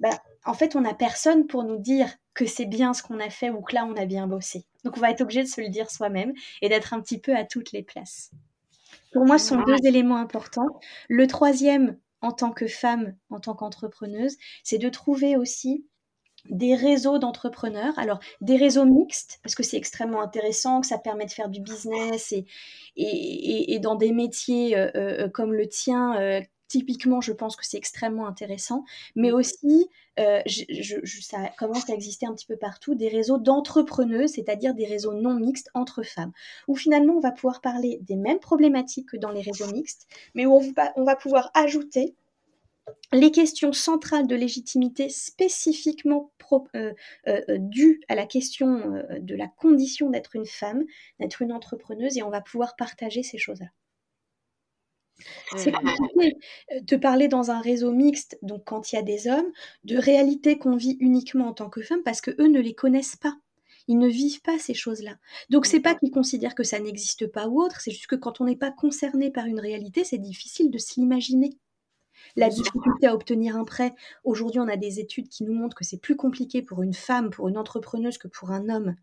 bah, 0.00 0.22
en 0.44 0.54
fait, 0.54 0.76
on 0.76 0.80
n'a 0.80 0.94
personne 0.94 1.46
pour 1.46 1.64
nous 1.64 1.78
dire 1.78 2.08
que 2.34 2.46
c'est 2.46 2.66
bien 2.66 2.94
ce 2.94 3.02
qu'on 3.02 3.20
a 3.20 3.30
fait 3.30 3.50
ou 3.50 3.60
que 3.60 3.74
là, 3.74 3.84
on 3.84 3.96
a 3.96 4.06
bien 4.06 4.26
bossé. 4.26 4.64
Donc, 4.88 4.96
on 4.96 5.00
va 5.00 5.10
être 5.10 5.20
obligé 5.20 5.42
de 5.42 5.48
se 5.48 5.60
le 5.60 5.68
dire 5.68 5.90
soi-même 5.90 6.32
et 6.62 6.70
d'être 6.70 6.94
un 6.94 7.02
petit 7.02 7.18
peu 7.18 7.36
à 7.36 7.44
toutes 7.44 7.72
les 7.72 7.82
places. 7.82 8.30
Pour 9.12 9.26
moi, 9.26 9.38
ce 9.38 9.48
sont 9.48 9.62
deux 9.64 9.76
éléments 9.84 10.16
importants. 10.16 10.80
Le 11.10 11.26
troisième, 11.26 11.98
en 12.22 12.32
tant 12.32 12.52
que 12.52 12.66
femme, 12.66 13.14
en 13.28 13.38
tant 13.38 13.52
qu'entrepreneuse, 13.52 14.38
c'est 14.64 14.78
de 14.78 14.88
trouver 14.88 15.36
aussi 15.36 15.84
des 16.48 16.74
réseaux 16.74 17.18
d'entrepreneurs. 17.18 17.98
Alors, 17.98 18.18
des 18.40 18.56
réseaux 18.56 18.86
mixtes, 18.86 19.40
parce 19.42 19.54
que 19.54 19.62
c'est 19.62 19.76
extrêmement 19.76 20.22
intéressant, 20.22 20.80
que 20.80 20.86
ça 20.86 20.96
permet 20.96 21.26
de 21.26 21.32
faire 21.32 21.50
du 21.50 21.60
business 21.60 22.32
et, 22.32 22.46
et, 22.96 23.78
dans 23.78 23.94
des 23.94 24.12
métiers 24.12 24.74
euh, 24.74 24.90
euh, 24.94 25.28
comme 25.28 25.52
le 25.52 25.68
tien, 25.68 26.18
euh, 26.18 26.40
typiquement, 26.68 27.20
je 27.20 27.32
pense 27.32 27.56
que 27.56 27.66
c'est 27.66 27.78
extrêmement 27.78 28.26
intéressant, 28.26 28.84
mais 29.16 29.32
aussi, 29.32 29.88
euh, 30.20 30.42
ça 31.20 31.48
commence 31.58 31.88
à 31.90 31.94
exister 31.94 32.26
un 32.26 32.34
petit 32.34 32.46
peu 32.46 32.56
partout, 32.56 32.94
des 32.94 33.08
réseaux 33.08 33.38
d'entrepreneuses, 33.38 34.32
c'est-à-dire 34.32 34.74
des 34.74 34.86
réseaux 34.86 35.14
non 35.14 35.34
mixtes 35.34 35.70
entre 35.74 36.02
femmes, 36.02 36.32
où 36.68 36.76
finalement 36.76 37.14
on 37.14 37.20
va 37.20 37.32
pouvoir 37.32 37.60
parler 37.60 37.98
des 38.02 38.16
mêmes 38.16 38.38
problématiques 38.38 39.08
que 39.10 39.16
dans 39.16 39.30
les 39.30 39.40
réseaux 39.40 39.70
mixtes, 39.72 40.06
mais 40.34 40.46
où 40.46 40.60
on 40.96 41.04
va, 41.04 41.16
pouvoir 41.16 41.50
ajouter 41.54 42.14
les 43.12 43.30
questions 43.30 43.72
centrales 43.72 44.26
de 44.26 44.34
légitimité 44.36 45.08
spécifiquement 45.08 46.30
euh, 46.74 46.92
euh, 47.26 47.42
dues 47.58 48.00
à 48.08 48.14
la 48.14 48.26
question 48.26 49.02
de 49.20 49.34
la 49.34 49.48
condition 49.48 50.10
d'être 50.10 50.36
une 50.36 50.46
femme, 50.46 50.84
d'être 51.20 51.42
une 51.42 51.52
entrepreneuse, 51.52 52.18
et 52.18 52.22
on 52.22 52.30
va 52.30 52.40
pouvoir 52.40 52.76
partager 52.76 53.22
ces 53.22 53.38
choses-là. 53.38 53.68
C'est 55.56 55.72
compliqué 55.72 56.36
de 56.80 56.96
parler 56.96 57.28
dans 57.28 57.50
un 57.50 57.60
réseau 57.60 57.92
mixte, 57.92 58.38
donc 58.42 58.64
quand 58.64 58.92
il 58.92 58.96
y 58.96 58.98
a 58.98 59.02
des 59.02 59.26
hommes, 59.26 59.50
de 59.84 59.96
réalités 59.96 60.58
qu'on 60.58 60.76
vit 60.76 60.96
uniquement 61.00 61.48
en 61.48 61.54
tant 61.54 61.70
que 61.70 61.82
femme 61.82 62.02
parce 62.04 62.20
que 62.20 62.30
eux 62.40 62.48
ne 62.48 62.60
les 62.60 62.74
connaissent 62.74 63.16
pas. 63.16 63.36
Ils 63.88 63.98
ne 63.98 64.08
vivent 64.08 64.42
pas 64.42 64.58
ces 64.58 64.74
choses-là. 64.74 65.16
Donc 65.48 65.64
c'est 65.64 65.80
pas 65.80 65.94
qu'ils 65.94 66.10
considèrent 66.10 66.54
que 66.54 66.62
ça 66.62 66.78
n'existe 66.78 67.26
pas 67.26 67.48
ou 67.48 67.62
autre, 67.62 67.80
c'est 67.80 67.90
juste 67.90 68.06
que 68.06 68.16
quand 68.16 68.40
on 68.40 68.44
n'est 68.44 68.56
pas 68.56 68.70
concerné 68.70 69.30
par 69.30 69.46
une 69.46 69.60
réalité, 69.60 70.04
c'est 70.04 70.18
difficile 70.18 70.70
de 70.70 70.78
s'imaginer. 70.78 71.56
La 72.36 72.50
difficulté 72.50 73.06
à 73.06 73.14
obtenir 73.14 73.56
un 73.56 73.64
prêt, 73.64 73.94
aujourd'hui 74.24 74.60
on 74.60 74.68
a 74.68 74.76
des 74.76 75.00
études 75.00 75.28
qui 75.28 75.44
nous 75.44 75.54
montrent 75.54 75.76
que 75.76 75.84
c'est 75.84 76.00
plus 76.00 76.16
compliqué 76.16 76.60
pour 76.60 76.82
une 76.82 76.92
femme, 76.92 77.30
pour 77.30 77.48
une 77.48 77.56
entrepreneuse 77.56 78.18
que 78.18 78.28
pour 78.28 78.50
un 78.50 78.68
homme 78.68 78.94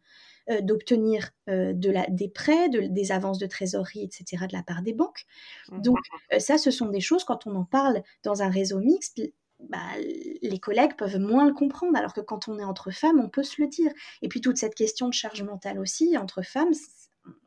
euh, 0.50 0.62
d'obtenir 0.62 1.32
euh, 1.50 1.74
de 1.74 1.90
la, 1.90 2.06
des 2.08 2.30
prêts, 2.30 2.70
des 2.70 3.12
avances 3.12 3.40
de 3.40 3.48
trésorerie, 3.48 4.04
etc., 4.04 4.46
de 4.48 4.56
la 4.56 4.62
part 4.62 4.84
des 4.84 4.94
banques. 4.94 5.26
Mmh. 5.72 5.82
Donc 5.82 5.98
euh, 6.34 6.40
ça, 6.40 6.60
ce 6.60 6.70
sont 6.70 6.90
des 6.90 7.00
choses, 7.00 7.24
quand 7.24 7.48
on 7.48 7.56
en 7.56 7.66
parle 7.66 8.04
dans 8.24 8.44
un 8.44 8.50
réseau 8.50 8.80
mixte, 8.80 9.22
bah, 9.60 9.80
les 9.98 10.60
collègues 10.60 10.96
peuvent 10.98 11.18
moins 11.18 11.48
le 11.48 11.54
comprendre, 11.54 11.98
alors 11.98 12.14
que 12.14 12.22
quand 12.22 12.48
on 12.48 12.60
est 12.60 12.64
entre 12.64 12.92
femmes, 12.92 13.20
on 13.20 13.30
peut 13.30 13.44
se 13.44 13.60
le 13.60 13.68
dire. 13.68 13.92
Et 14.22 14.28
puis 14.28 14.40
toute 14.40 14.58
cette 14.58 14.76
question 14.76 15.08
de 15.08 15.14
charge 15.14 15.42
mentale 15.42 15.80
aussi, 15.80 16.16
entre 16.18 16.44
femmes, 16.44 16.74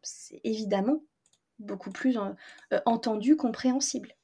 c'est 0.02 0.40
évidemment 0.42 1.02
beaucoup 1.60 1.90
plus 1.90 2.18
entendu, 2.86 3.36
compréhensible. 3.36 4.14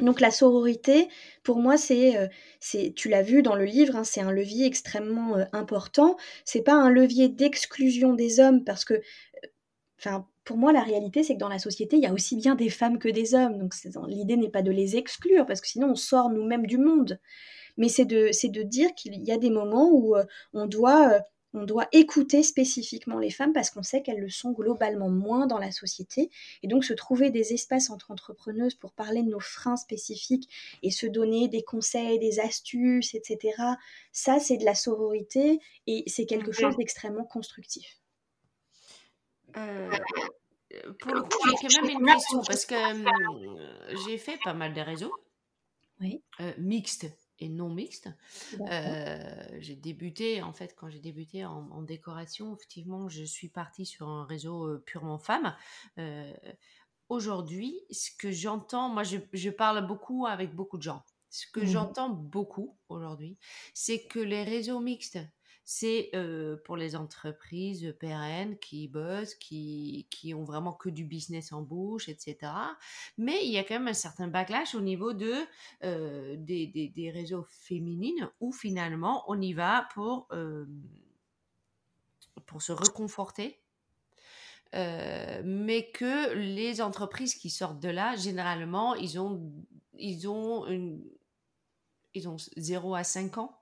Donc 0.00 0.20
la 0.20 0.32
sororité, 0.32 1.08
pour 1.44 1.58
moi, 1.58 1.76
c'est, 1.76 2.16
euh, 2.16 2.26
c'est 2.58 2.92
tu 2.96 3.08
l'as 3.08 3.22
vu 3.22 3.42
dans 3.42 3.54
le 3.54 3.64
livre, 3.64 3.94
hein, 3.94 4.02
c'est 4.04 4.20
un 4.20 4.32
levier 4.32 4.66
extrêmement 4.66 5.36
euh, 5.36 5.44
important. 5.52 6.16
C'est 6.44 6.62
pas 6.62 6.74
un 6.74 6.90
levier 6.90 7.28
d'exclusion 7.28 8.12
des 8.12 8.40
hommes 8.40 8.64
parce 8.64 8.84
que, 8.84 8.94
euh, 8.94 9.00
enfin, 10.00 10.26
pour 10.44 10.56
moi, 10.56 10.72
la 10.72 10.82
réalité, 10.82 11.22
c'est 11.22 11.34
que 11.34 11.38
dans 11.40 11.48
la 11.48 11.60
société, 11.60 11.96
il 11.96 12.02
y 12.02 12.06
a 12.06 12.12
aussi 12.12 12.36
bien 12.36 12.56
des 12.56 12.70
femmes 12.70 12.98
que 12.98 13.08
des 13.08 13.34
hommes. 13.34 13.58
Donc 13.58 13.74
l'idée 14.08 14.36
n'est 14.36 14.50
pas 14.50 14.62
de 14.62 14.72
les 14.72 14.96
exclure 14.96 15.46
parce 15.46 15.60
que 15.60 15.68
sinon 15.68 15.90
on 15.92 15.94
sort 15.96 16.30
nous-mêmes 16.30 16.66
du 16.66 16.78
monde. 16.78 17.20
Mais 17.76 17.88
c'est 17.88 18.04
de, 18.04 18.30
c'est 18.32 18.50
de 18.50 18.62
dire 18.62 18.94
qu'il 18.94 19.14
y 19.24 19.32
a 19.32 19.38
des 19.38 19.50
moments 19.50 19.90
où 19.92 20.16
on 20.54 20.66
doit 20.66 21.20
on 21.54 21.64
doit 21.64 21.86
écouter 21.92 22.42
spécifiquement 22.42 23.18
les 23.18 23.30
femmes 23.30 23.52
parce 23.52 23.70
qu'on 23.70 23.82
sait 23.82 24.02
qu'elles 24.02 24.20
le 24.20 24.28
sont 24.28 24.52
globalement 24.52 25.08
moins 25.08 25.46
dans 25.46 25.58
la 25.58 25.70
société. 25.70 26.30
Et 26.62 26.68
donc 26.68 26.84
se 26.84 26.92
trouver 26.92 27.30
des 27.30 27.52
espaces 27.52 27.90
entre 27.90 28.10
entrepreneuses 28.10 28.74
pour 28.74 28.92
parler 28.92 29.22
de 29.22 29.30
nos 29.30 29.40
freins 29.40 29.76
spécifiques 29.76 30.48
et 30.82 30.90
se 30.90 31.06
donner 31.06 31.48
des 31.48 31.62
conseils, 31.62 32.18
des 32.18 32.40
astuces, 32.40 33.14
etc. 33.14 33.54
Ça, 34.12 34.40
c'est 34.40 34.56
de 34.56 34.64
la 34.64 34.74
sororité 34.74 35.60
et 35.86 36.02
c'est 36.08 36.26
quelque 36.26 36.52
chose 36.52 36.76
d'extrêmement 36.76 37.24
constructif. 37.24 37.98
Euh, 39.56 39.90
pour 41.00 41.14
le 41.14 41.22
coup, 41.22 41.38
j'ai 41.44 41.68
quand 41.68 41.82
même 41.82 42.00
une 42.00 42.06
question 42.06 42.42
parce 42.42 42.66
que 42.66 42.74
euh, 42.74 43.96
j'ai 44.04 44.18
fait 44.18 44.38
pas 44.42 44.54
mal 44.54 44.74
de 44.74 44.80
réseaux 44.80 45.12
oui. 46.00 46.22
Euh, 46.40 46.52
mixtes 46.58 47.06
et 47.44 47.48
non 47.50 47.68
mixte. 47.68 48.08
Euh, 48.70 49.18
j'ai 49.58 49.76
débuté, 49.76 50.42
en 50.42 50.52
fait, 50.52 50.74
quand 50.74 50.88
j'ai 50.88 51.00
débuté 51.00 51.44
en, 51.44 51.82
décoration, 51.82 52.54
effectivement, 52.54 53.08
je 53.08 53.24
suis 53.24 53.48
partie 53.48 53.84
sur 53.84 54.08
un 54.08 54.24
réseau 54.24 54.66
euh, 54.66 54.82
purement 54.84 55.18
femme. 55.18 55.54
Euh, 55.98 56.32
aujourd'hui, 57.10 57.78
ce 57.90 58.10
que 58.18 58.30
j'entends, 58.32 58.88
moi, 58.88 59.02
je, 59.02 59.50
parle 59.50 59.86
beaucoup 59.86 60.26
avec 60.26 60.54
beaucoup 60.54 60.78
de 60.78 60.82
gens. 60.82 61.04
Ce 61.28 61.46
que 61.52 61.60
mmh 61.60 61.66
j'entends 61.66 62.10
beaucoup 62.10 62.78
aujourd'hui, 62.88 63.36
c'est 63.74 64.06
que 64.06 64.20
les 64.20 64.44
réseaux 64.44 64.80
mixtes, 64.80 65.18
c'est 65.64 66.10
pour 66.64 66.76
les 66.76 66.94
entreprises 66.94 67.94
pérennes 67.98 68.58
qui 68.58 68.86
bossent, 68.88 69.34
qui, 69.34 70.06
qui 70.10 70.34
ont 70.34 70.44
vraiment 70.44 70.72
que 70.74 70.90
du 70.90 71.04
business 71.04 71.52
en 71.52 71.62
bouche, 71.62 72.08
etc. 72.08 72.52
Mais 73.16 73.44
il 73.44 73.50
y 73.50 73.58
a 73.58 73.64
quand 73.64 73.74
même 73.74 73.88
un 73.88 73.94
certain 73.94 74.28
backlash 74.28 74.74
au 74.74 74.82
niveau 74.82 75.14
de, 75.14 75.34
des, 76.36 76.66
des, 76.66 76.88
des, 76.88 77.10
réseaux 77.10 77.46
féminines 77.48 78.30
où 78.40 78.52
finalement 78.52 79.24
on 79.28 79.40
y 79.40 79.54
va 79.54 79.88
pour, 79.94 80.28
pour 82.46 82.62
se 82.62 82.72
reconforter. 82.72 83.58
mais 84.72 85.90
que 85.94 86.34
les 86.34 86.82
entreprises 86.82 87.34
qui 87.34 87.48
sortent 87.48 87.80
de 87.80 87.88
là, 87.88 88.16
généralement, 88.16 88.94
ils 88.94 89.18
ont, 89.18 89.40
ils 89.98 90.28
ont, 90.28 90.66
ils 92.12 92.28
ont 92.28 92.36
0 92.56 92.94
à 92.94 93.04
5 93.04 93.38
ans. 93.38 93.58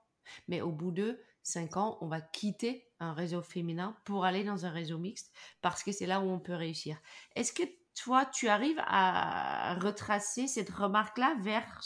Mais 0.47 0.61
au 0.61 0.71
bout 0.71 0.91
de 0.91 1.19
5 1.43 1.77
ans, 1.77 1.97
on 2.01 2.07
va 2.07 2.21
quitter 2.21 2.87
un 2.99 3.13
réseau 3.13 3.41
féminin 3.41 3.95
pour 4.05 4.25
aller 4.25 4.43
dans 4.43 4.65
un 4.65 4.69
réseau 4.69 4.97
mixte 4.97 5.31
parce 5.61 5.83
que 5.83 5.91
c'est 5.91 6.05
là 6.05 6.21
où 6.21 6.29
on 6.29 6.39
peut 6.39 6.55
réussir. 6.55 6.97
Est-ce 7.35 7.53
que 7.53 7.63
toi, 7.95 8.25
tu 8.25 8.47
arrives 8.47 8.81
à 8.85 9.75
retracer 9.75 10.47
cette 10.47 10.69
remarque-là 10.69 11.35
vers 11.41 11.81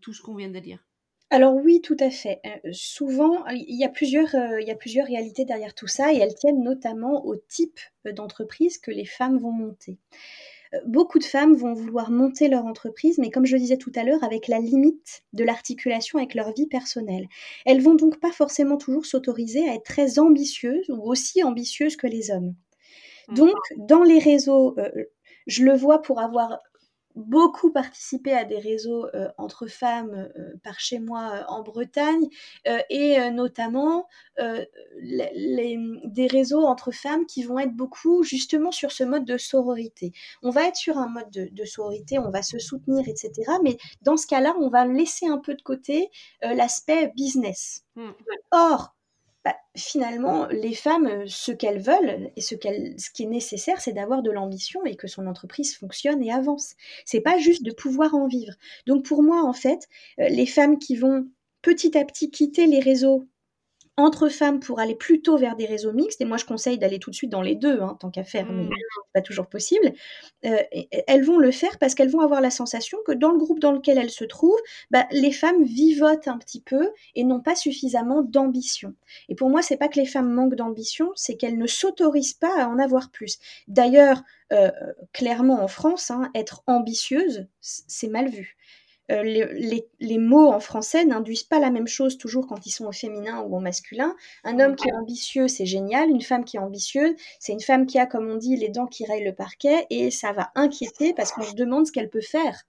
tout 0.00 0.12
ce 0.12 0.22
qu'on 0.22 0.36
vient 0.36 0.50
de 0.50 0.58
dire? 0.58 0.78
Alors 1.30 1.56
oui, 1.56 1.80
tout 1.80 1.96
à 1.98 2.10
fait. 2.10 2.40
Euh, 2.46 2.72
souvent, 2.72 3.44
il 3.48 3.76
y 3.76 3.84
a 3.84 3.88
plusieurs, 3.88 4.32
euh, 4.36 4.60
il 4.60 4.68
y 4.68 4.70
a 4.70 4.76
plusieurs 4.76 5.08
réalités 5.08 5.44
derrière 5.44 5.74
tout 5.74 5.88
ça 5.88 6.12
et 6.12 6.18
elles 6.18 6.36
tiennent 6.36 6.62
notamment 6.62 7.26
au 7.26 7.34
type 7.34 7.80
d'entreprise 8.04 8.78
que 8.78 8.92
les 8.92 9.06
femmes 9.06 9.38
vont 9.38 9.50
monter 9.50 9.98
beaucoup 10.86 11.18
de 11.18 11.24
femmes 11.24 11.54
vont 11.54 11.74
vouloir 11.74 12.10
monter 12.10 12.48
leur 12.48 12.66
entreprise, 12.66 13.18
mais 13.18 13.30
comme 13.30 13.46
je 13.46 13.56
disais 13.56 13.76
tout 13.76 13.92
à 13.94 14.04
l'heure, 14.04 14.22
avec 14.22 14.48
la 14.48 14.58
limite 14.58 15.22
de 15.32 15.44
l'articulation 15.44 16.18
avec 16.18 16.34
leur 16.34 16.52
vie 16.52 16.66
personnelle. 16.66 17.28
Elles 17.64 17.80
vont 17.80 17.94
donc 17.94 18.20
pas 18.20 18.32
forcément 18.32 18.76
toujours 18.76 19.06
s'autoriser 19.06 19.68
à 19.68 19.74
être 19.74 19.84
très 19.84 20.18
ambitieuses 20.18 20.88
ou 20.90 21.10
aussi 21.10 21.42
ambitieuses 21.42 21.96
que 21.96 22.06
les 22.06 22.30
hommes. 22.30 22.54
Mmh. 23.28 23.34
Donc, 23.34 23.56
dans 23.76 24.02
les 24.02 24.18
réseaux, 24.18 24.78
euh, 24.78 24.90
je 25.46 25.64
le 25.64 25.76
vois 25.76 26.02
pour 26.02 26.20
avoir 26.20 26.58
beaucoup 27.16 27.72
participé 27.72 28.32
à 28.32 28.44
des 28.44 28.58
réseaux 28.58 29.06
euh, 29.14 29.28
entre 29.38 29.66
femmes 29.66 30.30
euh, 30.38 30.52
par 30.62 30.78
chez 30.78 30.98
moi 30.98 31.30
euh, 31.32 31.42
en 31.48 31.62
Bretagne 31.62 32.28
et 32.90 33.18
notamment 33.30 34.06
des 34.38 36.26
réseaux 36.26 36.66
entre 36.66 36.90
femmes 36.90 37.24
qui 37.26 37.42
vont 37.42 37.58
être 37.58 37.74
beaucoup 37.74 38.22
justement 38.22 38.70
sur 38.70 38.92
ce 38.92 39.04
mode 39.04 39.24
de 39.24 39.38
sororité. 39.38 40.12
On 40.42 40.50
va 40.50 40.66
être 40.66 40.76
sur 40.76 40.98
un 40.98 41.08
mode 41.08 41.30
de, 41.30 41.64
sororité, 41.64 42.18
on 42.18 42.30
va 42.30 42.42
se 42.42 42.58
soutenir, 42.58 43.08
etc. 43.08 43.30
Mais 43.62 43.76
dans 44.02 44.16
ce 44.16 44.26
cas-là, 44.26 44.54
on 44.60 44.68
va 44.68 44.86
laisser 44.86 45.26
un 45.26 45.38
peu 45.38 45.54
de 45.54 45.62
côté 45.62 46.10
l'aspect 46.42 47.12
business. 47.16 47.84
Mmh. 47.96 48.10
Or, 48.50 48.95
bah, 49.46 49.54
finalement, 49.76 50.46
les 50.46 50.74
femmes, 50.74 51.06
euh, 51.06 51.24
ce 51.28 51.52
qu'elles 51.52 51.80
veulent 51.80 52.32
et 52.34 52.40
ce, 52.40 52.56
ce 52.56 53.10
qui 53.10 53.22
est 53.22 53.26
nécessaire, 53.26 53.80
c'est 53.80 53.92
d'avoir 53.92 54.22
de 54.22 54.32
l'ambition 54.32 54.84
et 54.84 54.96
que 54.96 55.06
son 55.06 55.28
entreprise 55.28 55.76
fonctionne 55.76 56.20
et 56.20 56.32
avance. 56.32 56.74
C'est 57.04 57.20
pas 57.20 57.38
juste 57.38 57.62
de 57.62 57.70
pouvoir 57.70 58.16
en 58.16 58.26
vivre. 58.26 58.54
Donc 58.88 59.04
pour 59.04 59.22
moi, 59.22 59.44
en 59.44 59.52
fait, 59.52 59.86
euh, 60.18 60.28
les 60.28 60.46
femmes 60.46 60.80
qui 60.80 60.96
vont 60.96 61.28
petit 61.62 61.96
à 61.96 62.04
petit 62.04 62.28
quitter 62.32 62.66
les 62.66 62.80
réseaux 62.80 63.28
entre 63.96 64.28
femmes 64.28 64.60
pour 64.60 64.78
aller 64.78 64.94
plutôt 64.94 65.38
vers 65.38 65.56
des 65.56 65.64
réseaux 65.64 65.92
mixtes, 65.92 66.20
et 66.20 66.24
moi 66.26 66.36
je 66.36 66.44
conseille 66.44 66.78
d'aller 66.78 66.98
tout 66.98 67.10
de 67.10 67.14
suite 67.14 67.30
dans 67.30 67.42
les 67.42 67.54
deux, 67.54 67.80
hein, 67.80 67.96
tant 67.98 68.10
qu'à 68.10 68.24
faire, 68.24 68.46
mais 68.50 68.64
c'est 68.64 69.12
pas 69.14 69.22
toujours 69.22 69.46
possible, 69.46 69.92
euh, 70.44 70.58
elles 71.06 71.24
vont 71.24 71.38
le 71.38 71.50
faire 71.50 71.78
parce 71.78 71.94
qu'elles 71.94 72.10
vont 72.10 72.20
avoir 72.20 72.40
la 72.40 72.50
sensation 72.50 72.98
que 73.06 73.12
dans 73.12 73.30
le 73.30 73.38
groupe 73.38 73.58
dans 73.58 73.72
lequel 73.72 73.96
elles 73.98 74.10
se 74.10 74.24
trouvent, 74.24 74.60
bah, 74.90 75.06
les 75.12 75.32
femmes 75.32 75.64
vivotent 75.64 76.28
un 76.28 76.38
petit 76.38 76.60
peu 76.60 76.90
et 77.14 77.24
n'ont 77.24 77.40
pas 77.40 77.56
suffisamment 77.56 78.22
d'ambition. 78.22 78.94
Et 79.28 79.34
pour 79.34 79.48
moi, 79.48 79.62
c'est 79.62 79.78
pas 79.78 79.88
que 79.88 79.98
les 79.98 80.06
femmes 80.06 80.30
manquent 80.30 80.56
d'ambition, 80.56 81.12
c'est 81.14 81.36
qu'elles 81.36 81.58
ne 81.58 81.66
s'autorisent 81.66 82.34
pas 82.34 82.62
à 82.62 82.68
en 82.68 82.78
avoir 82.78 83.10
plus. 83.10 83.38
D'ailleurs, 83.66 84.22
euh, 84.52 84.70
clairement 85.12 85.62
en 85.62 85.68
France, 85.68 86.10
hein, 86.10 86.30
être 86.34 86.62
ambitieuse, 86.66 87.46
c'est 87.60 88.08
mal 88.08 88.28
vu. 88.28 88.56
Euh, 89.10 89.22
les, 89.22 90.18
mots 90.18 90.48
en 90.48 90.60
français 90.60 91.04
n'induisent 91.04 91.44
pas 91.44 91.60
la 91.60 91.70
même 91.70 91.86
chose 91.86 92.18
toujours 92.18 92.46
quand 92.46 92.66
ils 92.66 92.70
sont 92.70 92.86
au 92.86 92.92
féminin 92.92 93.40
ou 93.42 93.56
au 93.56 93.60
masculin. 93.60 94.14
Un 94.44 94.58
homme 94.58 94.74
qui 94.74 94.88
est 94.88 94.92
ambitieux, 94.92 95.48
c'est 95.48 95.66
génial. 95.66 96.10
Une 96.10 96.22
femme 96.22 96.44
qui 96.44 96.56
est 96.56 96.60
ambitieuse, 96.60 97.14
c'est 97.38 97.52
une 97.52 97.60
femme 97.60 97.86
qui 97.86 97.98
a, 97.98 98.06
comme 98.06 98.28
on 98.28 98.36
dit, 98.36 98.56
les 98.56 98.68
dents 98.68 98.86
qui 98.86 99.04
rayent 99.04 99.24
le 99.24 99.34
parquet 99.34 99.86
et 99.90 100.10
ça 100.10 100.32
va 100.32 100.50
inquiéter 100.54 101.12
parce 101.14 101.32
qu'on 101.32 101.42
se 101.42 101.54
demande 101.54 101.86
ce 101.86 101.92
qu'elle 101.92 102.10
peut 102.10 102.20
faire 102.20 102.64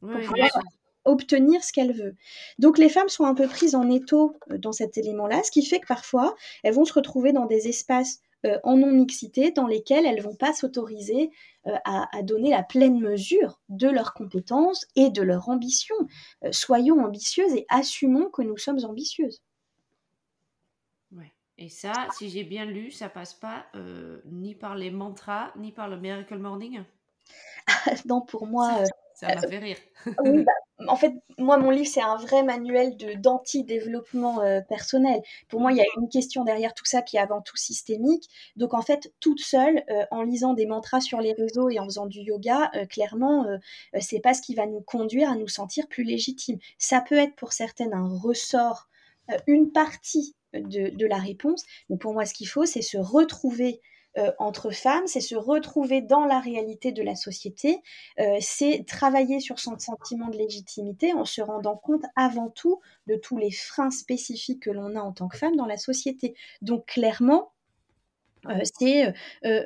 pour 0.00 0.10
pouvoir 0.10 0.50
obtenir 1.04 1.64
ce 1.64 1.72
qu'elle 1.72 1.92
veut. 1.92 2.14
Donc 2.58 2.78
les 2.78 2.88
femmes 2.88 3.08
sont 3.08 3.24
un 3.24 3.34
peu 3.34 3.46
prises 3.46 3.74
en 3.74 3.88
étau 3.90 4.36
euh, 4.50 4.58
dans 4.58 4.72
cet 4.72 4.98
élément-là, 4.98 5.42
ce 5.42 5.50
qui 5.50 5.64
fait 5.64 5.80
que 5.80 5.86
parfois 5.86 6.34
elles 6.62 6.74
vont 6.74 6.84
se 6.84 6.92
retrouver 6.92 7.32
dans 7.32 7.46
des 7.46 7.68
espaces 7.68 8.20
en 8.64 8.76
non-mixité 8.76 9.50
dans 9.50 9.66
lesquels 9.66 10.06
elles 10.06 10.22
vont 10.22 10.34
pas 10.34 10.52
s'autoriser 10.52 11.30
euh, 11.66 11.76
à, 11.84 12.22
donner 12.22 12.50
la 12.50 12.62
pleine 12.62 12.98
mesure 13.00 13.60
de 13.68 13.86
leurs 13.86 14.14
compétences 14.14 14.86
et 14.96 15.10
de 15.10 15.20
leur 15.20 15.50
ambition. 15.50 15.94
Euh, 16.44 16.52
soyons 16.52 17.04
ambitieuses 17.04 17.54
et 17.54 17.66
assumons 17.68 18.30
que 18.30 18.40
nous 18.40 18.56
sommes 18.56 18.82
ambitieuses. 18.84 19.42
Ouais. 21.12 21.32
Et 21.58 21.68
ça, 21.68 21.92
si 22.16 22.30
j'ai 22.30 22.44
bien 22.44 22.64
lu, 22.64 22.90
ça 22.90 23.10
passe 23.10 23.34
pas 23.34 23.66
ni 24.24 24.54
par 24.54 24.74
les 24.74 24.90
mantras, 24.90 25.52
ni 25.56 25.70
par 25.70 25.88
le 25.88 25.98
Miracle 25.98 26.38
Morning? 26.38 26.82
Non, 28.06 28.22
pour 28.22 28.46
moi, 28.46 28.82
ça 29.14 29.34
m'a 29.34 29.40
fait 29.42 29.58
rire. 29.58 29.76
oui, 30.24 30.44
bah, 30.44 30.52
en 30.88 30.96
fait, 30.96 31.14
moi, 31.38 31.58
mon 31.58 31.70
livre, 31.70 31.88
c'est 31.88 32.00
un 32.00 32.16
vrai 32.16 32.42
manuel 32.42 32.96
de 32.96 33.14
d'anti-développement 33.14 34.40
euh, 34.40 34.60
personnel. 34.60 35.22
Pour 35.48 35.60
moi, 35.60 35.72
il 35.72 35.78
y 35.78 35.80
a 35.80 35.86
une 35.98 36.08
question 36.08 36.44
derrière 36.44 36.74
tout 36.74 36.84
ça 36.84 37.02
qui 37.02 37.16
est 37.16 37.20
avant 37.20 37.40
tout 37.42 37.56
systémique. 37.56 38.28
Donc, 38.56 38.74
en 38.74 38.82
fait, 38.82 39.12
toute 39.20 39.40
seule, 39.40 39.82
euh, 39.90 40.04
en 40.10 40.22
lisant 40.22 40.54
des 40.54 40.66
mantras 40.66 41.00
sur 41.00 41.20
les 41.20 41.32
réseaux 41.32 41.68
et 41.70 41.78
en 41.78 41.84
faisant 41.84 42.06
du 42.06 42.20
yoga, 42.20 42.70
euh, 42.74 42.86
clairement, 42.86 43.46
c'est 44.00 44.20
pas 44.20 44.34
ce 44.34 44.42
qui 44.42 44.54
va 44.54 44.66
nous 44.66 44.80
conduire 44.80 45.30
à 45.30 45.36
nous 45.36 45.48
sentir 45.48 45.86
plus 45.88 46.04
légitimes. 46.04 46.58
Ça 46.78 47.00
peut 47.00 47.16
être 47.16 47.34
pour 47.36 47.52
certaines 47.52 47.94
un 47.94 48.08
ressort, 48.18 48.88
une 49.46 49.72
partie 49.72 50.34
de, 50.54 50.94
de, 50.94 51.06
la 51.06 51.18
réponse. 51.18 51.64
Mais 51.88 51.96
pour 51.96 52.12
moi, 52.12 52.24
ce 52.24 52.34
qu'il 52.34 52.48
faut, 52.48 52.66
c'est 52.66 52.82
se 52.82 52.98
retrouver 52.98 53.80
euh, 54.18 54.32
entre 54.38 54.70
femmes, 54.70 55.06
c'est 55.06 55.20
se 55.20 55.36
retrouver 55.36 56.00
dans 56.00 56.24
la 56.24 56.40
réalité 56.40 56.90
de 56.90 57.02
la 57.02 57.14
société, 57.14 57.80
euh, 58.18 58.38
c'est 58.40 58.84
travailler 58.86 59.38
sur 59.38 59.60
son 59.60 59.78
sentiment 59.78 60.28
de 60.28 60.36
légitimité 60.36 61.12
en 61.12 61.24
se 61.24 61.40
rendant 61.40 61.76
compte 61.76 62.02
avant 62.16 62.50
tout 62.50 62.80
de 63.06 63.14
tous 63.14 63.38
les 63.38 63.52
freins 63.52 63.92
spécifiques 63.92 64.64
que 64.64 64.70
l'on 64.70 64.96
a 64.96 65.00
en 65.00 65.12
tant 65.12 65.28
que 65.28 65.36
femme 65.38 65.54
dans 65.54 65.66
la 65.66 65.76
société. 65.76 66.34
Donc 66.60 66.86
clairement, 66.86 67.52
euh, 68.46 68.58
c'est 68.78 69.12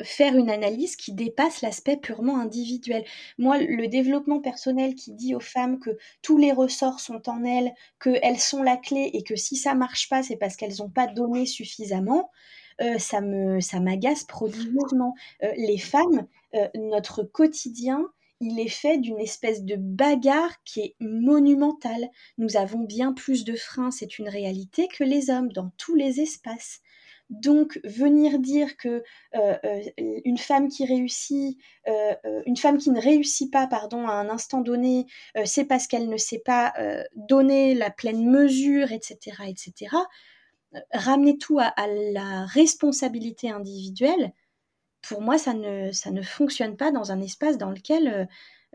faire 0.02 0.36
une 0.36 0.50
analyse 0.50 0.96
qui 0.96 1.12
dépasse 1.12 1.62
l'aspect 1.62 1.96
purement 1.96 2.38
individuel. 2.38 3.04
Moi, 3.38 3.58
le 3.58 3.86
développement 3.86 4.40
personnel 4.40 4.94
qui 4.94 5.12
dit 5.12 5.34
aux 5.34 5.40
femmes 5.40 5.78
que 5.78 5.96
tous 6.22 6.36
les 6.36 6.52
ressorts 6.52 7.00
sont 7.00 7.28
en 7.30 7.44
elles, 7.44 7.72
qu'elles 8.00 8.40
sont 8.40 8.62
la 8.62 8.76
clé 8.76 9.10
et 9.14 9.22
que 9.22 9.36
si 9.36 9.56
ça 9.56 9.74
marche 9.74 10.08
pas, 10.10 10.22
c'est 10.22 10.36
parce 10.36 10.56
qu'elles 10.56 10.76
n'ont 10.80 10.90
pas 10.90 11.06
donné 11.06 11.46
suffisamment, 11.46 12.30
euh, 12.80 12.98
ça 12.98 13.20
me 13.20 13.58
m'agace 13.80 14.24
prodigieusement. 14.24 15.14
Euh, 15.42 15.52
les 15.56 15.78
femmes, 15.78 16.26
euh, 16.54 16.68
notre 16.74 17.22
quotidien, 17.22 18.08
il 18.40 18.58
est 18.58 18.68
fait 18.68 18.98
d'une 18.98 19.20
espèce 19.20 19.64
de 19.64 19.76
bagarre 19.76 20.62
qui 20.64 20.80
est 20.80 20.96
monumentale. 21.00 22.10
Nous 22.38 22.56
avons 22.56 22.80
bien 22.80 23.12
plus 23.12 23.44
de 23.44 23.54
freins, 23.54 23.90
c'est 23.90 24.18
une 24.18 24.28
réalité, 24.28 24.88
que 24.88 25.04
les 25.04 25.30
hommes 25.30 25.52
dans 25.52 25.70
tous 25.78 25.94
les 25.94 26.20
espaces. 26.20 26.80
Donc 27.30 27.80
venir 27.84 28.38
dire 28.38 28.76
que 28.76 29.02
une 29.96 30.36
femme 30.36 30.68
qui 30.68 30.84
réussit, 30.84 31.58
une 32.44 32.56
femme 32.56 32.76
qui 32.76 32.90
ne 32.90 33.00
réussit 33.00 33.50
pas, 33.50 33.66
pardon, 33.66 34.06
à 34.06 34.12
un 34.12 34.28
instant 34.28 34.60
donné, 34.60 35.06
c'est 35.46 35.64
parce 35.64 35.86
qu'elle 35.86 36.10
ne 36.10 36.18
sait 36.18 36.42
pas 36.44 36.74
donner 37.16 37.74
la 37.74 37.88
pleine 37.88 38.30
mesure, 38.30 38.92
etc., 38.92 39.36
etc 39.48 39.96
ramener 40.92 41.38
tout 41.38 41.58
à, 41.58 41.72
la 41.86 42.44
responsabilité 42.46 43.50
individuelle, 43.50 44.32
pour 45.08 45.20
moi, 45.20 45.38
ça 45.38 45.54
ne, 45.54 45.92
ça 45.92 46.10
ne 46.10 46.22
fonctionne 46.22 46.76
pas 46.76 46.90
dans 46.90 47.12
un 47.12 47.20
espace 47.20 47.58
dans 47.58 47.70
lequel 47.70 48.08
euh, 48.08 48.24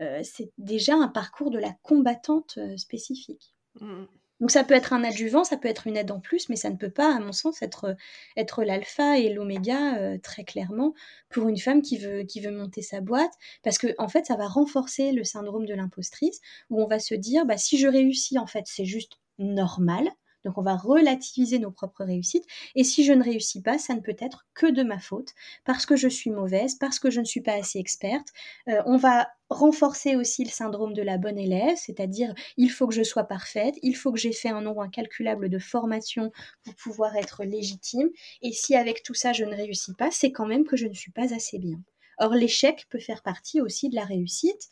euh, 0.00 0.20
c'est 0.22 0.50
déjà 0.58 0.94
un 0.94 1.08
parcours 1.08 1.50
de 1.50 1.58
la 1.58 1.72
combattante 1.82 2.54
euh, 2.58 2.76
spécifique. 2.76 3.54
Mmh. 3.80 4.04
Donc 4.40 4.50
ça 4.50 4.64
peut 4.64 4.74
être 4.74 4.94
un 4.94 5.04
adjuvant, 5.04 5.44
ça 5.44 5.58
peut 5.58 5.68
être 5.68 5.86
une 5.86 5.98
aide 5.98 6.10
en 6.10 6.20
plus, 6.20 6.48
mais 6.48 6.56
ça 6.56 6.70
ne 6.70 6.76
peut 6.76 6.90
pas, 6.90 7.14
à 7.14 7.20
mon 7.20 7.32
sens, 7.32 7.60
être, 7.60 7.94
être 8.38 8.64
l'alpha 8.64 9.18
et 9.18 9.30
l'oméga 9.34 10.18
très 10.20 10.44
clairement 10.44 10.94
pour 11.28 11.46
une 11.46 11.58
femme 11.58 11.82
qui 11.82 11.98
veut, 11.98 12.22
qui 12.22 12.40
veut 12.40 12.50
monter 12.50 12.80
sa 12.80 13.02
boîte, 13.02 13.34
parce 13.62 13.76
que 13.76 13.88
en 13.98 14.08
fait, 14.08 14.24
ça 14.24 14.36
va 14.36 14.46
renforcer 14.48 15.12
le 15.12 15.24
syndrome 15.24 15.66
de 15.66 15.74
l'impostrice, 15.74 16.40
où 16.70 16.82
on 16.82 16.86
va 16.86 16.98
se 16.98 17.14
dire, 17.14 17.44
bah, 17.44 17.58
si 17.58 17.76
je 17.76 17.86
réussis, 17.86 18.38
en 18.38 18.46
fait, 18.46 18.64
c'est 18.64 18.86
juste 18.86 19.20
normal, 19.38 20.08
Donc 20.44 20.58
on 20.58 20.62
va 20.62 20.76
relativiser 20.76 21.58
nos 21.58 21.70
propres 21.70 22.04
réussites. 22.04 22.46
Et 22.74 22.84
si 22.84 23.04
je 23.04 23.12
ne 23.12 23.22
réussis 23.22 23.62
pas, 23.62 23.78
ça 23.78 23.94
ne 23.94 24.00
peut 24.00 24.16
être 24.18 24.46
que 24.54 24.66
de 24.66 24.82
ma 24.82 24.98
faute, 24.98 25.34
parce 25.64 25.86
que 25.86 25.96
je 25.96 26.08
suis 26.08 26.30
mauvaise, 26.30 26.76
parce 26.76 26.98
que 26.98 27.10
je 27.10 27.20
ne 27.20 27.24
suis 27.24 27.40
pas 27.40 27.54
assez 27.54 27.78
experte. 27.78 28.28
Euh, 28.68 28.82
on 28.86 28.96
va 28.96 29.28
renforcer 29.48 30.16
aussi 30.16 30.44
le 30.44 30.50
syndrome 30.50 30.94
de 30.94 31.02
la 31.02 31.18
bonne 31.18 31.38
élève, 31.38 31.76
c'est-à-dire 31.76 32.32
il 32.56 32.70
faut 32.70 32.86
que 32.86 32.94
je 32.94 33.02
sois 33.02 33.24
parfaite, 33.24 33.74
il 33.82 33.96
faut 33.96 34.12
que 34.12 34.18
j'ai 34.18 34.32
fait 34.32 34.48
un 34.48 34.60
nombre 34.60 34.82
incalculable 34.82 35.48
de 35.48 35.58
formations 35.58 36.30
pour 36.64 36.74
pouvoir 36.76 37.16
être 37.16 37.44
légitime. 37.44 38.08
Et 38.42 38.52
si 38.52 38.76
avec 38.76 39.02
tout 39.02 39.14
ça 39.14 39.32
je 39.32 39.44
ne 39.44 39.54
réussis 39.54 39.94
pas, 39.94 40.10
c'est 40.10 40.32
quand 40.32 40.46
même 40.46 40.64
que 40.64 40.76
je 40.76 40.86
ne 40.86 40.94
suis 40.94 41.12
pas 41.12 41.34
assez 41.34 41.58
bien. 41.58 41.80
Or 42.18 42.34
l'échec 42.34 42.86
peut 42.90 43.00
faire 43.00 43.22
partie 43.22 43.60
aussi 43.60 43.88
de 43.88 43.96
la 43.96 44.04
réussite. 44.04 44.68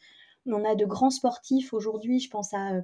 On 0.46 0.64
a 0.64 0.74
de 0.74 0.84
grands 0.86 1.10
sportifs 1.10 1.72
aujourd'hui, 1.72 2.20
je 2.20 2.30
pense 2.30 2.54
à 2.54 2.74
euh, 2.74 2.82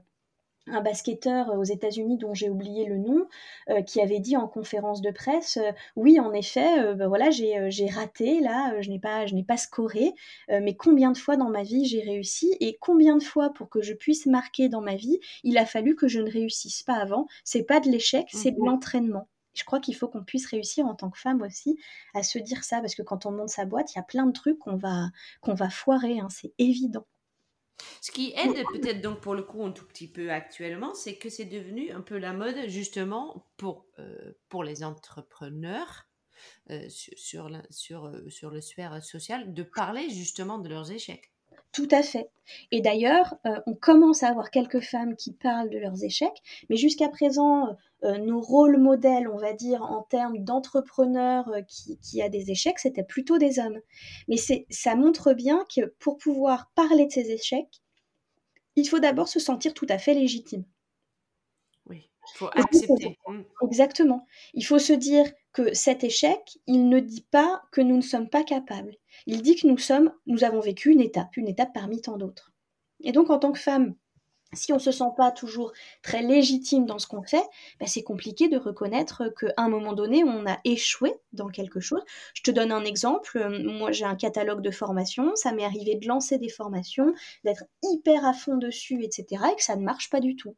un 0.66 0.80
basketteur 0.80 1.48
aux 1.56 1.64
États-Unis 1.64 2.18
dont 2.18 2.34
j'ai 2.34 2.50
oublié 2.50 2.86
le 2.86 2.98
nom, 2.98 3.26
euh, 3.70 3.82
qui 3.82 4.00
avait 4.00 4.20
dit 4.20 4.36
en 4.36 4.48
conférence 4.48 5.02
de 5.02 5.10
presse 5.10 5.58
euh, 5.58 5.72
Oui, 5.96 6.18
en 6.20 6.32
effet, 6.32 6.94
ben 6.94 7.08
voilà, 7.08 7.30
j'ai 7.30 7.86
raté, 7.88 8.40
là, 8.40 8.80
je 8.80 8.90
n'ai 8.90 8.98
pas, 8.98 9.26
je 9.26 9.34
pas 9.42 9.56
scoré, 9.56 10.14
mais 10.48 10.74
combien 10.74 11.10
de 11.10 11.18
fois 11.18 11.36
dans 11.36 11.50
ma 11.50 11.62
vie 11.62 11.84
j'ai 11.84 12.00
réussi 12.00 12.56
et 12.60 12.78
combien 12.80 13.16
de 13.16 13.22
fois 13.22 13.50
pour 13.50 13.68
que 13.68 13.82
je 13.82 13.92
puisse 13.92 14.26
marquer 14.26 14.68
dans 14.68 14.80
ma 14.80 14.96
vie, 14.96 15.18
il 15.42 15.58
a 15.58 15.66
fallu 15.66 15.94
que 15.94 16.08
je 16.08 16.20
ne 16.20 16.30
réussisse 16.30 16.82
pas 16.82 16.94
avant. 16.94 17.26
C'est 17.44 17.64
pas 17.64 17.80
de 17.80 17.88
l'échec, 17.88 18.28
c'est 18.32 18.52
de 18.52 18.60
mmh 18.60 18.64
l'entraînement. 18.64 19.28
Je 19.54 19.64
crois 19.64 19.80
qu'il 19.80 19.94
faut 19.94 20.08
qu'on 20.08 20.24
puisse 20.24 20.46
réussir 20.46 20.86
en 20.86 20.94
tant 20.94 21.10
que 21.10 21.18
femme 21.18 21.42
aussi 21.42 21.78
à 22.12 22.22
se 22.22 22.38
dire 22.38 22.64
ça, 22.64 22.80
parce 22.80 22.94
que 22.94 23.02
quand 23.02 23.26
on 23.26 23.30
monte 23.30 23.50
sa 23.50 23.64
boîte, 23.64 23.92
il 23.92 23.96
y 23.96 24.00
a 24.00 24.04
plein 24.04 24.26
de 24.26 24.32
trucs 24.32 24.58
qu'on 24.58 24.76
va, 24.76 25.10
qu'on 25.40 25.54
va 25.54 25.70
foirer, 25.70 26.18
hein, 26.18 26.28
c'est 26.30 26.52
évident. 26.58 27.06
Ce 28.00 28.12
qui 28.12 28.32
aide 28.36 28.64
peut-être 28.72 29.00
donc 29.00 29.20
pour 29.20 29.34
le 29.34 29.42
coup 29.42 29.64
un 29.64 29.72
tout 29.72 29.86
petit 29.86 30.08
peu 30.08 30.30
actuellement, 30.30 30.94
c'est 30.94 31.16
que 31.16 31.28
c'est 31.28 31.44
devenu 31.44 31.90
un 31.90 32.00
peu 32.00 32.18
la 32.18 32.32
mode 32.32 32.68
justement 32.68 33.46
pour, 33.56 33.86
euh, 33.98 34.32
les 34.64 34.84
entrepreneurs 34.84 36.06
euh, 36.70 36.88
sur, 36.88 37.46
euh, 37.46 38.30
sur 38.30 38.50
le 38.50 38.60
sphère 38.60 39.02
social 39.02 39.52
de 39.52 39.62
parler 39.62 40.08
justement 40.10 40.58
de 40.58 40.68
leurs 40.68 40.92
échecs. 40.92 41.33
Tout 41.74 41.88
à 41.90 42.02
fait. 42.02 42.30
Et 42.70 42.80
d'ailleurs, 42.80 43.34
on 43.66 43.74
commence 43.74 44.22
à 44.22 44.28
avoir 44.28 44.50
quelques 44.52 44.80
femmes 44.80 45.16
qui 45.16 45.32
parlent 45.32 45.70
de 45.70 45.78
leurs 45.78 46.04
échecs, 46.04 46.40
mais 46.70 46.76
jusqu'à 46.76 47.08
présent, 47.08 47.76
nos 48.02 48.40
rôles 48.40 48.78
modèles, 48.78 49.28
on 49.28 49.38
va 49.38 49.52
dire, 49.52 49.82
en 49.82 50.02
termes 50.02 50.38
d'entrepreneurs 50.38 51.50
qui, 51.66 51.98
qui, 51.98 52.22
a 52.22 52.28
des 52.28 52.52
échecs, 52.52 52.78
c'était 52.78 53.02
plutôt 53.02 53.38
des 53.38 53.58
hommes. 53.58 53.80
Mais 54.28 54.36
ça 54.70 54.94
montre 54.94 55.32
bien 55.32 55.66
que 55.74 55.86
pour 55.98 56.16
pouvoir 56.16 56.70
parler 56.76 57.06
de 57.06 57.12
ces 57.12 57.32
échecs, 57.32 57.82
il 58.76 58.88
faut 58.88 59.00
d'abord 59.00 59.28
se 59.28 59.40
sentir 59.40 59.74
tout 59.74 59.86
à 59.88 59.98
fait 59.98 60.14
légitime. 60.14 60.64
Oui, 61.86 62.08
il 62.34 62.38
faut 62.38 62.50
accepter. 62.54 63.18
Mmh. 63.26 63.42
Exactement. 63.62 64.26
Il 64.52 64.64
faut 64.64 64.78
se 64.78 64.92
dire 64.92 65.26
que 65.52 65.74
cet 65.74 66.04
échec, 66.04 66.58
il 66.66 66.88
ne 66.88 67.00
dit 67.00 67.26
pas 67.30 67.62
que 67.72 67.80
nous 67.80 67.96
ne 67.96 68.02
sommes 68.02 68.28
pas 68.28 68.44
capables. 68.44 68.94
Il 69.26 69.42
dit 69.42 69.56
que 69.56 69.66
nous 69.66 69.78
sommes, 69.78 70.12
nous 70.26 70.44
avons 70.44 70.60
vécu 70.60 70.90
une 70.90 71.00
étape, 71.00 71.36
une 71.36 71.48
étape 71.48 71.72
parmi 71.72 72.00
tant 72.00 72.16
d'autres. 72.16 72.52
Et 73.02 73.12
donc, 73.12 73.30
en 73.30 73.38
tant 73.38 73.52
que 73.52 73.58
femme, 73.58 73.94
si 74.54 74.72
on 74.72 74.76
ne 74.76 74.80
se 74.80 74.92
sent 74.92 75.10
pas 75.16 75.30
toujours 75.30 75.72
très 76.02 76.22
légitime 76.22 76.86
dans 76.86 76.98
ce 76.98 77.06
qu'on 77.06 77.22
fait, 77.22 77.44
bah, 77.80 77.86
c'est 77.86 78.02
compliqué 78.02 78.48
de 78.48 78.56
reconnaître 78.56 79.28
qu'à 79.38 79.52
un 79.56 79.68
moment 79.68 79.92
donné, 79.92 80.24
on 80.24 80.46
a 80.46 80.58
échoué 80.64 81.14
dans 81.32 81.48
quelque 81.48 81.80
chose. 81.80 82.02
Je 82.34 82.42
te 82.42 82.50
donne 82.50 82.72
un 82.72 82.84
exemple. 82.84 83.48
Moi, 83.64 83.92
j'ai 83.92 84.04
un 84.04 84.16
catalogue 84.16 84.62
de 84.62 84.70
formations. 84.70 85.34
Ça 85.34 85.52
m'est 85.52 85.64
arrivé 85.64 85.96
de 85.96 86.06
lancer 86.06 86.38
des 86.38 86.48
formations, 86.48 87.12
d'être 87.44 87.64
hyper 87.82 88.24
à 88.24 88.32
fond 88.32 88.56
dessus, 88.56 89.02
etc., 89.02 89.42
et 89.52 89.56
que 89.56 89.64
ça 89.64 89.76
ne 89.76 89.84
marche 89.84 90.10
pas 90.10 90.20
du 90.20 90.36
tout. 90.36 90.56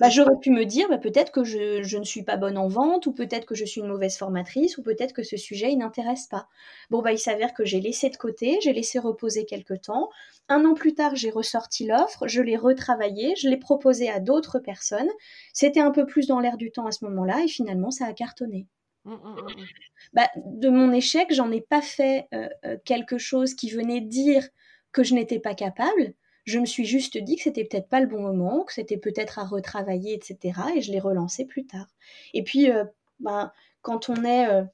Bah, 0.00 0.08
j'aurais 0.08 0.38
pu 0.40 0.50
me 0.50 0.64
dire 0.64 0.88
bah, 0.88 0.98
peut-être 0.98 1.32
que 1.32 1.44
je, 1.44 1.96
ne 1.96 2.04
suis 2.04 2.22
pas 2.22 2.36
bonne 2.36 2.58
en 2.58 2.68
vente, 2.68 3.06
ou 3.06 3.12
peut-être 3.12 3.46
que 3.46 3.54
je 3.54 3.64
suis 3.64 3.80
une 3.80 3.88
mauvaise 3.88 4.16
formatrice, 4.16 4.78
ou 4.78 4.82
peut-être 4.82 5.12
que 5.12 5.22
ce 5.22 5.36
sujet 5.36 5.72
il 5.72 5.78
n'intéresse 5.78 6.26
pas. 6.26 6.48
Bon, 6.90 7.02
bah, 7.02 7.12
il 7.12 7.18
s'avère 7.18 7.54
que 7.54 7.64
j'ai 7.64 7.80
laissé 7.80 8.08
de 8.08 8.16
côté, 8.16 8.58
j'ai 8.62 8.72
laissé 8.72 8.98
reposer 8.98 9.44
quelque 9.44 9.74
temps. 9.74 10.10
Un 10.48 10.64
an 10.64 10.74
plus 10.74 10.94
tard, 10.94 11.14
j'ai 11.16 11.30
ressorti 11.30 11.86
l'offre, 11.86 12.26
je 12.26 12.42
l'ai 12.42 12.56
retravaillée, 12.56 13.34
je 13.36 13.48
l'ai 13.48 13.56
proposée 13.56 14.10
à 14.10 14.20
d'autres 14.20 14.58
personnes. 14.58 15.10
C'était 15.52 15.80
un 15.80 15.90
peu 15.90 16.06
plus 16.06 16.26
dans 16.26 16.40
l'air 16.40 16.56
du 16.56 16.72
temps 16.72 16.86
à 16.86 16.92
ce 16.92 17.04
moment-là, 17.04 17.40
et 17.44 17.48
finalement, 17.48 17.90
ça 17.90 18.06
a 18.06 18.12
cartonné. 18.12 18.66
Mmh, 19.04 19.12
mmh, 19.12 19.16
mmh, 19.16 19.64
bah, 20.12 20.28
de 20.36 20.68
mon 20.68 20.92
échec, 20.92 21.32
j'en 21.32 21.50
ai 21.50 21.60
pas 21.60 21.82
fait 21.82 22.28
euh, 22.34 22.48
euh, 22.64 22.76
quelque 22.84 23.18
chose 23.18 23.54
qui 23.54 23.70
venait 23.70 24.00
dire 24.00 24.48
que 24.92 25.02
je 25.02 25.14
n'étais 25.14 25.40
pas 25.40 25.54
capable 25.54 26.14
je 26.44 26.58
me 26.58 26.66
suis 26.66 26.84
juste 26.84 27.18
dit 27.18 27.36
que 27.36 27.42
c'était 27.42 27.64
peut-être 27.64 27.88
pas 27.88 28.00
le 28.00 28.06
bon 28.06 28.20
moment, 28.20 28.64
que 28.64 28.72
c'était 28.72 28.96
peut-être 28.96 29.38
à 29.38 29.44
retravailler, 29.44 30.14
etc. 30.14 30.60
Et 30.76 30.82
je 30.82 30.90
l'ai 30.92 31.00
relancé 31.00 31.44
plus 31.44 31.66
tard. 31.66 31.86
Et 32.34 32.42
puis, 32.42 32.70
euh, 32.70 32.84
ben, 33.20 33.52
quand 33.82 34.08
on 34.08 34.24
est 34.24 34.48
euh, 34.48 34.64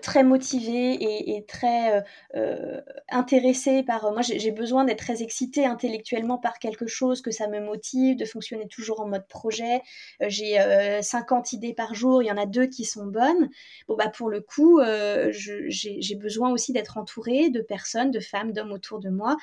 très 0.00 0.22
motivée 0.22 1.36
et, 1.36 1.44
très 1.44 1.98
euh, 1.98 2.00
euh, 2.36 2.80
intéressée 3.10 3.82
par... 3.82 4.12
moi, 4.12 4.22
j'ai 4.22 4.50
besoin 4.52 4.84
d'être 4.84 5.00
très 5.00 5.22
excitée 5.22 5.66
intellectuellement 5.66 6.38
par 6.38 6.58
quelque 6.58 6.86
chose, 6.86 7.20
que 7.20 7.30
ça 7.30 7.48
me 7.48 7.60
motive, 7.60 8.16
de 8.16 8.24
fonctionner 8.24 8.68
toujours 8.68 9.00
en 9.00 9.08
mode 9.08 9.26
projet. 9.26 9.82
Euh, 10.22 10.26
j'ai 10.28 10.58
50 11.02 11.52
idées 11.52 11.74
par 11.74 11.94
jour, 11.94 12.22
il 12.22 12.26
y 12.26 12.32
en 12.32 12.36
a 12.36 12.46
deux 12.46 12.66
qui 12.66 12.84
sont 12.84 13.06
bonnes. 13.06 13.48
Bon, 13.88 13.96
bah, 13.96 14.08
pour 14.08 14.30
le 14.30 14.40
coup, 14.40 14.80
j'ai 15.30 16.14
besoin 16.14 16.50
aussi 16.50 16.72
d'être 16.72 16.96
entourée 16.96 17.50
de 17.50 17.60
personnes, 17.60 18.10
de 18.10 18.20
femmes, 18.20 18.52
d'hommes 18.52 18.72
autour 18.72 19.00
de 19.00 19.10
moi 19.10 19.36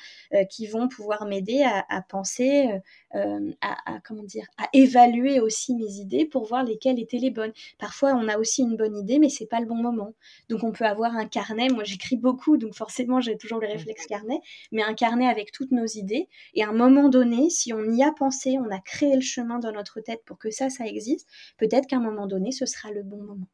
qui 0.48 0.66
vont 0.66 0.88
pouvoir 0.88 1.26
m'aider 1.26 1.62
à, 1.62 1.84
à, 1.88 2.02
penser, 2.02 2.68
à, 3.12 3.36
à, 3.60 4.00
comment 4.04 4.22
dire, 4.22 4.46
à 4.58 4.68
évaluer 4.72 5.40
aussi 5.40 5.74
mes 5.74 5.94
idées 5.94 6.24
pour 6.24 6.46
voir 6.46 6.64
lesquelles 6.64 6.98
étaient 6.98 7.18
les 7.18 7.30
bonnes. 7.30 7.52
Parfois, 7.78 8.12
on 8.14 8.28
a 8.28 8.38
aussi 8.38 8.62
une 8.62 8.76
bonne 8.76 8.96
idée, 8.96 9.18
mais 9.18 9.28
c'est 9.28 9.46
pas 9.46 9.60
le 9.60 9.66
bon 9.66 9.76
moment. 9.76 10.14
Donc 10.48 10.64
on 10.64 10.72
peut 10.72 10.84
avoir 10.84 11.16
un 11.16 11.26
carnet, 11.26 11.68
moi 11.68 11.84
j'écris 11.84 12.16
beaucoup, 12.16 12.56
donc 12.56 12.74
forcément 12.74 13.20
j'ai 13.20 13.36
toujours 13.36 13.60
le 13.60 13.66
réflexe 13.66 14.06
carnet, 14.06 14.40
mais 14.72 14.82
un 14.82 14.94
carnet 14.94 15.26
avec 15.26 15.52
toutes 15.52 15.70
nos 15.72 15.86
idées. 15.86 16.28
Et 16.54 16.64
à 16.64 16.68
un 16.68 16.72
moment 16.72 17.08
donné, 17.08 17.50
si 17.50 17.72
on 17.72 17.84
y 17.90 18.02
a 18.02 18.12
pensé, 18.12 18.58
on 18.58 18.70
a 18.70 18.80
créé 18.80 19.14
le 19.14 19.20
chemin 19.20 19.58
dans 19.58 19.72
notre 19.72 20.00
tête 20.00 20.22
pour 20.24 20.38
que 20.38 20.50
ça, 20.50 20.70
ça 20.70 20.86
existe, 20.86 21.28
peut-être 21.58 21.86
qu'à 21.86 21.96
un 21.96 22.00
moment 22.00 22.26
donné, 22.26 22.52
ce 22.52 22.66
sera 22.66 22.90
le 22.90 23.02
bon 23.02 23.22
moment. 23.22 23.48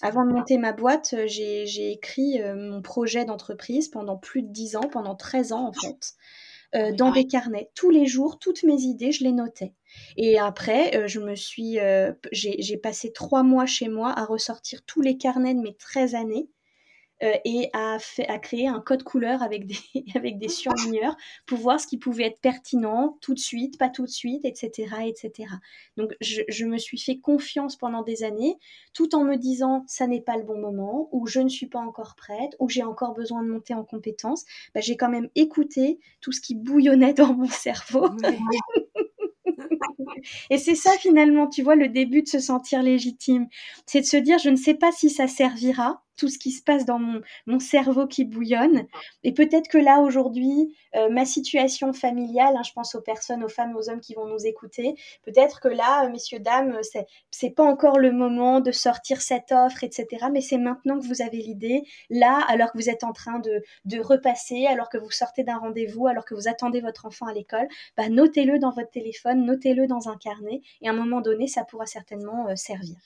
Avant 0.00 0.24
de 0.24 0.32
monter 0.32 0.58
ma 0.58 0.72
boîte, 0.72 1.14
euh, 1.16 1.26
j'ai 1.26 1.92
écrit 1.92 2.40
euh, 2.40 2.54
mon 2.54 2.80
projet 2.80 3.24
d'entreprise 3.24 3.88
pendant 3.88 4.16
plus 4.16 4.42
de 4.42 4.48
10 4.48 4.76
ans, 4.76 4.88
pendant 4.90 5.14
13 5.14 5.52
ans 5.52 5.68
en 5.68 5.72
fait. 5.72 6.14
Euh, 6.74 6.90
dans 6.90 7.12
des 7.12 7.26
carnets. 7.26 7.70
Tous 7.74 7.90
les 7.90 8.06
jours, 8.06 8.38
toutes 8.38 8.62
mes 8.62 8.80
idées, 8.80 9.12
je 9.12 9.24
les 9.24 9.32
notais. 9.32 9.74
Et 10.16 10.38
après, 10.38 10.96
euh, 10.96 11.06
je 11.06 11.20
me 11.20 11.34
suis, 11.34 11.78
euh, 11.78 12.12
j'ai 12.32 12.76
passé 12.76 13.12
trois 13.12 13.42
mois 13.42 13.66
chez 13.66 13.88
moi 13.88 14.10
à 14.10 14.24
ressortir 14.24 14.82
tous 14.84 15.00
les 15.00 15.16
carnets 15.16 15.54
de 15.54 15.60
mes 15.60 15.74
13 15.74 16.14
années 16.14 16.48
euh, 17.22 17.34
et 17.44 17.70
à, 17.72 17.98
à, 18.28 18.38
créer 18.38 18.66
un 18.66 18.80
code 18.80 19.04
couleur 19.04 19.42
avec 19.42 19.66
des, 19.66 19.76
avec 20.16 20.38
des 20.38 20.48
surligneurs 20.48 21.16
pour 21.46 21.58
voir 21.58 21.78
ce 21.78 21.86
qui 21.86 21.96
pouvait 21.96 22.24
être 22.24 22.40
pertinent 22.40 23.16
tout 23.20 23.34
de 23.34 23.38
suite, 23.38 23.78
pas 23.78 23.90
tout 23.90 24.04
de 24.04 24.10
suite, 24.10 24.44
etc. 24.44 24.88
etc. 25.06 25.48
Donc 25.96 26.16
je, 26.20 26.42
je 26.48 26.64
me 26.64 26.78
suis 26.78 26.98
fait 26.98 27.20
confiance 27.20 27.76
pendant 27.76 28.02
des 28.02 28.24
années 28.24 28.56
tout 28.92 29.14
en 29.14 29.22
me 29.22 29.36
disant 29.36 29.84
ça 29.86 30.08
n'est 30.08 30.20
pas 30.20 30.36
le 30.36 30.42
bon 30.42 30.58
moment 30.58 31.08
ou 31.12 31.26
je 31.28 31.38
ne 31.38 31.48
suis 31.48 31.68
pas 31.68 31.78
encore 31.78 32.16
prête 32.16 32.56
ou 32.58 32.68
j'ai 32.68 32.82
encore 32.82 33.14
besoin 33.14 33.44
de 33.44 33.48
monter 33.48 33.74
en 33.74 33.84
compétence. 33.84 34.44
Bah, 34.74 34.80
j'ai 34.80 34.96
quand 34.96 35.10
même 35.10 35.28
écouté 35.36 36.00
tout 36.20 36.32
ce 36.32 36.40
qui 36.40 36.56
bouillonnait 36.56 37.14
dans 37.14 37.34
mon 37.34 37.46
cerveau. 37.46 38.08
Et 40.50 40.58
c'est 40.58 40.74
ça 40.74 40.92
finalement, 41.00 41.48
tu 41.48 41.62
vois, 41.62 41.76
le 41.76 41.88
début 41.88 42.22
de 42.22 42.28
se 42.28 42.40
sentir 42.40 42.82
légitime. 42.82 43.48
C'est 43.86 44.00
de 44.00 44.06
se 44.06 44.16
dire, 44.16 44.38
je 44.38 44.50
ne 44.50 44.56
sais 44.56 44.74
pas 44.74 44.92
si 44.92 45.10
ça 45.10 45.28
servira, 45.28 46.02
tout 46.16 46.28
ce 46.28 46.38
qui 46.38 46.50
se 46.50 46.62
passe 46.62 46.84
dans 46.84 46.98
mon, 46.98 47.20
mon 47.46 47.58
cerveau 47.58 48.06
qui 48.06 48.24
bouillonne. 48.24 48.86
Et 49.24 49.32
peut-être 49.32 49.68
que 49.68 49.78
là, 49.78 50.00
aujourd'hui, 50.00 50.76
euh, 50.94 51.08
ma 51.10 51.24
situation 51.24 51.92
familiale, 51.92 52.54
hein, 52.56 52.62
je 52.62 52.72
pense 52.72 52.94
aux 52.94 53.00
personnes, 53.00 53.42
aux 53.44 53.48
femmes, 53.48 53.76
aux 53.76 53.88
hommes 53.88 54.00
qui 54.00 54.14
vont 54.14 54.26
nous 54.26 54.46
écouter, 54.46 54.94
peut-être 55.24 55.60
que 55.60 55.68
là, 55.68 56.04
euh, 56.04 56.10
messieurs, 56.10 56.38
dames, 56.38 56.78
c'est, 56.82 57.06
c'est 57.30 57.50
pas 57.50 57.64
encore 57.64 57.98
le 57.98 58.12
moment 58.12 58.60
de 58.60 58.72
sortir 58.72 59.22
cette 59.22 59.52
offre, 59.52 59.84
etc. 59.84 60.26
Mais 60.32 60.40
c'est 60.40 60.58
maintenant 60.58 60.98
que 60.98 61.06
vous 61.06 61.22
avez 61.22 61.38
l'idée, 61.38 61.82
là, 62.10 62.40
alors 62.48 62.72
que 62.72 62.78
vous 62.78 62.90
êtes 62.90 63.04
en 63.04 63.12
train 63.12 63.38
de, 63.38 63.62
de 63.84 64.00
repasser, 64.00 64.66
alors 64.66 64.88
que 64.88 64.98
vous 64.98 65.10
sortez 65.10 65.44
d'un 65.44 65.58
rendez-vous, 65.58 66.06
alors 66.06 66.24
que 66.24 66.34
vous 66.34 66.48
attendez 66.48 66.80
votre 66.80 67.06
enfant 67.06 67.26
à 67.26 67.32
l'école, 67.32 67.68
bah, 67.96 68.08
notez-le 68.08 68.58
dans 68.58 68.70
votre 68.70 68.90
téléphone, 68.90 69.44
notez-le 69.44 69.86
dans 69.86 70.08
un 70.08 70.16
carnet, 70.16 70.60
et 70.80 70.88
à 70.88 70.92
un 70.92 70.94
moment 70.94 71.20
donné, 71.20 71.46
ça 71.46 71.64
pourra 71.64 71.86
certainement 71.86 72.48
euh, 72.48 72.56
servir. 72.56 72.96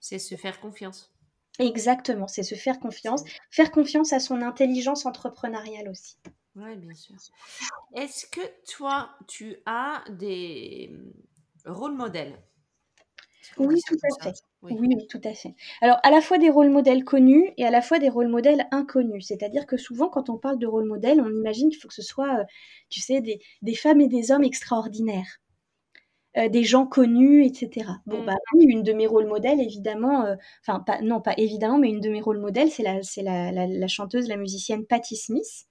C'est 0.00 0.18
se 0.18 0.34
faire 0.34 0.60
confiance. 0.60 1.12
Exactement, 1.58 2.28
c'est 2.28 2.42
se 2.42 2.54
faire 2.54 2.80
confiance, 2.80 3.24
faire 3.50 3.70
confiance 3.70 4.12
à 4.12 4.20
son 4.20 4.40
intelligence 4.42 5.06
entrepreneuriale 5.06 5.88
aussi. 5.88 6.16
Oui, 6.56 6.76
bien 6.76 6.94
sûr. 6.94 7.16
Est-ce 7.94 8.26
que 8.26 8.40
toi, 8.70 9.10
tu 9.26 9.56
as 9.66 10.04
des 10.10 10.90
mmh, 10.92 11.70
rôles 11.70 11.94
modèles? 11.94 12.38
Oui, 13.58 13.80
tout 13.86 13.94
à 13.94 14.22
fait. 14.22 14.34
Oui. 14.62 14.76
oui. 14.78 15.06
tout 15.08 15.20
à 15.24 15.34
fait. 15.34 15.54
Alors, 15.80 15.98
à 16.02 16.10
la 16.10 16.20
fois 16.20 16.38
des 16.38 16.48
rôles 16.48 16.70
modèles 16.70 17.04
connus 17.04 17.50
et 17.56 17.64
à 17.64 17.70
la 17.70 17.82
fois 17.82 17.98
des 17.98 18.08
rôles 18.08 18.28
modèles 18.28 18.66
inconnus. 18.70 19.26
C'est-à-dire 19.26 19.66
que 19.66 19.76
souvent, 19.76 20.08
quand 20.08 20.30
on 20.30 20.38
parle 20.38 20.58
de 20.58 20.66
rôles 20.66 20.86
modèles, 20.86 21.20
on 21.20 21.30
imagine 21.30 21.68
qu'il 21.68 21.80
faut 21.80 21.88
que 21.88 21.94
ce 21.94 22.02
soit, 22.02 22.40
euh, 22.40 22.44
tu 22.88 23.00
sais, 23.00 23.20
des, 23.20 23.40
des 23.62 23.74
femmes 23.74 24.00
et 24.00 24.08
des 24.08 24.30
hommes 24.30 24.44
extraordinaires. 24.44 25.41
Des 26.34 26.64
gens 26.64 26.86
connus, 26.86 27.44
etc. 27.44 27.86
Bon, 28.06 28.22
mmh. 28.22 28.26
bah 28.26 28.36
oui, 28.54 28.64
une 28.68 28.82
de 28.82 28.92
mes 28.92 29.06
rôles 29.06 29.26
modèles, 29.26 29.60
évidemment, 29.60 30.24
enfin, 30.62 30.80
pas, 30.80 31.00
non, 31.02 31.20
pas 31.20 31.34
évidemment, 31.36 31.78
mais 31.78 31.90
une 31.90 32.00
de 32.00 32.10
mes 32.10 32.20
rôles 32.20 32.40
modèles, 32.40 32.70
c'est 32.70 32.82
la, 32.82 33.02
c'est 33.02 33.22
la, 33.22 33.52
la, 33.52 33.88
chanteuse, 33.88 34.28
la 34.28 34.36
musicienne 34.36 34.86
Patti 34.86 35.16
Smith. 35.16 35.66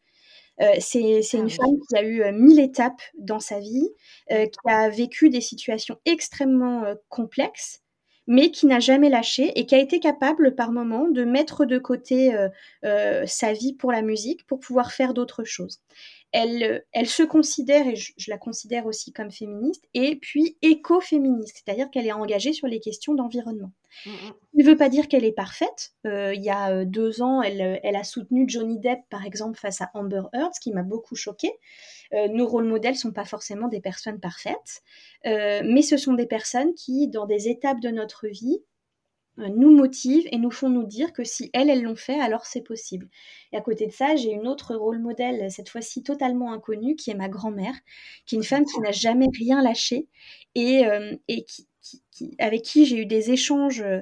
c'est, 0.79 1.21
c'est 1.23 1.37
ah 1.37 1.41
une 1.41 1.49
femme 1.49 1.77
qui 1.89 1.95
a 1.95 2.03
eu 2.03 2.31
mille 2.33 2.59
étapes 2.59 3.01
dans 3.17 3.39
sa 3.39 3.59
vie, 3.59 3.89
mmh. 4.29 4.35
qui 4.45 4.69
a 4.69 4.89
vécu 4.89 5.29
des 5.29 5.41
situations 5.41 5.97
extrêmement 6.05 6.83
complexes, 7.09 7.81
mais 8.27 8.51
qui 8.51 8.67
n'a 8.67 8.79
jamais 8.79 9.09
lâché 9.09 9.59
et 9.59 9.65
qui 9.65 9.73
a 9.73 9.79
été 9.79 9.99
capable 9.99 10.53
par 10.53 10.71
moments 10.71 11.07
de 11.07 11.23
mettre 11.23 11.65
de 11.65 11.79
côté 11.79 12.35
sa 13.25 13.53
vie 13.53 13.73
pour 13.73 13.91
la 13.91 14.03
musique 14.03 14.45
pour 14.45 14.59
pouvoir 14.59 14.91
faire 14.91 15.15
d'autres 15.15 15.43
choses 15.43 15.81
elle, 16.31 16.85
elle 16.93 17.07
se 17.07 17.23
considère, 17.23 17.87
et 17.87 17.95
je, 17.95 18.13
la 18.27 18.37
considère 18.37 18.85
aussi 18.85 19.11
comme 19.11 19.31
féministe, 19.31 19.83
et 19.93 20.15
puis 20.15 20.57
écoféministe, 20.61 21.61
c'est-à-dire 21.63 21.89
qu'elle 21.91 22.07
est 22.07 22.13
engagée 22.13 22.53
sur 22.53 22.67
les 22.67 22.79
questions 22.79 23.13
d'environnement. 23.13 23.71
Ce 24.03 24.09
mm, 24.09 24.13
mm. 24.13 24.33
ne 24.59 24.63
veut 24.63 24.77
pas 24.77 24.89
dire 24.89 25.07
qu'elle 25.07 25.25
est 25.25 25.33
parfaite. 25.33 25.91
Euh, 26.05 26.33
il 26.33 26.41
y 26.41 26.49
a 26.49 26.71
euh, 26.71 26.85
deux 26.85 27.21
ans, 27.21 27.41
elle, 27.41 27.79
elle, 27.83 27.95
a 27.95 28.03
soutenu 28.03 28.45
Johnny 28.47 28.79
Depp, 28.79 29.01
par 29.09 29.25
exemple, 29.25 29.59
face 29.59 29.81
à 29.81 29.91
Amber 29.93 30.23
Heard, 30.33 30.53
ce 30.53 30.59
qui 30.61 30.71
m'a 30.71 30.83
beaucoup 30.83 31.15
choquée. 31.15 31.53
Euh, 32.13 32.27
nos 32.29 32.47
rôles 32.47 32.65
modèles 32.65 32.95
sont 32.95 33.11
pas 33.11 33.25
forcément 33.25 33.67
des 33.67 33.81
personnes 33.81 34.19
parfaites, 34.19 34.83
mais 35.25 35.81
ce 35.81 35.97
sont 35.97 36.13
des 36.13 36.25
personnes 36.25 36.73
qui, 36.73 37.07
dans 37.07 37.25
des 37.25 37.49
étapes 37.49 37.79
de 37.79 37.89
notre 37.89 38.27
vie, 38.27 38.63
nous 39.37 39.71
motivent 39.71 40.27
et 40.31 40.37
nous 40.37 40.51
font 40.51 40.69
nous 40.69 40.85
dire 40.85 41.13
que 41.13 41.23
si 41.23 41.49
elles, 41.53 41.69
elles 41.69 41.83
l'ont 41.83 41.95
fait, 41.95 42.19
alors 42.19 42.45
c'est 42.45 42.61
possible. 42.61 43.09
Et 43.51 43.57
à 43.57 43.61
côté 43.61 43.87
de 43.87 43.91
ça, 43.91 44.15
j'ai 44.15 44.31
une 44.31 44.47
autre 44.47 44.75
rôle 44.75 44.99
modèle, 44.99 45.49
cette 45.51 45.69
fois-ci 45.69 46.03
totalement 46.03 46.51
inconnue, 46.53 46.95
qui 46.95 47.11
est 47.11 47.15
ma 47.15 47.29
grand-mère, 47.29 47.75
qui 48.25 48.35
est 48.35 48.39
une 48.39 48.43
femme 48.43 48.65
qui 48.65 48.79
n'a 48.81 48.91
jamais 48.91 49.27
rien 49.37 49.61
lâché 49.61 50.07
et, 50.55 50.85
euh, 50.85 51.15
et 51.27 51.45
qui, 51.45 51.67
avec 52.39 52.61
qui 52.61 52.85
j'ai 52.85 52.97
eu 52.97 53.05
des 53.05 53.31
échanges 53.31 53.81
euh, 53.81 54.01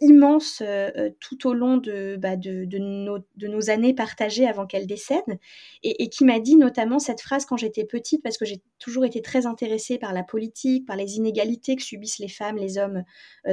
immense 0.00 0.62
euh, 0.62 0.90
euh, 0.96 1.10
tout 1.20 1.46
au 1.46 1.52
long 1.52 1.76
de, 1.76 2.16
bah, 2.16 2.36
de, 2.36 2.66
nos, 2.78 3.70
années 3.70 3.94
partagées 3.94 4.46
avant 4.46 4.66
qu'elle 4.66 4.86
décède, 4.86 5.38
et, 5.82 6.08
qui 6.08 6.24
m'a 6.24 6.40
dit 6.40 6.56
notamment 6.56 6.98
cette 6.98 7.20
phrase 7.20 7.44
quand 7.44 7.56
j'étais 7.56 7.84
petite, 7.84 8.22
parce 8.22 8.38
que 8.38 8.44
j'ai 8.44 8.62
toujours 8.78 9.04
été 9.04 9.20
très 9.20 9.46
intéressée 9.46 9.98
par 9.98 10.12
la 10.12 10.22
politique, 10.22 10.86
par 10.86 10.96
les 10.96 11.16
inégalités 11.16 11.76
que 11.76 11.82
subissent 11.82 12.18
les 12.18 12.28
femmes, 12.28 12.56
les 12.56 12.78
hommes 12.78 13.04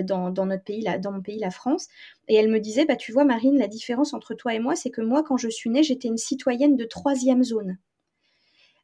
dans, 0.04 0.32
notre 0.32 0.64
pays, 0.64 0.86
dans 1.02 1.12
mon 1.12 1.22
pays, 1.22 1.40
la 1.40 1.52
France. 1.52 1.88
Et 2.28 2.36
elle 2.36 2.50
me 2.50 2.60
disait, 2.60 2.86
bah, 2.86 2.96
tu 2.96 3.12
vois 3.12 3.26
Marine, 3.26 3.58
la 3.58 3.68
différence 3.68 4.14
entre 4.14 4.34
toi 4.34 4.54
et 4.54 4.60
moi, 4.60 4.76
c'est 4.76 4.92
que 4.92 5.02
moi, 5.02 5.24
quand 5.24 5.38
je 5.38 5.50
suis 5.50 5.70
née, 5.70 5.84
j'étais 5.84 6.08
une 6.08 6.18
citoyenne 6.18 6.78
de 6.78 6.86
troisième 6.86 7.44
zone. 7.44 7.78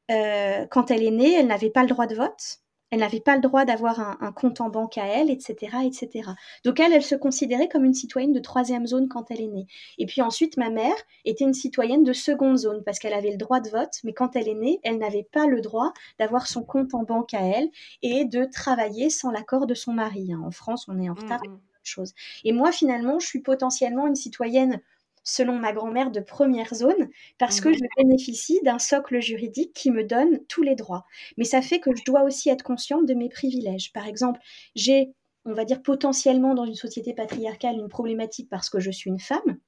quand 0.07 0.91
elle 0.91 1.03
est 1.03 1.11
née, 1.11 1.33
elle 1.33 1.47
n'avait 1.47 1.69
pas 1.69 1.83
le 1.83 1.89
droit 1.89 2.07
de 2.07 2.15
vote 2.15 2.59
elle 2.91 2.99
n'avait 2.99 3.19
pas 3.19 3.35
le 3.35 3.41
droit 3.41 3.65
d'avoir 3.65 3.99
un, 3.99 4.31
compte 4.31 4.61
en 4.61 4.69
banque 4.69 4.97
à 4.97 5.05
elle, 5.05 5.29
etc., 5.29 5.77
etc. 5.83 6.29
Donc 6.65 6.79
elle, 6.79 6.93
elle 6.93 7.03
se 7.03 7.15
considérait 7.15 7.67
comme 7.67 7.85
une 7.85 7.93
citoyenne 7.93 8.33
de 8.33 8.39
troisième 8.39 8.87
zone 8.87 9.07
quand 9.07 9.31
elle 9.31 9.41
est 9.41 9.47
née. 9.47 9.67
Et 9.97 10.05
puis 10.05 10.21
ensuite, 10.21 10.57
ma 10.57 10.69
mère 10.69 10.95
était 11.25 11.43
une 11.43 11.53
citoyenne 11.53 12.03
de 12.03 12.13
seconde 12.13 12.57
zone 12.57 12.83
parce 12.83 12.99
qu'elle 12.99 13.13
avait 13.13 13.31
le 13.31 13.37
droit 13.37 13.59
de 13.59 13.69
vote, 13.69 13.99
mais 14.03 14.13
quand 14.13 14.35
elle 14.35 14.47
est 14.47 14.55
née, 14.55 14.79
elle 14.83 14.97
n'avait 14.97 15.27
pas 15.31 15.45
le 15.45 15.61
droit 15.61 15.93
d'avoir 16.19 16.47
son 16.47 16.63
compte 16.63 16.93
en 16.93 17.03
banque 17.03 17.33
à 17.33 17.41
elle 17.41 17.69
et 18.01 18.25
de 18.25 18.45
travailler 18.45 19.09
sans 19.09 19.31
l'accord 19.31 19.67
de 19.67 19.73
son 19.73 19.93
mari. 19.93 20.33
Hein. 20.33 20.41
En 20.43 20.51
France, 20.51 20.87
on 20.87 20.99
est 20.99 21.09
en 21.09 21.13
retard. 21.13 21.41
Mmh, 21.45 21.51
mmh. 21.51 21.59
Chose. 21.81 22.13
Et 22.43 22.51
moi, 22.51 22.71
finalement, 22.71 23.19
je 23.19 23.25
suis 23.25 23.39
potentiellement 23.39 24.05
une 24.05 24.15
citoyenne 24.15 24.81
selon 25.29 25.57
ma 25.57 25.73
grand-mère, 25.73 26.11
de 26.11 26.19
première 26.19 26.73
zone, 26.73 27.09
parce 27.37 27.61
que 27.61 27.69
mhm. 27.69 27.75
je 27.75 28.03
bénéficie 28.03 28.59
d'un 28.63 28.79
socle 28.79 29.21
juridique 29.21 29.73
qui 29.73 29.91
me 29.91 30.03
donne 30.03 30.45
tous 30.47 30.63
les 30.63 30.75
droits. 30.75 31.05
Mais 31.37 31.43
ça 31.43 31.61
fait 31.61 31.79
que 31.79 31.95
je 31.95 32.03
dois 32.03 32.23
aussi 32.23 32.49
être 32.49 32.63
consciente 32.63 33.05
de 33.05 33.13
mes 33.13 33.29
privilèges. 33.29 33.93
Par 33.93 34.07
exemple, 34.07 34.39
j'ai, 34.75 35.13
on 35.45 35.53
va 35.53 35.65
dire 35.65 35.81
potentiellement 35.81 36.55
dans 36.55 36.65
une 36.65 36.75
société 36.75 37.13
patriarcale, 37.13 37.75
une 37.75 37.89
problématique 37.89 38.49
parce 38.49 38.69
que 38.69 38.79
je 38.79 38.91
suis 38.91 39.09
une 39.09 39.19
femme. 39.19 39.59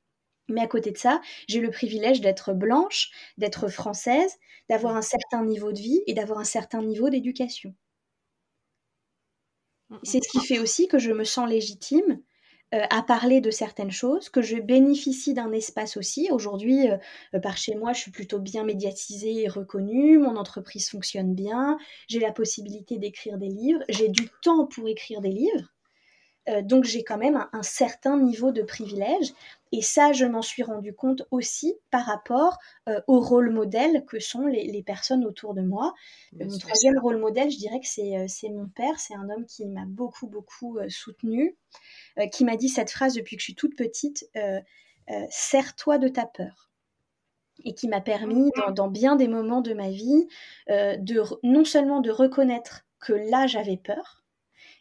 Mais 0.50 0.62
à 0.62 0.68
côté 0.68 0.92
de 0.92 0.98
ça, 0.98 1.22
j'ai 1.48 1.62
le 1.62 1.70
privilège 1.70 2.20
d'être 2.20 2.54
blanche, 2.54 3.12
d'être 3.38 3.70
française, 3.70 4.38
d'avoir 4.70 4.96
un 4.96 5.02
certain 5.02 5.46
niveau 5.46 5.72
de 5.72 5.80
vie 5.80 6.02
et 6.08 6.14
d'avoir 6.14 6.40
un 6.40 6.44
certain 6.44 6.82
niveau 6.82 7.10
d'éducation. 7.10 7.76
Mhm. 9.90 10.00
C'est 10.04 10.24
ce 10.24 10.30
qui 10.30 10.46
fait 10.46 10.60
aussi 10.60 10.88
que 10.88 10.98
je 10.98 11.12
me 11.12 11.24
sens 11.24 11.48
légitime 11.48 12.20
euh, 12.74 12.86
à 12.90 13.02
parler 13.02 13.42
de 13.42 13.52
certaines 13.52 13.92
choses, 13.92 14.30
que 14.30 14.42
je 14.42 14.56
bénéficie 14.56 15.34
d'un 15.34 15.52
espace 15.52 15.98
aussi. 15.98 16.30
Aujourd'hui, 16.32 16.90
euh, 16.90 16.96
euh, 17.34 17.40
par 17.42 17.58
chez 17.58 17.76
moi, 17.76 17.92
je 17.92 18.00
suis 18.00 18.12
plutôt 18.12 18.40
bien 18.40 18.64
médiatisée 18.64 19.44
et 19.44 19.50
reconnue, 19.50 20.18
mon 20.18 20.38
entreprise 20.38 20.90
fonctionne 20.90 21.36
bien, 21.36 21.78
j'ai 22.08 22.20
la 22.20 22.32
possibilité 22.32 22.98
d'écrire 22.98 23.38
des 23.38 23.50
livres, 23.50 23.82
j'ai 23.90 24.08
du 24.08 24.30
temps 24.42 24.68
pour 24.68 24.88
écrire 24.88 25.20
des 25.20 25.32
livres. 25.32 25.68
donc 26.64 26.86
j'ai 26.86 27.04
quand 27.04 27.18
même 27.18 27.46
un, 27.54 27.64
certain 27.64 28.18
niveau 28.18 28.52
de 28.52 28.62
privilège. 28.64 29.34
Et 29.74 29.82
ça, 29.82 30.12
je 30.14 30.26
m'en 30.26 30.42
suis 30.42 30.64
rendu 30.64 30.94
compte 30.94 31.24
aussi 31.30 31.76
par 31.92 32.06
rapport 32.06 32.58
au 33.08 33.20
rôle 33.20 33.52
modèle 33.52 34.06
que 34.06 34.20
sont 34.20 34.48
les, 34.48 34.84
personnes 34.84 35.24
autour 35.26 35.54
de 35.54 35.62
moi. 35.62 35.94
mon 36.34 36.58
troisième 36.58 36.98
rôle 37.00 37.18
modèle, 37.18 37.52
je 37.52 37.58
dirais 37.58 37.80
que 37.80 37.88
c'est 37.88 38.50
mon 38.50 38.68
père. 38.68 39.00
C'est 39.00 39.16
un 39.16 39.30
homme 39.30 39.46
qui 39.46 39.66
m'a 39.66 39.86
beaucoup, 39.86 40.28
beaucoup 40.28 40.80
soutenu. 40.90 41.50
Euh, 41.50 41.82
qui 42.32 42.46
m'a 42.46 42.58
dit 42.58 42.70
cette 42.70 42.92
phrase 42.92 43.14
depuis 43.14 43.36
que 43.36 43.42
je 43.42 43.46
suis 43.46 43.56
toute 43.56 43.76
petite 43.76 44.30
euh, 44.36 44.60
euh, 45.10 45.26
Sers-toi 45.30 45.98
de 45.98 46.08
ta 46.08 46.26
peur 46.26 46.70
et 47.64 47.76
qui 47.76 47.88
m'a 47.88 48.02
permis, 48.02 48.52
mmh. 48.56 48.74
dans, 48.74 48.88
bien 48.88 49.16
des 49.16 49.28
moments 49.28 49.62
de 49.62 49.74
ma 49.74 49.90
vie, 49.90 50.28
de 50.68 51.22
non 51.44 51.64
seulement 51.64 52.02
de 52.02 52.10
reconnaître 52.10 52.86
que 53.00 53.14
là 53.14 53.46
j'avais 53.46 53.78
peur, 53.78 54.22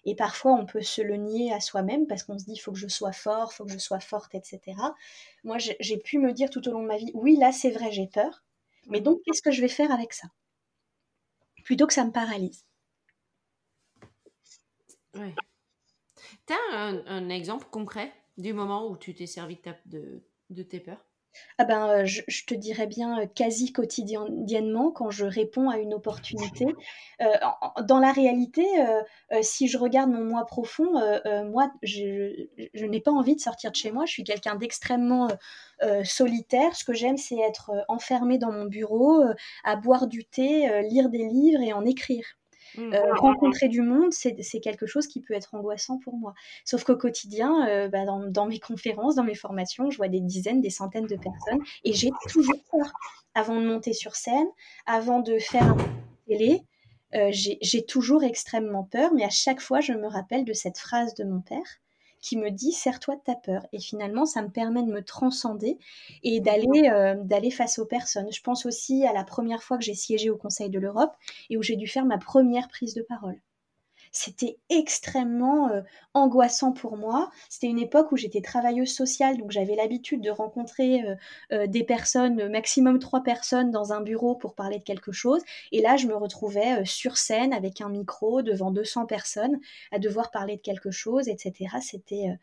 et 0.04 0.14
parfois 0.14 0.52
on 0.52 0.66
peut 0.66 0.82
se 0.82 1.02
le 1.02 1.16
nier 1.16 1.52
à 1.52 1.60
soi-même 1.60 2.06
parce 2.06 2.22
qu'on 2.22 2.38
se 2.38 2.44
dit 2.44 2.52
il 2.52 2.58
faut 2.58 2.72
que 2.72 2.78
je 2.78 2.88
sois 2.88 3.12
fort, 3.12 3.50
il 3.52 3.54
faut 3.56 3.64
que 3.64 3.72
je 3.72 3.78
sois 3.78 4.00
forte, 4.00 4.34
etc. 4.34 4.60
Moi 5.44 5.58
j'ai 5.58 5.98
pu 5.98 6.18
me 6.18 6.32
dire 6.32 6.50
tout 6.50 6.66
au 6.68 6.72
long 6.72 6.82
de 6.82 6.88
ma 6.88 6.96
vie 6.96 7.10
oui 7.14 7.36
là 7.36 7.52
c'est 7.52 7.70
vrai 7.70 7.92
j'ai 7.92 8.06
peur, 8.06 8.44
mais 8.88 9.00
donc 9.00 9.20
qu'est-ce 9.24 9.42
que 9.42 9.50
je 9.50 9.60
vais 9.60 9.68
faire 9.68 9.92
avec 9.92 10.12
ça? 10.12 10.28
Plutôt 11.64 11.86
que 11.86 11.92
ça 11.92 12.04
me 12.04 12.12
paralyse. 12.12 12.64
Oui. 15.14 15.34
Un, 16.72 17.28
exemple 17.28 17.66
concret 17.70 18.12
du 18.38 18.52
moment 18.52 18.88
où 18.88 18.96
tu 18.96 19.14
t'es 19.14 19.26
servi 19.26 19.58
de, 19.86 20.22
de, 20.50 20.62
tes 20.62 20.80
peurs? 20.80 21.04
Ah 21.58 21.64
ben, 21.64 21.88
euh, 21.88 22.04
je, 22.06 22.44
te 22.44 22.54
dirais 22.54 22.86
bien 22.86 23.20
euh, 23.20 23.26
quasi 23.26 23.72
quotidiennement 23.72 24.90
quand 24.90 25.10
je 25.10 25.24
réponds 25.24 25.70
à 25.70 25.78
une 25.78 25.94
opportunité. 25.94 26.74
Euh, 27.20 27.26
dans 27.84 28.00
la 28.00 28.12
réalité, 28.12 28.66
si 29.42 29.68
je 29.68 29.78
regarde 29.78 30.10
mon 30.10 30.24
moi 30.24 30.44
profond, 30.46 30.92
moi, 31.44 31.70
je, 31.82 32.46
je 32.74 32.84
n'ai 32.84 33.00
pas 33.00 33.12
envie 33.12 33.36
de 33.36 33.40
sortir 33.40 33.70
de 33.70 33.76
chez 33.76 33.92
moi. 33.92 34.06
Je 34.06 34.12
suis 34.12 34.24
quelqu'un 34.24 34.56
d'extrêmement 34.56 35.28
solitaire. 36.04 36.74
Ce 36.74 36.84
que 36.84 36.94
j'aime, 36.94 37.16
c'est 37.16 37.38
être 37.38 37.72
enfermé 37.88 38.38
dans 38.38 38.52
mon 38.52 38.64
bureau, 38.64 39.22
à 39.64 39.76
boire 39.76 40.06
du 40.06 40.24
thé, 40.24 40.82
lire 40.88 41.10
des 41.10 41.28
livres 41.28 41.60
et 41.60 41.72
en 41.72 41.84
écrire. 41.84 42.39
Mmh. 42.80 42.94
Euh, 42.94 43.14
rencontrer 43.14 43.68
du 43.68 43.82
monde, 43.82 44.12
c'est 44.12 44.60
quelque 44.60 44.86
chose 44.86 45.06
qui 45.06 45.20
peut 45.20 45.34
être 45.34 45.54
angoissant 45.54 45.98
pour 45.98 46.16
moi. 46.16 46.34
Sauf 46.64 46.84
qu'au 46.84 46.96
quotidien, 46.96 47.68
euh, 47.68 47.88
bah, 47.88 48.04
dans, 48.28 48.46
mes 48.46 48.58
conférences, 48.58 49.16
dans 49.16 49.24
mes 49.24 49.34
formations, 49.34 49.90
je 49.90 49.98
vois 49.98 50.08
des 50.08 50.20
dizaines, 50.20 50.60
des 50.60 50.70
centaines 50.70 51.06
de 51.06 51.16
personnes 51.16 51.60
et 51.84 51.92
j'ai 51.92 52.10
toujours 52.28 52.56
peur. 52.70 52.90
Avant 53.34 53.60
de 53.60 53.66
monter 53.66 53.92
sur 53.92 54.16
scène, 54.16 54.48
avant 54.86 55.20
de 55.20 55.38
faire 55.38 55.62
un 55.62 55.76
télé, 56.26 56.62
euh, 57.14 57.30
j'ai 57.32 57.84
toujours 57.84 58.24
extrêmement 58.24 58.84
peur, 58.84 59.12
mais 59.14 59.24
à 59.24 59.30
chaque 59.30 59.60
fois, 59.60 59.80
je 59.80 59.92
me 59.92 60.08
rappelle 60.08 60.44
de 60.44 60.52
cette 60.52 60.78
phrase 60.78 61.14
de 61.14 61.24
mon 61.24 61.40
père 61.40 61.80
qui 62.20 62.36
me 62.36 62.50
dit 62.50 62.72
serre-toi 62.72 63.16
de 63.16 63.22
ta 63.22 63.34
peur. 63.34 63.66
Et 63.72 63.80
finalement, 63.80 64.26
ça 64.26 64.42
me 64.42 64.48
permet 64.48 64.82
de 64.82 64.90
me 64.90 65.02
transcender 65.02 65.78
et 66.22 66.40
d'aller 66.40 66.90
euh, 66.90 67.14
d'aller 67.22 67.50
face 67.50 67.78
aux 67.78 67.86
personnes. 67.86 68.32
Je 68.32 68.42
pense 68.42 68.66
aussi 68.66 69.04
à 69.06 69.12
la 69.12 69.24
première 69.24 69.62
fois 69.62 69.78
que 69.78 69.84
j'ai 69.84 69.94
siégé 69.94 70.30
au 70.30 70.36
Conseil 70.36 70.70
de 70.70 70.78
l'Europe 70.78 71.12
et 71.48 71.56
où 71.56 71.62
j'ai 71.62 71.76
dû 71.76 71.86
faire 71.86 72.04
ma 72.04 72.18
première 72.18 72.68
prise 72.68 72.94
de 72.94 73.02
parole. 73.02 73.40
C'était 74.12 74.58
extrêmement 74.70 75.68
euh, 75.70 75.82
angoissant 76.14 76.72
pour 76.72 76.96
moi. 76.96 77.30
C'était 77.48 77.68
une 77.68 77.78
époque 77.78 78.10
où 78.10 78.16
j'étais 78.16 78.40
travailleuse 78.40 78.92
sociale, 78.92 79.38
donc 79.38 79.52
j'avais 79.52 79.76
l'habitude 79.76 80.20
de 80.20 80.30
rencontrer 80.30 81.02
euh, 81.02 81.14
euh, 81.52 81.66
des 81.68 81.84
personnes, 81.84 82.48
maximum 82.48 82.98
trois 82.98 83.22
personnes 83.22 83.70
dans 83.70 83.92
un 83.92 84.00
bureau 84.00 84.34
pour 84.34 84.56
parler 84.56 84.78
de 84.78 84.84
quelque 84.84 85.12
chose. 85.12 85.42
Et 85.70 85.80
là, 85.80 85.96
je 85.96 86.08
me 86.08 86.16
retrouvais 86.16 86.84
sur 86.84 87.16
scène 87.16 87.52
avec 87.52 87.80
un 87.80 87.88
micro 87.88 88.42
devant 88.42 88.72
200 88.72 89.06
personnes 89.06 89.60
à 89.92 90.00
devoir 90.00 90.32
parler 90.32 90.56
de 90.56 90.62
quelque 90.62 90.90
chose, 90.90 91.28
etc. 91.28 91.76
C'était, 91.80 92.36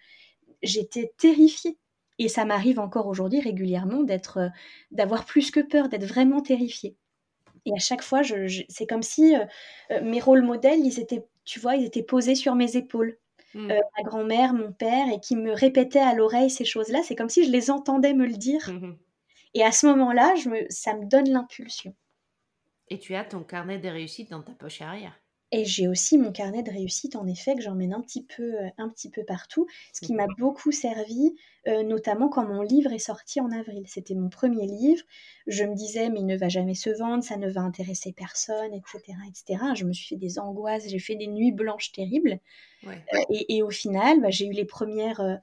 j'étais 0.64 1.14
terrifiée. 1.18 1.78
Et 2.20 2.30
ça 2.30 2.46
m'arrive 2.46 2.80
encore 2.80 3.08
aujourd'hui 3.08 3.42
régulièrement 3.42 4.04
d'être, 4.04 4.50
d'avoir 4.92 5.26
plus 5.26 5.52
que 5.52 5.60
peur, 5.60 5.90
d'être 5.90 6.06
vraiment 6.06 6.42
terrifiée. 6.42 6.96
Et 7.66 7.74
à 7.74 7.80
chaque 7.80 8.02
fois, 8.02 8.22
c'est 8.70 8.88
comme 8.88 9.04
si 9.04 9.36
mes 10.02 10.20
rôles 10.20 10.42
modèles, 10.42 10.80
ils 10.80 11.00
étaient 11.00 11.26
tu 11.48 11.60
vois, 11.60 11.76
ils 11.76 11.86
étaient 11.86 12.04
posés 12.04 12.36
sur 12.36 12.56
mes 12.56 12.76
épaules. 12.76 13.18
Mmh. 13.54 13.72
Euh, 13.72 13.80
ma 13.98 14.04
grand-mère, 14.04 14.54
mon 14.54 14.74
père, 14.74 15.08
et 15.12 15.20
qui 15.20 15.38
me 15.38 15.54
répétaient 15.54 16.00
à 16.00 16.14
l'oreille 16.14 16.50
ces 16.50 16.66
choses-là. 16.66 17.00
C'est 17.04 17.16
comme 17.16 17.30
si 17.30 17.46
je 17.46 17.52
les 17.52 17.72
entendais 17.72 18.14
me 18.14 18.28
le 18.28 18.38
dire. 18.38 18.70
Mmh 18.82 18.96
et 19.54 19.64
à 19.64 19.72
ce 19.72 19.88
moment-là, 19.88 20.36
me, 20.46 20.68
ça 20.70 20.94
me 20.94 21.06
donne 21.06 21.30
l'impulsion. 21.30 21.96
Et 22.90 23.00
tu 23.00 23.16
as 23.16 23.24
ton 23.24 23.44
carnet 23.44 23.80
des 23.80 23.90
réussites 23.90 24.30
dans 24.30 24.44
ta 24.44 24.52
poche 24.52 24.82
arrière. 24.82 25.20
Et 25.52 25.66
j'ai 25.66 25.88
aussi 25.88 26.18
mon 26.20 26.32
carnet 26.32 26.62
de 26.62 26.70
réussite, 26.70 27.16
en 27.16 27.26
effet, 27.26 27.56
que 27.56 27.62
j'emmène 27.62 27.94
un 27.94 28.02
petit 28.02 28.24
peu, 28.24 28.44
euh, 28.44 28.70
un 28.78 28.90
petit 28.90 29.10
peu 29.10 29.24
partout, 29.24 29.66
ce 29.94 30.06
qui 30.06 30.14
m'a 30.14 30.28
beaucoup 30.38 30.72
servi, 30.72 31.36
euh, 31.68 31.84
notamment 31.84 32.30
quand 32.30 32.46
mon 32.46 32.62
livre 32.62 32.94
est 32.94 33.00
sorti 33.00 33.42
en 33.42 33.52
avril. 33.52 33.84
C'était 33.88 34.16
mon 34.16 34.30
premier 34.30 34.66
livre. 34.66 35.04
Je 35.48 35.64
me 35.64 35.76
disais, 35.76 36.10
mais 36.10 36.20
il 36.20 36.26
ne 36.26 36.38
va 36.38 36.50
jamais 36.50 36.76
se 36.76 36.90
vendre, 36.90 37.24
ça 37.24 37.38
ne 37.38 37.50
va 37.50 37.62
intéresser 37.62 38.14
personne, 38.14 38.74
etc., 38.74 39.18
etc. 39.28 39.64
Je 39.76 39.86
me 39.86 39.94
suis 39.94 40.08
fait 40.08 40.20
des 40.20 40.40
angoisses, 40.40 40.88
j'ai 40.88 41.00
fait 41.00 41.16
des 41.16 41.28
nuits 41.28 41.52
blanches 41.52 41.92
terribles. 41.92 42.40
Euh, 42.86 42.92
et, 43.30 43.64
au 43.64 43.70
final, 43.70 44.22
bah, 44.22 44.30
j'ai 44.30 44.46
eu 44.46 44.54
les 44.54 44.66
premières 44.66 45.42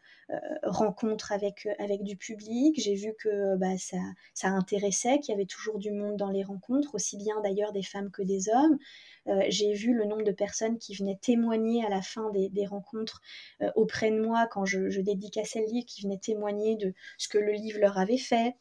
rencontres 0.63 1.33
avec, 1.33 1.69
avec 1.79 2.03
du 2.03 2.17
public. 2.17 2.81
J'ai 2.81 2.95
vu 2.95 3.13
que 3.19 3.57
bah, 3.57 3.77
ça, 3.77 3.99
ça 4.33 4.49
intéressait, 4.49 5.19
qu'il 5.19 5.33
y 5.33 5.35
avait 5.35 5.47
toujours 5.47 5.79
du 5.79 5.91
monde 5.91 6.17
dans 6.17 6.31
les 6.31 6.43
rencontres, 6.43 6.95
aussi 6.95 7.17
bien 7.17 7.41
d'ailleurs 7.43 7.73
des 7.73 7.83
femmes 7.83 8.11
que 8.11 8.23
des 8.23 8.49
hommes. 8.49 8.79
Euh, 9.27 9.43
j'ai 9.49 9.73
vu 9.73 9.95
le 9.95 10.05
nombre 10.05 10.23
de 10.23 10.33
personnes 10.33 10.79
qui 10.79 10.95
venaient 10.95 11.19
témoigner 11.21 11.85
à 11.85 11.89
la 11.89 12.03
fin 12.03 12.31
des, 12.31 12.67
rencontres 12.67 13.23
euh, 13.63 13.71
auprès 13.75 14.11
de 14.11 14.21
moi 14.21 14.47
quand 14.51 14.65
je, 14.65 14.91
je, 14.91 15.01
dédicassais 15.01 15.61
le 15.61 15.67
livre, 15.67 15.87
qui 15.87 16.03
venaient 16.03 16.14
témoigner 16.19 16.77
de 16.77 16.95
ce 17.19 17.29
que 17.29 17.39
le 17.39 17.53
livre 17.53 17.81
leur 17.81 17.99
avait 17.99 18.19
fait, 18.19 18.55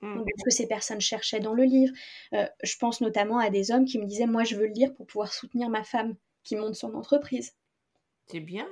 mmh. 0.00 0.20
de 0.20 0.30
ce 0.38 0.44
que 0.44 0.50
ces 0.50 0.66
personnes 0.66 1.00
cherchaient 1.00 1.40
dans 1.40 1.54
le 1.54 1.64
livre. 1.64 1.94
Euh, 2.32 2.46
je 2.62 2.76
pense 2.76 3.00
notamment 3.00 3.38
à 3.38 3.50
des 3.50 3.70
hommes 3.70 3.84
qui 3.84 3.98
me 3.98 4.06
disaient, 4.06 4.26
moi 4.26 4.44
je 4.44 4.56
veux 4.56 4.66
le 4.66 4.72
lire 4.72 4.94
pour 4.94 5.06
pouvoir 5.06 5.32
soutenir 5.32 5.68
ma 5.68 5.84
femme 5.84 6.14
qui 6.42 6.56
monte 6.56 6.74
son 6.74 6.94
entreprise. 6.94 7.54
C'est 8.26 8.40
bien 8.40 8.68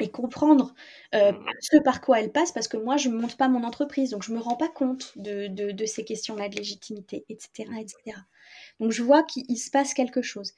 et 0.00 0.10
comprendre 0.10 0.74
mmh. 1.12 1.18
ce 1.60 1.78
par 1.78 2.00
quoi 2.00 2.20
elle 2.20 2.30
passe, 2.30 2.52
parce 2.52 2.68
que 2.68 2.76
moi, 2.76 2.96
je 2.96 3.08
ne 3.08 3.16
monte 3.18 3.36
pas 3.36 3.48
mon 3.48 3.64
entreprise, 3.64 4.10
donc 4.10 4.22
je 4.22 4.30
ne 4.30 4.36
me 4.36 4.40
rends 4.40 4.54
pas 4.54 4.68
compte 4.68 5.12
de, 5.16 5.48
de 5.48 5.86
ces 5.86 6.04
questions-là 6.04 6.48
de 6.48 6.54
légitimité, 6.54 7.24
etc., 7.28 7.68
etc. 7.80 8.16
Donc 8.80 8.92
je 8.92 9.02
vois 9.02 9.22
qu'il 9.22 9.58
se 9.58 9.70
passe 9.70 9.94
quelque 9.94 10.22
chose. 10.22 10.52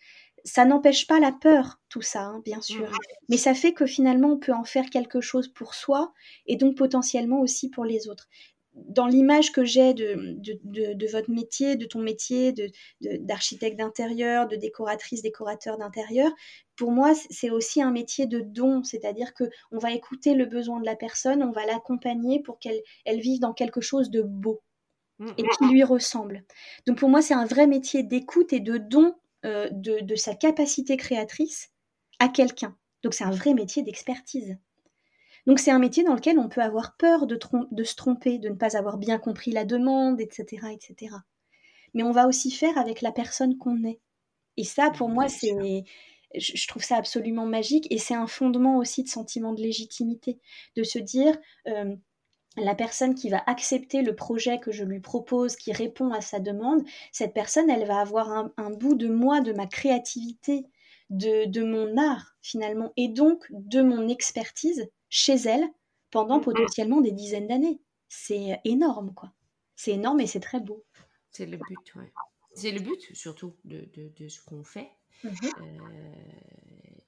Ça 0.45 0.65
n'empêche 0.65 1.07
pas 1.07 1.21
la 1.21 1.33
peur, 1.33 1.81
tout 1.89 2.03
ça, 2.03 2.23
hein, 2.23 2.43
bien 2.45 2.61
sûr, 2.61 2.89
mmh. 2.89 2.99
mais 3.29 3.37
ça 3.37 3.55
fait 3.55 3.73
que 3.73 3.87
finalement 3.87 4.33
on 4.33 4.39
peut 4.39 4.53
en 4.53 4.65
faire 4.65 4.91
quelque 4.91 5.21
chose 5.21 5.49
pour 5.49 5.75
soi 5.75 6.13
et 6.47 6.57
donc 6.57 6.77
potentiellement 6.77 7.41
aussi 7.41 7.71
pour 7.71 7.85
les 7.85 8.09
autres. 8.09 8.29
Dans 8.75 9.07
l'image 9.07 9.51
que 9.51 9.65
j'ai 9.65 9.95
de, 9.95 10.37
de, 10.65 11.07
votre 11.11 11.29
métier, 11.29 11.75
de 11.75 11.87
ton 11.87 11.99
métier, 11.99 12.55
d'architecte 13.01 13.77
d'intérieur, 13.77 14.47
de 14.47 14.55
décoratrice, 14.55 15.23
décorateur 15.23 15.77
d'intérieur, 15.77 16.31
pour 16.77 16.93
moi, 16.93 17.13
c'est 17.31 17.51
aussi 17.51 17.83
un 17.83 17.91
métier 17.91 18.27
de 18.27 18.41
don, 18.41 18.85
c'est-à-dire 18.85 19.35
que 19.35 19.45
on 19.73 19.79
va 19.79 19.93
écouter 19.93 20.35
le 20.35 20.47
besoin 20.47 20.79
de 20.79 20.87
la 20.87 20.95
personne, 20.95 21.43
on 21.43 21.51
va 21.51 21.67
l'accompagner 21.67 22.41
pour 22.41 22.61
qu'elle 22.61 22.81
elle 23.05 23.21
vive 23.21 23.41
dans 23.41 23.53
quelque 23.53 23.81
chose 23.81 24.09
de 24.09 24.23
beau. 24.23 24.63
Mm, 25.21 25.29
et 25.37 25.43
qui 25.43 25.69
lui 25.69 25.85
ressemble. 25.85 26.45
Donc 26.87 26.99
pour 26.99 27.11
moi, 27.11 27.21
c'est 27.21 27.35
un 27.35 27.45
vrai 27.45 27.67
métier 27.67 28.03
d'écoute 28.03 28.55
et 28.55 28.61
de 28.61 28.79
don 28.79 29.15
euh, 29.45 29.69
de, 29.73 30.15
sa 30.17 30.35
capacité 30.35 30.97
créatrice 30.97 31.71
à 32.19 32.29
quelqu'un. 32.29 32.77
Donc 33.03 33.15
c'est 33.15 33.25
un 33.25 33.31
vrai 33.31 33.55
métier 33.55 33.83
d'expertise. 33.83 34.57
Donc 35.47 35.59
c'est 35.59 35.71
un 35.71 35.79
métier 35.79 36.05
dans 36.05 36.15
lequel 36.15 36.39
on 36.39 36.49
peut 36.49 36.61
avoir 36.61 36.97
peur 36.97 37.27
de, 37.27 37.39
de, 37.71 37.85
se 37.85 37.95
tromper, 37.95 38.39
de 38.39 38.51
ne 38.51 38.55
pas 38.55 38.77
avoir 38.77 38.99
bien 38.99 39.19
compris 39.19 39.51
la 39.51 39.65
demande, 39.65 40.21
etc., 40.21 40.67
etc. 40.73 41.15
Mais 41.95 42.03
on 42.03 42.13
va 42.13 42.27
aussi 42.29 42.51
faire 42.51 42.77
avec 42.77 43.01
la 43.01 43.13
personne 43.13 43.57
qu'on 43.57 43.83
est. 43.85 44.01
Et 44.57 44.65
ça, 44.65 44.91
pour 44.91 45.09
moi, 45.09 45.29
c'est, 45.29 45.85
je 46.35 46.69
trouve 46.69 46.85
ça 46.85 46.97
absolument 46.97 47.47
magique 47.47 47.87
et 47.91 47.99
c'est 47.99 48.15
un 48.15 48.27
fondement 48.27 48.77
aussi 48.77 49.03
de 49.03 49.09
sentiment 49.09 49.53
de 49.53 49.63
légitimité, 49.63 50.39
de 50.77 50.83
se 50.83 50.99
dire, 50.99 51.37
euh, 51.67 51.97
la 52.57 52.75
personne 52.75 53.15
qui 53.15 53.29
va 53.29 53.43
accepter 53.47 54.03
le 54.03 54.15
projet 54.15 54.59
que 54.59 54.73
je 54.73 54.85
lui 54.85 55.01
propose, 55.01 55.57
qui 55.57 55.73
répond 55.73 56.11
à 56.13 56.21
sa 56.21 56.41
demande, 56.41 56.83
cette 57.13 57.33
personne, 57.33 57.71
elle 57.71 57.87
va 57.87 58.01
avoir 58.01 58.51
un, 58.57 58.71
bout 58.71 58.95
de 58.95 59.09
moi, 59.09 59.41
de 59.41 59.53
ma 59.53 59.67
créativité, 59.67 60.67
de, 61.11 61.63
mon 61.63 61.97
art 61.97 62.37
finalement, 62.41 62.93
et 62.97 63.09
donc 63.09 63.47
de 63.51 63.83
mon 63.83 64.09
expertise 64.09 64.91
chez 65.09 65.37
elle 65.37 65.69
pendant 66.11 66.39
mm-hmm. 66.39 66.45
potentiellement 66.45 67.01
des 67.01 67.13
dizaines 67.13 67.47
d'années. 67.47 67.81
C'est 68.09 68.61
énorme, 68.65 69.15
quoi. 69.15 69.33
C'est 69.77 69.93
énorme 69.93 70.21
et 70.21 70.27
c'est 70.27 70.41
très 70.41 70.61
beau. 70.61 70.85
C'est 71.31 71.47
le 71.47 71.57
but, 71.57 71.95
oui. 71.97 72.05
C'est 72.55 72.73
le 72.73 72.81
but 72.81 73.15
surtout 73.15 73.55
de, 73.65 73.89
ce 74.29 74.45
qu'on 74.45 74.65
fait. 74.65 74.91
Mm-hmm. 75.25 75.53
Euh, 75.61 76.31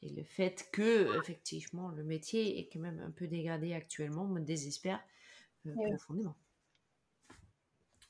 et 0.03 0.11
le 0.11 0.23
fait 0.23 0.69
que, 0.73 1.19
effectivement, 1.19 1.89
le 1.89 2.05
métier 2.05 2.61
est 2.61 2.69
quand 2.73 2.79
même 2.79 3.01
un 3.01 3.11
peu 3.11 3.27
dégradé 3.27 3.75
actuellement 3.75 4.27
me 4.27 4.41
désespère 4.41 5.01
profondément. 5.65 6.37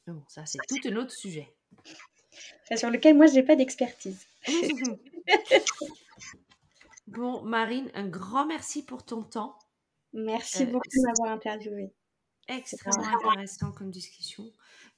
bon, 0.07 0.23
ça, 0.29 0.47
c'est 0.47 0.59
tout 0.69 0.89
un 0.89 0.97
autre 0.97 1.13
sujet. 1.13 1.55
sur 2.77 2.91
lequel 2.91 3.17
moi, 3.17 3.27
je 3.27 3.35
n'ai 3.35 3.43
pas 3.43 3.57
d'expertise. 3.57 4.27
bon, 7.07 7.43
Marine, 7.43 7.91
un 7.95 8.09
grand 8.09 8.47
merci 8.47 8.85
pour 8.85 9.05
ton 9.05 9.23
temps. 9.23 9.59
Merci 10.13 10.65
euh, 10.65 10.67
beaucoup 10.67 10.89
de 10.89 11.07
m'avoir 11.07 11.33
interviewé. 11.33 11.95
Extrêmement 12.49 13.29
intéressant 13.29 13.73
comme 13.73 13.91
discussion. 13.91 14.45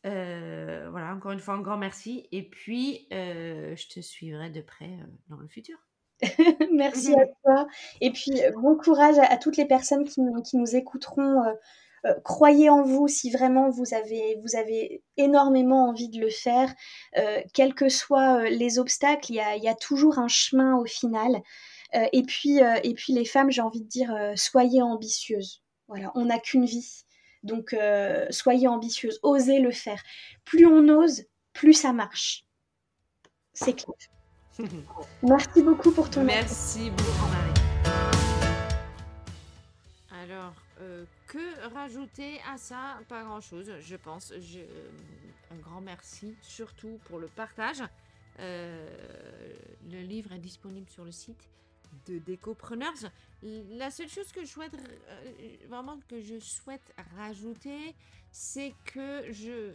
Euh, 0.06 0.88
voilà, 0.90 1.14
encore 1.14 1.32
une 1.32 1.40
fois, 1.40 1.54
un 1.54 1.60
grand 1.60 1.78
merci. 1.78 2.28
Et 2.32 2.48
puis, 2.48 3.06
euh, 3.12 3.74
je 3.76 3.88
te 3.88 4.00
suivrai 4.00 4.50
de 4.50 4.60
près 4.60 4.90
dans 5.28 5.36
le 5.36 5.48
futur. 5.48 5.78
merci 6.72 7.14
à 7.14 7.26
toi. 7.42 7.66
Et 8.00 8.10
puis, 8.10 8.32
bon 8.54 8.76
courage 8.76 9.18
à, 9.18 9.36
toutes 9.36 9.56
les 9.56 9.66
personnes 9.66 10.04
qui, 10.04 10.20
qui 10.44 10.56
nous 10.56 10.76
écouteront 10.76 11.44
euh, 11.44 11.52
croyez 12.24 12.70
en 12.70 12.82
vous 12.82 13.08
si 13.08 13.30
vraiment 13.30 13.70
vous 13.70 13.94
avez, 13.94 14.38
vous 14.42 14.56
avez 14.56 15.02
énormément 15.16 15.88
envie 15.88 16.08
de 16.08 16.20
le 16.20 16.30
faire. 16.30 16.72
Euh, 17.18 17.40
quels 17.52 17.74
que 17.74 17.88
soient 17.88 18.40
euh, 18.40 18.48
les 18.48 18.78
obstacles, 18.78 19.32
il 19.32 19.36
y 19.36 19.68
a, 19.68 19.74
toujours 19.74 20.18
un 20.18 20.28
chemin 20.28 20.76
au 20.76 20.84
final. 20.84 21.42
et, 22.12 22.22
puis, 22.22 22.58
et 22.58 22.94
puis 22.94 23.12
les 23.12 23.24
femmes, 23.24 23.50
j'ai 23.50 23.60
envie 23.60 23.80
de 23.80 23.88
dire, 23.88 24.12
soyez 24.34 24.82
ambitieuses. 24.82 25.62
Voilà, 25.86 26.10
on 26.14 26.24
n'a 26.24 26.38
qu'une 26.38 26.64
vie. 26.64 27.04
Donc, 27.42 27.76
soyez 28.30 28.66
ambitieuses, 28.66 29.20
osez 29.22 29.60
le 29.60 29.70
faire. 29.70 30.02
Plus 30.44 30.66
on 30.66 30.88
ose, 30.88 31.24
plus 31.52 31.72
ça 31.72 31.92
marche. 31.92 32.44
C'est 33.52 33.74
clair. 33.74 33.96
Merci 35.22 35.62
beaucoup 35.62 35.92
pour 35.92 36.10
ton 36.10 36.24
Merci 36.24 36.90
beaucoup, 36.90 37.26
Marie. 37.30 37.54
Alors, 40.22 40.54
que 41.26 41.68
rajouter 41.74 42.40
à 42.52 42.58
ça? 42.58 42.98
Pas 43.08 43.22
grand-chose, 43.22 43.70
je 43.80 43.96
pense. 43.96 44.32
Je, 44.38 44.60
un 45.50 45.56
grand 45.56 45.80
merci, 45.80 46.34
surtout 46.42 46.98
pour 47.04 47.18
le 47.18 47.28
partage. 47.28 47.82
Euh, 48.40 48.88
le 49.90 50.00
livre 50.00 50.32
est 50.32 50.38
disponible 50.38 50.88
sur 50.90 51.04
le 51.04 51.12
site 51.12 51.48
de 52.06 52.18
Décopreneurs. 52.18 52.92
La 53.42 53.90
seule 53.90 54.08
chose 54.08 54.32
que 54.32 54.44
je 54.44 54.50
souhaite 54.50 54.74
euh, 54.74 55.56
vraiment 55.68 55.98
que 56.08 56.20
je 56.20 56.38
souhaite 56.40 56.94
rajouter, 57.16 57.94
c'est 58.32 58.74
que 58.84 59.32
je 59.32 59.74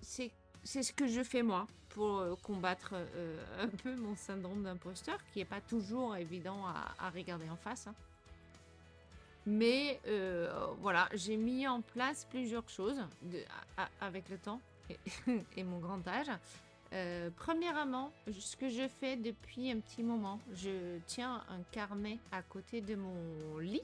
c'est 0.00 0.30
c'est 0.62 0.82
ce 0.82 0.92
que 0.92 1.06
je 1.06 1.22
fais 1.22 1.42
moi 1.42 1.66
pour 1.88 2.18
euh, 2.18 2.36
combattre 2.42 2.94
un 3.58 3.68
peu 3.68 3.96
mon 3.96 4.14
syndrome 4.14 4.62
d'imposteur 4.62 5.18
qui 5.32 5.40
est 5.40 5.46
pas 5.46 5.60
toujours 5.60 6.14
évident 6.16 6.66
à, 6.66 7.10
regarder 7.10 7.48
en 7.48 7.56
face. 7.56 7.86
Hein. 7.86 7.94
Mais 9.46 10.00
euh, 10.06 10.66
voilà, 10.80 11.08
j'ai 11.14 11.36
mis 11.36 11.66
en 11.66 11.80
place 11.80 12.26
plusieurs 12.30 12.68
choses 12.68 13.02
avec 14.00 14.28
le 14.28 14.38
temps 14.38 14.60
et, 15.56 15.64
mon 15.64 15.78
grand 15.78 16.06
âge. 16.06 16.30
Euh, 16.92 17.30
premièrement, 17.36 18.12
ce 18.38 18.56
que 18.56 18.68
je 18.68 18.88
fais 18.88 19.16
depuis 19.16 19.70
un 19.70 19.78
petit 19.78 20.02
moment, 20.02 20.40
je 20.54 20.98
tiens 21.06 21.42
un 21.48 21.62
carnet 21.70 22.18
à 22.32 22.42
côté 22.42 22.80
de 22.80 22.96
mon 22.96 23.58
lit 23.58 23.82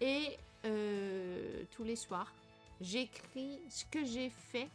et 0.00 0.36
euh, 0.64 1.64
tous 1.70 1.84
les 1.84 1.96
soirs, 1.96 2.32
j'écris 2.80 3.60
ce 3.68 3.84
que 3.84 4.04
j'ai 4.04 4.30
fait 4.30 4.68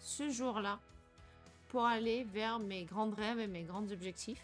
ce 0.00 0.28
jour-là 0.30 0.78
pour 1.68 1.84
aller 1.84 2.24
vers 2.24 2.58
mes 2.58 2.84
grands 2.84 3.10
rêves 3.10 3.38
et 3.38 3.46
mes 3.46 3.62
grands 3.62 3.90
objectifs. 3.90 4.42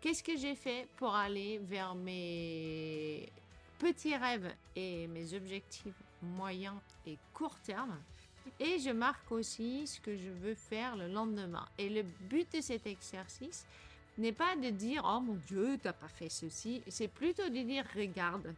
Qu'est-ce 0.00 0.22
que 0.22 0.36
j'ai 0.36 0.54
fait 0.54 0.86
pour 0.96 1.14
aller 1.14 1.58
vers 1.58 1.94
mes 1.94 3.28
petits 3.78 4.16
rêves 4.16 4.52
et 4.76 5.06
mes 5.08 5.34
objectifs 5.34 6.02
moyens 6.22 6.76
et 7.06 7.16
court 7.32 7.58
terme. 7.60 7.96
Et 8.60 8.78
je 8.78 8.90
marque 8.90 9.30
aussi 9.30 9.86
ce 9.86 10.00
que 10.00 10.16
je 10.16 10.30
veux 10.30 10.54
faire 10.54 10.96
le 10.96 11.08
lendemain. 11.08 11.66
Et 11.78 11.88
le 11.88 12.02
but 12.02 12.50
de 12.54 12.60
cet 12.60 12.86
exercice 12.86 13.66
n'est 14.16 14.32
pas 14.32 14.56
de 14.56 14.70
dire 14.70 15.02
oh 15.04 15.20
mon 15.20 15.34
Dieu, 15.46 15.78
t'as 15.82 15.92
pas 15.92 16.08
fait 16.08 16.28
ceci. 16.28 16.82
C'est 16.88 17.08
plutôt 17.08 17.48
de 17.48 17.62
dire 17.62 17.84
regarde, 17.94 18.54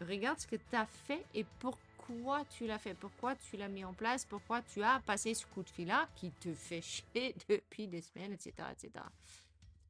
regarde 0.00 0.38
ce 0.38 0.46
que 0.46 0.56
tu 0.56 0.76
as 0.76 0.86
fait 0.86 1.24
et 1.34 1.44
pourquoi 1.58 2.44
tu 2.46 2.66
l'as 2.66 2.78
fait, 2.78 2.94
pourquoi 2.94 3.34
tu 3.36 3.56
l'as 3.56 3.68
mis 3.68 3.84
en 3.84 3.92
place, 3.92 4.24
pourquoi 4.24 4.62
tu 4.62 4.82
as 4.82 5.00
passé 5.00 5.34
ce 5.34 5.46
coup 5.46 5.62
de 5.62 5.70
fil 5.70 5.88
là 5.88 6.08
qui 6.14 6.30
te 6.30 6.52
fait 6.54 6.80
chier 6.80 7.34
depuis 7.48 7.86
des 7.86 8.00
semaines, 8.00 8.32
etc., 8.32 8.52
etc. 8.72 9.04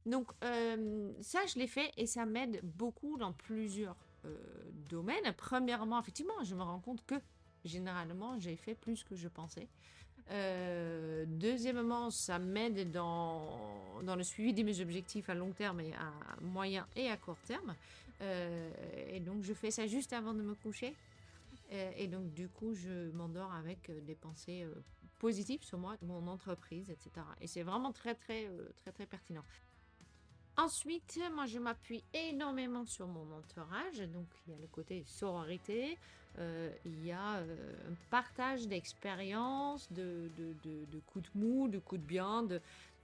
Donc 0.07 0.29
euh, 0.43 1.13
ça, 1.21 1.41
je 1.47 1.59
l'ai 1.59 1.67
fait 1.67 1.91
et 1.97 2.07
ça 2.07 2.27
m'aide 2.27 2.61
beaucoup 2.63 3.17
dans 3.17 3.33
plusieurs 3.33 3.97
euh, 4.25 4.37
domaine. 4.89 5.33
Premièrement, 5.37 6.01
effectivement, 6.01 6.43
je 6.45 6.55
me 6.55 6.63
rends 6.63 6.81
compte 6.81 7.05
que 7.07 7.17
généralement, 7.65 8.39
j'ai 8.39 8.57
fait 8.57 8.75
plus 8.75 9.05
que 9.05 9.17
je 9.17 9.29
pensais. 9.29 9.69
Euh, 10.31 11.25
deuxièmement, 11.27 12.11
ça 12.11 12.39
m'aide 12.39 12.91
dans, 12.91 13.47
dans, 14.03 14.17
le 14.17 14.23
suivi 14.23 14.55
de 14.55 14.63
mes 14.63 14.81
objectifs 14.81 15.29
à 15.29 15.35
long 15.35 15.53
terme 15.53 15.81
et 15.81 15.93
à 15.95 16.41
moyen 16.41 16.87
et 16.97 17.11
à 17.11 17.17
court 17.17 17.39
terme. 17.47 17.75
Euh, 18.23 18.71
et 19.11 19.21
donc, 19.21 19.43
je 19.43 19.53
fais 19.53 19.71
ça 19.71 19.87
juste 19.87 20.13
avant 20.13 20.33
de 20.33 20.43
me 20.43 20.55
coucher. 20.55 20.95
Euh, 21.73 21.91
et 21.97 22.07
donc, 22.07 22.33
du 22.33 22.49
coup, 22.49 22.75
je 22.75 23.11
m'endors 23.13 23.53
avec 23.53 23.91
des 24.07 24.15
pensées 24.15 24.67
positives 25.19 25.63
sur 25.63 25.79
moi, 25.79 25.97
mon 26.03 26.27
entreprise, 26.27 26.91
etc. 26.91 27.27
Et 27.41 27.47
c'est 27.47 27.63
vraiment 27.63 27.93
très, 27.93 28.15
très, 28.15 28.49
très, 28.79 28.93
très 28.93 29.07
pertinent. 29.07 29.45
Ensuite, 30.57 31.19
moi, 31.35 31.47
je 31.47 31.59
m'appuie 31.59 32.05
énormément 32.13 32.87
sur 32.87 33.09
mon 33.09 33.27
entourage. 33.33 33.99
Donc, 34.13 34.27
il 34.47 34.53
y 34.53 34.57
a 34.57 34.59
le 34.61 34.69
côté 34.69 35.03
sororité, 35.07 35.99
euh, 36.39 36.71
il 36.85 37.05
y 37.05 37.13
a 37.13 37.37
euh, 37.37 37.73
un 37.91 37.95
partage 38.11 38.67
d'expériences, 38.67 39.91
de, 39.93 40.31
coups 41.07 41.25
de 41.33 41.39
mou, 41.39 41.69
de 41.69 41.79
coups 41.79 42.01
de 42.01 42.07
bien. 42.07 42.47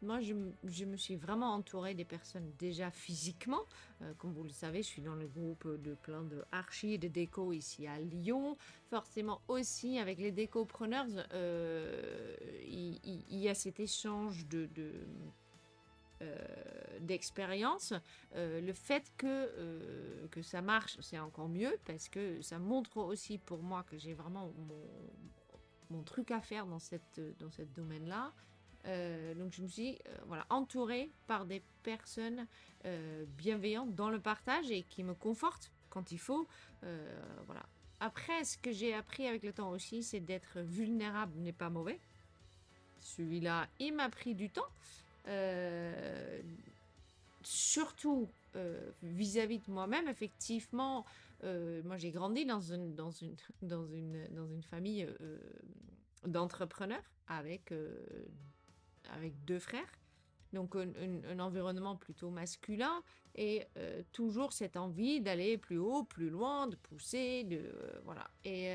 Moi, 0.02 0.20
je, 0.20 0.84
me 0.84 0.96
suis 0.96 1.16
vraiment 1.16 1.52
entourée 1.52 1.94
des 1.94 2.04
personnes 2.04 2.50
déjà 2.58 2.90
physiquement. 2.90 3.62
Euh, 4.00 4.12
comme 4.18 4.32
vous 4.32 4.44
le 4.44 4.50
savez, 4.50 4.82
je 4.82 4.88
suis 4.88 5.02
dans 5.02 5.14
le 5.14 5.26
groupe 5.26 5.68
de 5.82 5.94
plein 5.94 6.22
de 6.22 6.42
archi 6.52 6.94
et 6.94 6.98
de 6.98 7.08
déco 7.08 7.52
ici 7.52 7.86
à 7.86 7.98
Lyon. 7.98 8.56
Forcément 8.88 9.40
aussi, 9.48 9.98
avec 9.98 10.18
les 10.18 10.32
décopreneurs, 10.32 11.06
il, 12.66 12.98
il, 13.04 13.38
y 13.38 13.48
a 13.48 13.54
cet 13.54 13.78
échange 13.78 14.46
de 14.46 14.68
euh, 14.78 15.04
d'expérience, 17.00 17.94
euh, 18.34 18.60
le 18.60 18.72
fait 18.72 19.10
que, 19.16 19.26
euh, 19.26 20.26
que 20.30 20.42
ça 20.42 20.62
marche, 20.62 20.98
c'est 21.00 21.18
encore 21.18 21.48
mieux 21.48 21.78
parce 21.86 22.08
que 22.08 22.40
ça 22.42 22.58
montre 22.58 22.98
aussi 22.98 23.38
pour 23.38 23.62
moi 23.62 23.84
que 23.84 23.96
j'ai 23.96 24.12
vraiment 24.12 24.52
mon, 24.58 25.96
mon, 25.96 26.02
truc 26.02 26.30
à 26.30 26.40
faire 26.40 26.66
dans 26.66 26.78
cette, 26.78 27.20
dans 27.38 27.50
cette 27.50 27.72
domaine-là. 27.72 28.32
donc 29.34 29.52
je 29.52 29.62
me 29.62 29.68
suis 29.68 29.98
voilà, 30.26 30.46
entourée 30.50 31.10
par 31.26 31.46
des 31.46 31.62
personnes 31.82 32.46
bienveillantes 33.38 33.94
dans 33.94 34.10
le 34.10 34.20
partage 34.20 34.70
et 34.70 34.82
qui 34.82 35.02
me 35.02 35.14
confortent 35.14 35.72
quand 35.88 36.12
il 36.12 36.18
faut. 36.18 36.46
voilà. 37.46 37.64
Après, 38.00 38.44
ce 38.44 38.56
que 38.56 38.72
j'ai 38.72 38.94
appris 38.94 39.26
avec 39.26 39.42
le 39.42 39.52
temps 39.52 39.70
aussi, 39.70 40.02
c'est 40.02 40.20
d'être 40.20 40.60
vulnérable 40.60 41.38
n'est 41.38 41.52
pas 41.52 41.68
mauvais. 41.68 42.00
Celui-là, 43.00 43.68
il 43.78 43.94
m'a 43.94 44.08
pris 44.08 44.34
du 44.34 44.48
temps. 44.48 44.68
Euh, 45.28 46.40
surtout 47.42 48.28
euh, 48.56 48.90
vis-à-vis 49.02 49.58
de 49.60 49.70
moi-même, 49.70 50.08
effectivement, 50.08 51.04
euh, 51.44 51.82
moi 51.84 51.96
j'ai 51.96 52.10
grandi 52.10 52.44
dans 52.44 52.60
une, 52.60 52.94
dans 52.94 53.10
une, 53.10 53.34
dans 53.62 53.86
une, 53.86 54.26
dans 54.34 54.46
une 54.46 54.62
famille 54.62 55.06
d'entrepreneurs 56.26 57.10
avec, 57.28 57.72
avec 59.10 59.44
deux 59.44 59.58
frères. 59.58 59.92
Donc 60.52 60.74
un, 60.74 60.90
un, 61.30 61.38
environnement 61.38 61.94
plutôt 61.94 62.28
masculin 62.30 63.02
et 63.36 63.66
toujours 64.12 64.52
cette 64.52 64.76
envie 64.76 65.20
d'aller 65.20 65.56
plus 65.58 65.78
haut, 65.78 66.02
plus 66.02 66.28
loin, 66.28 66.66
de 66.66 66.74
pousser, 66.76 67.44
de 67.44 67.72
voilà. 68.04 68.28
Et 68.44 68.74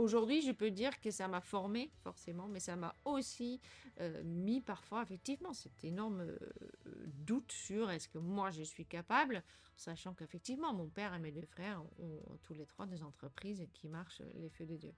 Aujourd'hui, 0.00 0.40
je 0.40 0.52
peux 0.52 0.70
dire 0.70 0.98
que 0.98 1.10
ça 1.10 1.28
m'a 1.28 1.42
formé, 1.42 1.90
forcément, 2.02 2.48
mais 2.48 2.58
ça 2.58 2.74
m'a 2.74 2.96
aussi 3.04 3.60
euh, 4.00 4.22
mis 4.24 4.62
parfois, 4.62 5.02
effectivement, 5.02 5.52
cet 5.52 5.84
énorme 5.84 6.22
euh, 6.22 6.38
doute 7.06 7.52
sur 7.52 7.90
est-ce 7.90 8.08
que 8.08 8.16
moi 8.16 8.50
je 8.50 8.62
suis 8.62 8.86
capable, 8.86 9.42
sachant 9.76 10.14
qu'effectivement, 10.14 10.72
mon 10.72 10.88
père 10.88 11.12
et 11.12 11.18
mes 11.18 11.32
deux 11.32 11.44
frères 11.44 11.82
ont, 11.98 12.38
tous 12.42 12.54
les 12.54 12.64
trois 12.64 12.86
des 12.86 13.02
entreprises 13.02 13.66
qui 13.74 13.88
marchent 13.88 14.22
les 14.36 14.48
feux 14.48 14.64
de 14.64 14.76
Dieu. 14.76 14.94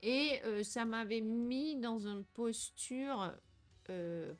Et 0.00 0.40
euh, 0.44 0.62
ça 0.62 0.84
m'avait 0.84 1.20
mis 1.20 1.74
dans 1.74 2.06
une 2.06 2.24
posture 2.24 3.34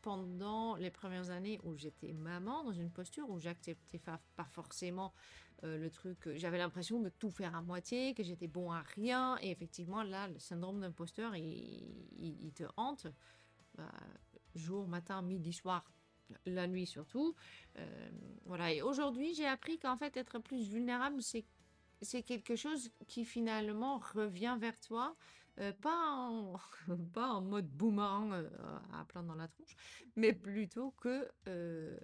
pendant 0.03 0.77
les 0.77 0.93
premières 0.93 1.31
années 1.31 1.59
où 1.65 1.75
j'étais 1.75 2.13
maman, 2.13 2.63
dans 2.63 2.73
une 2.73 2.93
posture 2.93 3.29
où 3.29 3.41
j'acceptais 3.41 3.99
pas 3.99 4.21
forcément 4.53 5.13
euh, 5.65 5.79
le 5.79 5.91
truc, 5.91 6.19
j'avais 6.37 6.59
l'impression 6.59 7.01
de 7.01 7.09
tout 7.09 7.31
faire 7.31 7.55
à 7.55 7.63
moitié, 7.63 8.15
que 8.15 8.23
j'étais 8.23 8.49
bon 8.49 8.71
à 8.71 8.83
rien, 8.83 9.39
et 9.43 9.51
effectivement 9.51 10.03
là, 10.03 10.29
le 10.29 10.39
syndrome 10.39 10.81
d'imposteur, 10.81 11.35
il, 11.37 12.53
te 12.55 12.65
hante, 12.77 13.07
bah, 13.75 13.93
jour, 14.55 14.89
matin, 14.89 15.23
midi, 15.23 15.53
soir, 15.53 15.85
la 16.47 16.67
nuit 16.67 16.87
surtout. 16.87 17.35
Euh, 17.79 18.11
voilà, 18.45 18.73
et 18.73 18.83
aujourd'hui 18.83 19.35
j'ai 19.35 19.47
appris 19.47 19.79
qu'en 19.79 19.97
fait 19.97 20.17
être 20.17 20.39
plus 20.39 20.69
vulnérable, 20.69 21.23
c'est 21.23 21.45
c'est 22.03 22.23
quelque 22.23 22.57
chose 22.57 22.91
qui 23.07 23.25
finalement 23.25 23.99
revient 23.99 24.57
vers 24.59 24.79
toi, 24.81 25.17
euh, 25.59 25.73
pas, 25.73 26.13
en, 26.13 26.57
pas 27.13 27.29
en 27.29 27.43
mode 27.43 27.69
boomerang 27.69 28.33
euh, 28.33 28.49
à 28.93 29.05
plein 29.05 29.23
dans 29.23 29.35
la 29.35 29.49
tronche, 29.49 29.77
mais 30.17 30.33
plutôt 30.33 30.93
que 30.93 31.29
euh, 31.49 31.99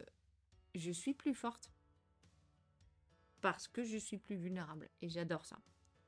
je 0.75 0.91
suis 0.91 1.15
plus 1.15 1.35
forte 1.35 1.71
parce 3.41 3.69
que 3.69 3.85
je 3.85 3.97
suis 3.97 4.19
plus 4.19 4.37
vulnérable. 4.37 4.89
Et 5.03 5.09
j'adore 5.09 5.45
ça. 5.45 5.59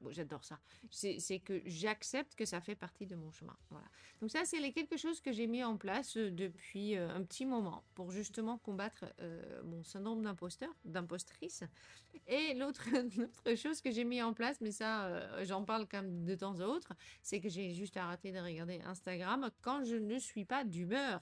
Bon, 0.00 0.12
j'adore 0.12 0.44
ça. 0.44 0.60
C'est 0.90 1.40
que 1.40 1.60
j'accepte 1.66 2.36
que 2.36 2.44
ça 2.44 2.60
fait 2.60 2.76
partie 2.76 3.06
de 3.06 3.16
mon 3.16 3.32
chemin. 3.32 3.56
Voilà. 3.70 3.86
Donc 4.20 4.30
ça, 4.30 4.44
c'est 4.44 4.60
quelque 4.72 4.96
chose 4.96 5.20
que 5.20 5.32
j'ai 5.32 5.48
mis 5.48 5.64
en 5.64 5.76
place 5.76 6.16
euh, 6.16 6.30
depuis 6.30 6.96
euh, 6.96 7.10
un 7.10 7.22
petit 7.24 7.44
moment 7.44 7.82
pour 7.94 8.12
justement 8.12 8.58
combattre 8.58 9.06
euh, 9.20 9.62
mon 9.64 9.82
syndrome 9.82 10.22
d'imposteur, 10.22 10.72
d'impostrice. 10.84 11.64
Et 12.28 12.54
l'autre 12.54 12.84
chose 13.56 13.80
que 13.80 13.90
j'ai 13.90 14.04
mis 14.04 14.22
en 14.22 14.34
place, 14.34 14.60
mais 14.60 14.70
ça, 14.70 15.44
j'en 15.44 15.64
parle 15.64 15.86
même 15.92 16.24
de 16.24 16.34
temps 16.34 16.58
à 16.60 16.66
autre, 16.66 16.92
c'est 17.22 17.40
que 17.40 17.48
j'ai 17.48 17.74
juste 17.74 17.96
arrêté 17.96 18.32
de 18.32 18.38
regarder 18.38 18.80
Instagram 18.84 19.50
quand 19.62 19.84
je 19.84 19.96
ne 19.96 20.18
suis 20.18 20.44
pas 20.44 20.62
d'humeur. 20.62 21.20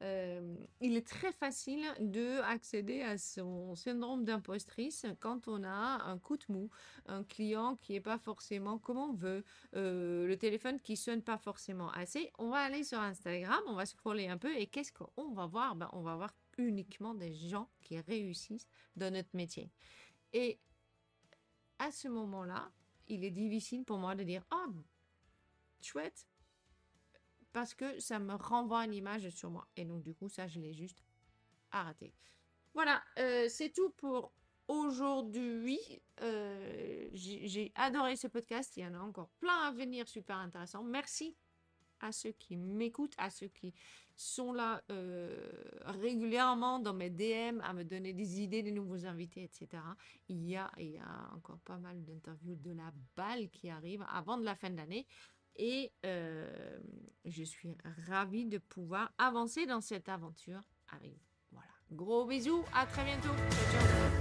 Il 0.00 0.96
est 0.96 1.06
très 1.06 1.32
facile 1.32 1.84
de 2.00 2.40
accéder 2.42 3.02
à 3.02 3.18
son 3.18 3.74
syndrome 3.74 4.24
d'impostrice 4.24 5.06
quand 5.20 5.48
on 5.48 5.64
a 5.64 6.02
un 6.04 6.18
coup 6.18 6.36
de 6.36 6.44
mou, 6.48 6.70
un 7.06 7.24
client 7.24 7.76
qui 7.76 7.94
est 7.94 8.00
pas 8.00 8.18
forcément 8.18 8.78
comme 8.78 8.98
on 8.98 9.12
veut, 9.12 9.44
euh, 9.76 10.26
le 10.26 10.36
téléphone 10.36 10.80
qui 10.80 10.96
sonne 10.96 11.22
pas 11.22 11.38
forcément 11.38 11.90
assez, 11.92 12.30
on 12.38 12.50
va 12.50 12.58
aller 12.58 12.84
sur 12.84 12.98
Instagram, 12.98 13.60
on 13.66 13.74
va 13.74 13.86
scroller 13.86 14.28
un 14.28 14.38
peu 14.38 14.54
et 14.56 14.66
qu'est-ce 14.66 14.92
qu'on 14.92 15.32
va 15.32 15.46
voir? 15.46 15.74
Ben, 15.76 15.88
On 15.92 16.02
va 16.02 16.16
voir 16.16 16.34
uniquement 16.58 17.14
des 17.14 17.32
gens 17.32 17.68
qui 17.80 17.98
réussissent 18.00 18.68
dans 18.96 19.12
notre 19.12 19.34
métier. 19.34 19.70
Et 20.32 20.58
à 21.78 21.90
ce 21.90 22.08
moment-là, 22.08 22.70
il 23.08 23.24
est 23.24 23.30
difficile 23.30 23.84
pour 23.84 23.98
moi 23.98 24.14
de 24.14 24.22
dire 24.22 24.44
oh, 24.52 24.72
chouette, 25.80 26.26
parce 27.52 27.74
que 27.74 27.98
ça 28.00 28.18
me 28.18 28.34
renvoie 28.34 28.84
une 28.84 28.94
image 28.94 29.28
sur 29.30 29.50
moi. 29.50 29.66
Et 29.76 29.84
donc, 29.84 30.02
du 30.02 30.14
coup, 30.14 30.28
ça, 30.28 30.46
je 30.46 30.60
l'ai 30.60 30.72
juste 30.72 31.02
arrêté. 31.70 32.12
Voilà, 32.74 33.02
euh, 33.18 33.46
c'est 33.48 33.70
tout 33.70 33.90
pour 33.90 34.32
aujourd'hui. 34.68 35.80
Euh, 36.22 37.08
j'ai 37.12 37.72
adoré 37.74 38.16
ce 38.16 38.28
podcast. 38.28 38.76
Il 38.76 38.84
y 38.84 38.86
en 38.86 38.94
a 38.94 39.00
encore 39.00 39.30
plein 39.40 39.66
à 39.66 39.72
venir, 39.72 40.06
super 40.08 40.36
intéressant. 40.36 40.84
Merci 40.84 41.36
à 42.00 42.12
ceux 42.12 42.32
qui 42.32 42.56
m'écoutent, 42.56 43.14
à 43.18 43.30
ceux 43.30 43.48
qui 43.48 43.74
sont 44.16 44.52
là 44.52 44.82
euh, 44.90 45.50
régulièrement 45.84 46.78
dans 46.78 46.94
mes 46.94 47.10
DM, 47.10 47.60
à 47.62 47.72
me 47.72 47.84
donner 47.84 48.12
des 48.12 48.40
idées 48.40 48.62
de 48.62 48.70
nouveaux 48.70 49.06
invités, 49.06 49.42
etc. 49.44 49.82
Il 50.28 50.44
y 50.46 50.56
a, 50.56 50.70
il 50.78 50.98
a 50.98 51.34
encore 51.34 51.58
pas 51.60 51.78
mal 51.78 52.02
d'interviews 52.04 52.56
de 52.56 52.72
la 52.72 52.92
balle 53.16 53.48
qui 53.50 53.70
arrivent 53.70 54.04
avant 54.10 54.36
la 54.36 54.54
fin 54.54 54.70
de 54.70 54.76
l'année. 54.76 55.06
Et 55.56 55.92
euh, 56.06 56.78
je 57.24 57.44
suis 57.44 57.76
ravie 58.08 58.46
de 58.46 58.58
pouvoir 58.58 59.12
avancer 59.18 59.66
dans 59.66 59.80
cette 59.80 60.08
aventure 60.08 60.60
avec 60.88 61.12
vous. 61.12 61.28
Voilà. 61.52 61.70
Gros 61.90 62.26
bisous, 62.26 62.64
à 62.74 62.86
très 62.86 63.04
bientôt. 63.04 63.28
Ciao, 63.28 63.72
ciao. 63.72 64.19